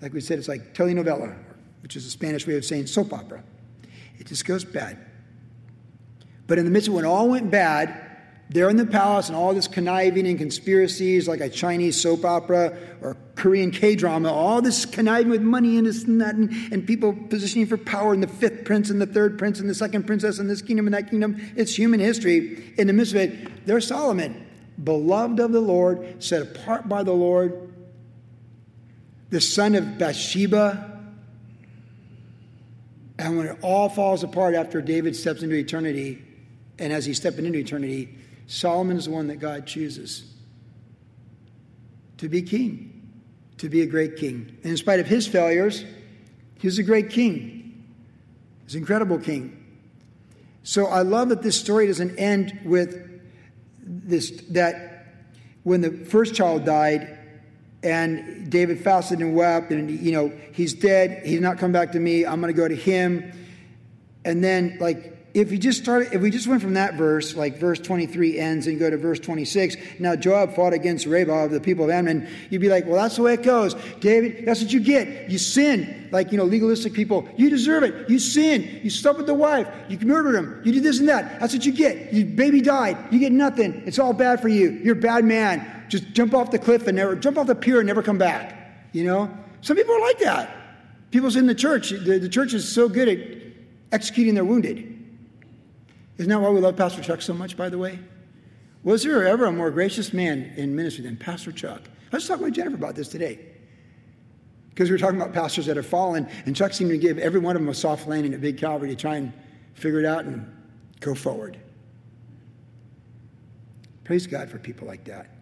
like 0.00 0.12
we 0.12 0.20
said, 0.20 0.38
it's 0.38 0.48
like 0.48 0.74
telenovela, 0.74 1.36
which 1.82 1.96
is 1.96 2.06
a 2.06 2.10
Spanish 2.10 2.46
way 2.46 2.56
of 2.56 2.64
saying 2.64 2.86
soap 2.86 3.12
opera. 3.12 3.42
It 4.18 4.26
just 4.26 4.44
goes 4.44 4.64
bad. 4.64 4.98
But 6.46 6.58
in 6.58 6.64
the 6.64 6.70
midst 6.70 6.88
of 6.88 6.94
when 6.94 7.04
all 7.04 7.28
went 7.28 7.50
bad, 7.50 8.08
there 8.50 8.70
in 8.70 8.76
the 8.76 8.86
palace 8.86 9.28
and 9.28 9.36
all 9.36 9.52
this 9.52 9.68
conniving 9.68 10.26
and 10.26 10.38
conspiracies 10.38 11.28
like 11.28 11.40
a 11.40 11.50
Chinese 11.50 12.00
soap 12.00 12.24
opera 12.24 12.76
or 13.02 13.16
Korean 13.34 13.70
K 13.70 13.94
drama, 13.94 14.32
all 14.32 14.62
this 14.62 14.86
conniving 14.86 15.28
with 15.28 15.42
money 15.42 15.76
and 15.76 15.86
this 15.86 16.04
and 16.04 16.20
that, 16.22 16.34
and, 16.34 16.50
and 16.72 16.86
people 16.86 17.12
positioning 17.12 17.66
for 17.66 17.76
power, 17.76 18.14
and 18.14 18.22
the 18.22 18.28
fifth 18.28 18.64
prince 18.64 18.88
and 18.88 19.00
the 19.00 19.06
third 19.06 19.38
prince 19.38 19.60
and 19.60 19.68
the 19.68 19.74
second 19.74 20.06
princess 20.06 20.38
and 20.38 20.48
this 20.48 20.62
kingdom 20.62 20.86
and 20.86 20.94
that 20.94 21.10
kingdom. 21.10 21.36
It's 21.56 21.76
human 21.76 22.00
history. 22.00 22.72
In 22.78 22.86
the 22.86 22.94
midst 22.94 23.12
of 23.12 23.20
it, 23.20 23.66
there's 23.66 23.86
Solomon, 23.86 24.46
beloved 24.82 25.40
of 25.40 25.52
the 25.52 25.60
Lord, 25.60 26.22
set 26.22 26.40
apart 26.40 26.88
by 26.88 27.02
the 27.02 27.12
Lord, 27.12 27.67
the 29.30 29.40
son 29.40 29.74
of 29.74 29.98
Bathsheba. 29.98 31.00
And 33.18 33.36
when 33.36 33.46
it 33.48 33.58
all 33.62 33.88
falls 33.88 34.22
apart 34.22 34.54
after 34.54 34.80
David 34.80 35.16
steps 35.16 35.42
into 35.42 35.56
eternity, 35.56 36.24
and 36.78 36.92
as 36.92 37.04
he's 37.04 37.16
stepping 37.16 37.46
into 37.46 37.58
eternity, 37.58 38.16
Solomon 38.46 38.96
is 38.96 39.06
the 39.06 39.10
one 39.10 39.26
that 39.26 39.36
God 39.36 39.66
chooses 39.66 40.24
to 42.18 42.28
be 42.28 42.42
king, 42.42 43.10
to 43.58 43.68
be 43.68 43.82
a 43.82 43.86
great 43.86 44.16
king. 44.16 44.56
And 44.62 44.72
in 44.72 44.76
spite 44.76 45.00
of 45.00 45.06
his 45.06 45.26
failures, 45.26 45.84
he 46.58 46.66
was 46.66 46.78
a 46.78 46.82
great 46.82 47.10
king. 47.10 47.84
He's 48.64 48.74
an 48.74 48.80
incredible 48.80 49.18
king. 49.18 49.54
So 50.62 50.86
I 50.86 51.02
love 51.02 51.30
that 51.30 51.42
this 51.42 51.58
story 51.58 51.86
doesn't 51.86 52.18
end 52.18 52.60
with 52.64 53.04
this 53.82 54.30
that 54.50 55.06
when 55.62 55.80
the 55.80 55.90
first 55.90 56.34
child 56.34 56.64
died 56.64 57.17
and 57.82 58.50
David 58.50 58.80
fasted 58.80 59.20
and 59.20 59.34
wept 59.34 59.70
and 59.70 59.90
you 59.90 60.12
know 60.12 60.32
he's 60.52 60.74
dead 60.74 61.24
he's 61.24 61.40
not 61.40 61.58
come 61.58 61.72
back 61.72 61.92
to 61.92 62.00
me 62.00 62.26
I'm 62.26 62.40
going 62.40 62.52
to 62.52 62.56
go 62.56 62.66
to 62.66 62.74
him 62.74 63.32
and 64.24 64.42
then 64.42 64.78
like 64.80 65.18
if 65.34 65.50
we 65.50 65.58
just 65.58 65.80
started, 65.80 66.12
if 66.12 66.22
we 66.22 66.30
just 66.30 66.46
went 66.46 66.62
from 66.62 66.74
that 66.74 66.94
verse, 66.94 67.36
like 67.36 67.58
verse 67.58 67.78
23 67.78 68.38
ends 68.38 68.66
and 68.66 68.78
go 68.78 68.88
to 68.90 68.96
verse 68.96 69.20
26, 69.20 69.76
now 69.98 70.16
Joab 70.16 70.54
fought 70.54 70.72
against 70.72 71.06
Rabbah, 71.06 71.48
the 71.48 71.60
people 71.60 71.84
of 71.84 71.90
Ammon, 71.90 72.28
you'd 72.50 72.60
be 72.60 72.68
like, 72.68 72.86
well, 72.86 72.96
that's 72.96 73.16
the 73.16 73.22
way 73.22 73.34
it 73.34 73.42
goes. 73.42 73.74
David, 74.00 74.46
that's 74.46 74.62
what 74.62 74.72
you 74.72 74.80
get. 74.80 75.30
You 75.30 75.38
sin. 75.38 76.08
Like, 76.10 76.32
you 76.32 76.38
know, 76.38 76.44
legalistic 76.44 76.94
people, 76.94 77.28
you 77.36 77.50
deserve 77.50 77.82
it. 77.82 78.08
You 78.08 78.18
sin. 78.18 78.80
You 78.82 78.90
slept 78.90 79.18
with 79.18 79.26
the 79.26 79.34
wife. 79.34 79.68
You 79.88 79.98
murdered 79.98 80.34
him. 80.34 80.60
You 80.64 80.72
did 80.72 80.82
this 80.82 80.98
and 80.98 81.08
that. 81.08 81.38
That's 81.40 81.52
what 81.52 81.66
you 81.66 81.72
get. 81.72 82.12
Your 82.12 82.26
baby 82.26 82.60
died. 82.60 82.96
You 83.12 83.18
get 83.18 83.32
nothing. 83.32 83.82
It's 83.86 83.98
all 83.98 84.12
bad 84.12 84.40
for 84.40 84.48
you. 84.48 84.70
You're 84.70 84.96
a 84.96 85.00
bad 85.00 85.24
man. 85.24 85.77
Just 85.88 86.12
jump 86.12 86.34
off 86.34 86.50
the 86.50 86.58
cliff 86.58 86.86
and 86.86 86.96
never, 86.96 87.16
jump 87.16 87.38
off 87.38 87.46
the 87.46 87.54
pier 87.54 87.78
and 87.78 87.86
never 87.86 88.02
come 88.02 88.18
back. 88.18 88.88
You 88.92 89.04
know? 89.04 89.30
Some 89.60 89.76
people 89.76 89.94
are 89.94 90.00
like 90.00 90.18
that. 90.20 90.54
People 91.10 91.34
in 91.36 91.46
the 91.46 91.54
church, 91.54 91.90
the, 91.90 92.18
the 92.18 92.28
church 92.28 92.52
is 92.54 92.70
so 92.70 92.88
good 92.88 93.08
at 93.08 93.18
executing 93.92 94.34
their 94.34 94.44
wounded. 94.44 94.94
Isn't 96.18 96.28
that 96.30 96.40
why 96.40 96.50
we 96.50 96.60
love 96.60 96.76
Pastor 96.76 97.02
Chuck 97.02 97.22
so 97.22 97.32
much, 97.32 97.56
by 97.56 97.68
the 97.68 97.78
way? 97.78 97.98
Was 98.82 99.02
there 99.02 99.26
ever 99.26 99.46
a 99.46 99.52
more 99.52 99.70
gracious 99.70 100.12
man 100.12 100.52
in 100.56 100.74
ministry 100.76 101.04
than 101.04 101.16
Pastor 101.16 101.52
Chuck? 101.52 101.82
I 102.12 102.16
was 102.16 102.26
talking 102.26 102.44
with 102.44 102.54
Jennifer 102.54 102.76
about 102.76 102.94
this 102.94 103.08
today. 103.08 103.38
Because 104.70 104.90
we 104.90 104.94
were 104.94 104.98
talking 104.98 105.20
about 105.20 105.32
pastors 105.32 105.66
that 105.66 105.76
have 105.76 105.86
fallen, 105.86 106.28
and 106.46 106.54
Chuck 106.54 106.72
seemed 106.72 106.90
to 106.90 106.98
give 106.98 107.18
every 107.18 107.40
one 107.40 107.56
of 107.56 107.62
them 107.62 107.68
a 107.68 107.74
soft 107.74 108.06
landing 108.06 108.34
at 108.34 108.40
Big 108.40 108.58
Calvary 108.58 108.88
to 108.88 108.96
try 108.96 109.16
and 109.16 109.32
figure 109.74 109.98
it 109.98 110.06
out 110.06 110.24
and 110.24 110.46
go 111.00 111.14
forward. 111.14 111.58
Praise 114.04 114.26
God 114.26 114.48
for 114.48 114.58
people 114.58 114.86
like 114.86 115.04
that. 115.04 115.37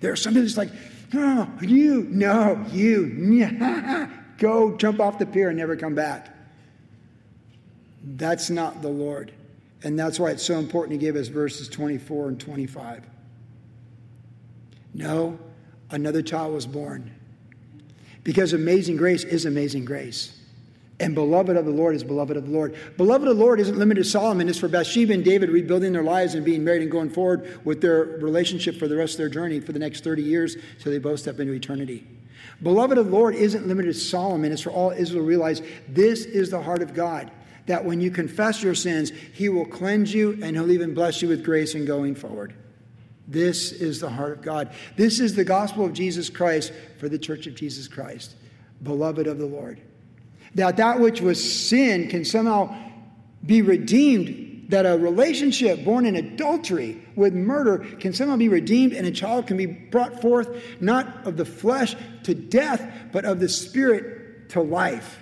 There 0.00 0.12
are 0.12 0.16
some 0.16 0.34
people 0.34 0.50
like, 0.56 0.70
no, 1.12 1.50
you, 1.60 2.06
no, 2.10 2.64
you, 2.70 4.08
go 4.38 4.76
jump 4.76 5.00
off 5.00 5.18
the 5.18 5.26
pier 5.26 5.48
and 5.48 5.58
never 5.58 5.76
come 5.76 5.94
back. 5.94 6.34
That's 8.02 8.50
not 8.50 8.82
the 8.82 8.88
Lord. 8.88 9.32
And 9.82 9.98
that's 9.98 10.18
why 10.18 10.30
it's 10.30 10.42
so 10.42 10.58
important 10.58 10.98
to 10.98 11.04
give 11.04 11.16
us 11.16 11.28
verses 11.28 11.68
24 11.68 12.28
and 12.28 12.40
25. 12.40 13.04
No, 14.94 15.38
another 15.90 16.22
child 16.22 16.54
was 16.54 16.66
born. 16.66 17.14
Because 18.24 18.52
amazing 18.52 18.96
grace 18.96 19.24
is 19.24 19.46
amazing 19.46 19.84
grace. 19.84 20.37
And 21.00 21.14
beloved 21.14 21.56
of 21.56 21.64
the 21.64 21.70
Lord 21.70 21.94
is 21.94 22.02
beloved 22.02 22.36
of 22.36 22.46
the 22.46 22.50
Lord. 22.50 22.74
Beloved 22.96 23.28
of 23.28 23.36
the 23.36 23.42
Lord 23.42 23.60
isn't 23.60 23.78
limited 23.78 24.02
to 24.02 24.10
Solomon, 24.10 24.48
it's 24.48 24.58
for 24.58 24.68
Bathsheba 24.68 25.12
and 25.12 25.24
David 25.24 25.48
rebuilding 25.48 25.92
their 25.92 26.02
lives 26.02 26.34
and 26.34 26.44
being 26.44 26.64
married 26.64 26.82
and 26.82 26.90
going 26.90 27.10
forward 27.10 27.64
with 27.64 27.80
their 27.80 28.02
relationship 28.02 28.76
for 28.76 28.88
the 28.88 28.96
rest 28.96 29.14
of 29.14 29.18
their 29.18 29.28
journey 29.28 29.60
for 29.60 29.72
the 29.72 29.78
next 29.78 30.02
30 30.02 30.22
years 30.22 30.56
so 30.78 30.90
they 30.90 30.98
both 30.98 31.20
step 31.20 31.38
into 31.38 31.52
eternity. 31.52 32.06
Beloved 32.62 32.98
of 32.98 33.06
the 33.06 33.12
Lord 33.12 33.36
isn't 33.36 33.68
limited 33.68 33.94
to 33.94 34.00
Solomon, 34.00 34.50
it's 34.50 34.62
for 34.62 34.70
all 34.70 34.90
Israel 34.90 35.22
to 35.22 35.28
realize 35.28 35.62
this 35.88 36.24
is 36.24 36.50
the 36.50 36.60
heart 36.60 36.82
of 36.82 36.94
God 36.94 37.30
that 37.66 37.84
when 37.84 38.00
you 38.00 38.10
confess 38.10 38.62
your 38.62 38.74
sins, 38.74 39.12
He 39.34 39.48
will 39.48 39.66
cleanse 39.66 40.12
you 40.12 40.38
and 40.42 40.56
He'll 40.56 40.72
even 40.72 40.94
bless 40.94 41.22
you 41.22 41.28
with 41.28 41.44
grace 41.44 41.74
in 41.74 41.84
going 41.84 42.14
forward. 42.14 42.54
This 43.28 43.72
is 43.72 44.00
the 44.00 44.08
heart 44.08 44.32
of 44.32 44.42
God. 44.42 44.72
This 44.96 45.20
is 45.20 45.36
the 45.36 45.44
gospel 45.44 45.84
of 45.84 45.92
Jesus 45.92 46.30
Christ 46.30 46.72
for 46.98 47.10
the 47.10 47.18
church 47.18 47.46
of 47.46 47.54
Jesus 47.54 47.86
Christ, 47.86 48.34
beloved 48.82 49.26
of 49.26 49.38
the 49.38 49.46
Lord. 49.46 49.80
That 50.54 50.76
that 50.78 51.00
which 51.00 51.20
was 51.20 51.68
sin 51.68 52.08
can 52.08 52.24
somehow 52.24 52.74
be 53.44 53.62
redeemed, 53.62 54.70
that 54.70 54.84
a 54.84 54.98
relationship 54.98 55.84
born 55.84 56.06
in 56.06 56.16
adultery 56.16 57.02
with 57.16 57.34
murder 57.34 57.78
can 58.00 58.12
somehow 58.12 58.36
be 58.36 58.48
redeemed, 58.48 58.92
and 58.92 59.06
a 59.06 59.10
child 59.10 59.46
can 59.46 59.56
be 59.56 59.66
brought 59.66 60.20
forth 60.20 60.48
not 60.80 61.26
of 61.26 61.36
the 61.36 61.44
flesh 61.44 61.96
to 62.24 62.34
death, 62.34 62.90
but 63.12 63.24
of 63.24 63.40
the 63.40 63.48
spirit 63.48 64.48
to 64.50 64.60
life 64.60 65.20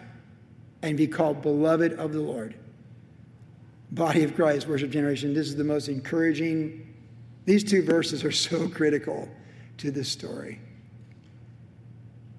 and 0.82 0.96
be 0.96 1.06
called 1.06 1.42
beloved 1.42 1.92
of 1.94 2.12
the 2.12 2.20
Lord. 2.20 2.54
Body 3.90 4.24
of 4.24 4.34
Christ, 4.34 4.66
worship 4.66 4.90
generation, 4.90 5.34
this 5.34 5.48
is 5.48 5.56
the 5.56 5.64
most 5.64 5.88
encouraging. 5.88 6.94
These 7.44 7.64
two 7.64 7.82
verses 7.82 8.24
are 8.24 8.32
so 8.32 8.68
critical 8.74 9.28
to 9.78 9.90
this 9.90 10.08
story. 10.08 10.60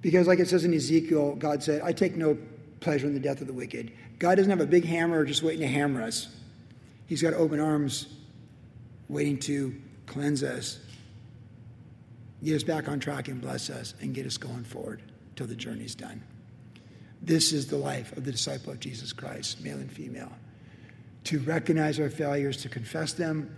Because, 0.02 0.28
like 0.28 0.40
it 0.40 0.48
says 0.48 0.64
in 0.64 0.74
Ezekiel, 0.74 1.36
God 1.36 1.64
said, 1.64 1.82
I 1.82 1.92
take 1.92 2.16
no 2.16 2.38
pleasure 2.80 3.08
in 3.08 3.14
the 3.14 3.20
death 3.20 3.42
of 3.42 3.48
the 3.48 3.54
wicked. 3.54 3.92
God 4.20 4.36
doesn't 4.36 4.50
have 4.50 4.62
a 4.62 4.68
big 4.68 4.86
hammer 4.86 5.26
just 5.26 5.44
waiting 5.44 5.62
to 5.62 5.68
hammer 5.68 6.02
us, 6.04 6.28
He's 7.08 7.22
got 7.22 7.34
open 7.34 7.60
arms 7.60 8.08
waiting 9.10 9.38
to 9.40 9.74
cleanse 10.06 10.44
us, 10.44 10.80
get 12.44 12.56
us 12.56 12.64
back 12.64 12.90
on 12.90 13.00
track, 13.00 13.30
and 13.30 13.42
bless 13.42 13.70
us, 13.70 13.94
and 14.02 14.14
get 14.14 14.26
us 14.26 14.38
going 14.38 14.64
forward 14.64 15.02
till 15.36 15.48
the 15.48 15.56
journey's 15.56 15.96
done. 15.96 16.22
This 17.22 17.54
is 17.54 17.68
the 17.68 17.78
life 17.78 18.16
of 18.18 18.26
the 18.26 18.32
disciple 18.32 18.74
of 18.74 18.80
Jesus 18.80 19.14
Christ, 19.14 19.64
male 19.64 19.78
and 19.78 19.92
female. 19.92 20.32
To 21.26 21.40
recognize 21.40 22.00
our 22.00 22.10
failures, 22.10 22.58
to 22.58 22.70
confess 22.70 23.14
them, 23.14 23.56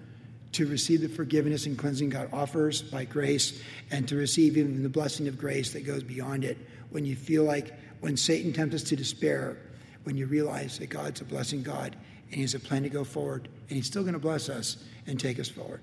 to 0.53 0.65
receive 0.65 1.01
the 1.01 1.09
forgiveness 1.09 1.65
and 1.65 1.77
cleansing 1.77 2.09
God 2.09 2.29
offers 2.31 2.81
by 2.81 3.05
grace, 3.05 3.61
and 3.91 4.07
to 4.07 4.15
receive 4.15 4.57
even 4.57 4.81
the 4.81 4.89
blessing 4.89 5.27
of 5.27 5.37
grace 5.37 5.73
that 5.73 5.85
goes 5.85 6.03
beyond 6.03 6.45
it. 6.45 6.57
When 6.91 7.05
you 7.05 7.15
feel 7.15 7.43
like, 7.43 7.73
when 7.99 8.17
Satan 8.17 8.53
tempts 8.53 8.75
us 8.75 8.83
to 8.83 8.95
despair, 8.95 9.57
when 10.03 10.15
you 10.15 10.25
realize 10.25 10.79
that 10.79 10.89
God's 10.89 11.21
a 11.21 11.25
blessing 11.25 11.61
God 11.61 11.95
and 12.27 12.35
He 12.35 12.41
has 12.41 12.55
a 12.55 12.59
plan 12.59 12.83
to 12.83 12.89
go 12.89 13.03
forward, 13.03 13.47
and 13.69 13.75
He's 13.75 13.87
still 13.87 14.03
going 14.03 14.13
to 14.13 14.19
bless 14.19 14.49
us 14.49 14.83
and 15.07 15.19
take 15.19 15.39
us 15.39 15.49
forward. 15.49 15.81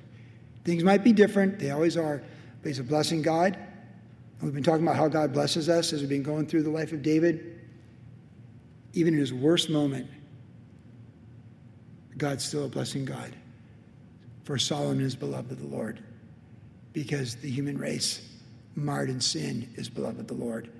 Things 0.64 0.85
might 0.85 1.05
be 1.05 1.12
different, 1.12 1.59
they 1.59 1.71
always 1.71 1.97
are, 1.97 2.23
but 2.62 2.69
He's 2.69 2.79
a 2.79 2.85
blessing 2.85 3.23
God. 3.23 3.59
we've 4.41 4.55
been 4.55 4.62
talking 4.62 4.87
about 4.87 4.97
how 4.97 5.09
God 5.09 5.33
blesses 5.33 5.69
us 5.69 5.93
as 5.93 6.01
we've 6.01 6.09
been 6.09 6.23
going 6.23 6.47
through 6.47 6.62
the 6.62 6.71
life 6.71 6.93
of 6.93 7.03
David 7.03 7.57
even 8.97 9.12
in 9.12 9.21
his 9.21 9.33
worst 9.33 9.69
moment, 9.69 10.09
God's 12.17 12.43
still 12.43 12.64
a 12.64 12.69
blessing 12.69 13.05
God. 13.05 13.37
For 14.45 14.57
Solomon 14.57 15.05
is 15.05 15.14
beloved 15.14 15.53
of 15.53 15.61
the 15.61 15.67
Lord, 15.67 16.03
because 16.95 17.37
the 17.37 17.51
human 17.51 17.77
race, 17.77 18.27
marred 18.75 19.11
in 19.11 19.21
sin, 19.21 19.71
is 19.77 19.91
beloved 19.91 20.19
of 20.19 20.27
the 20.29 20.35
Lord. 20.35 20.71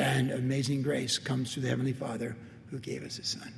And 0.00 0.30
amazing 0.30 0.80
grace 0.80 1.18
comes 1.18 1.52
through 1.52 1.64
the 1.64 1.68
Heavenly 1.68 1.92
Father 1.92 2.34
who 2.70 2.78
gave 2.78 3.04
us 3.04 3.18
his 3.18 3.28
Son. 3.28 3.52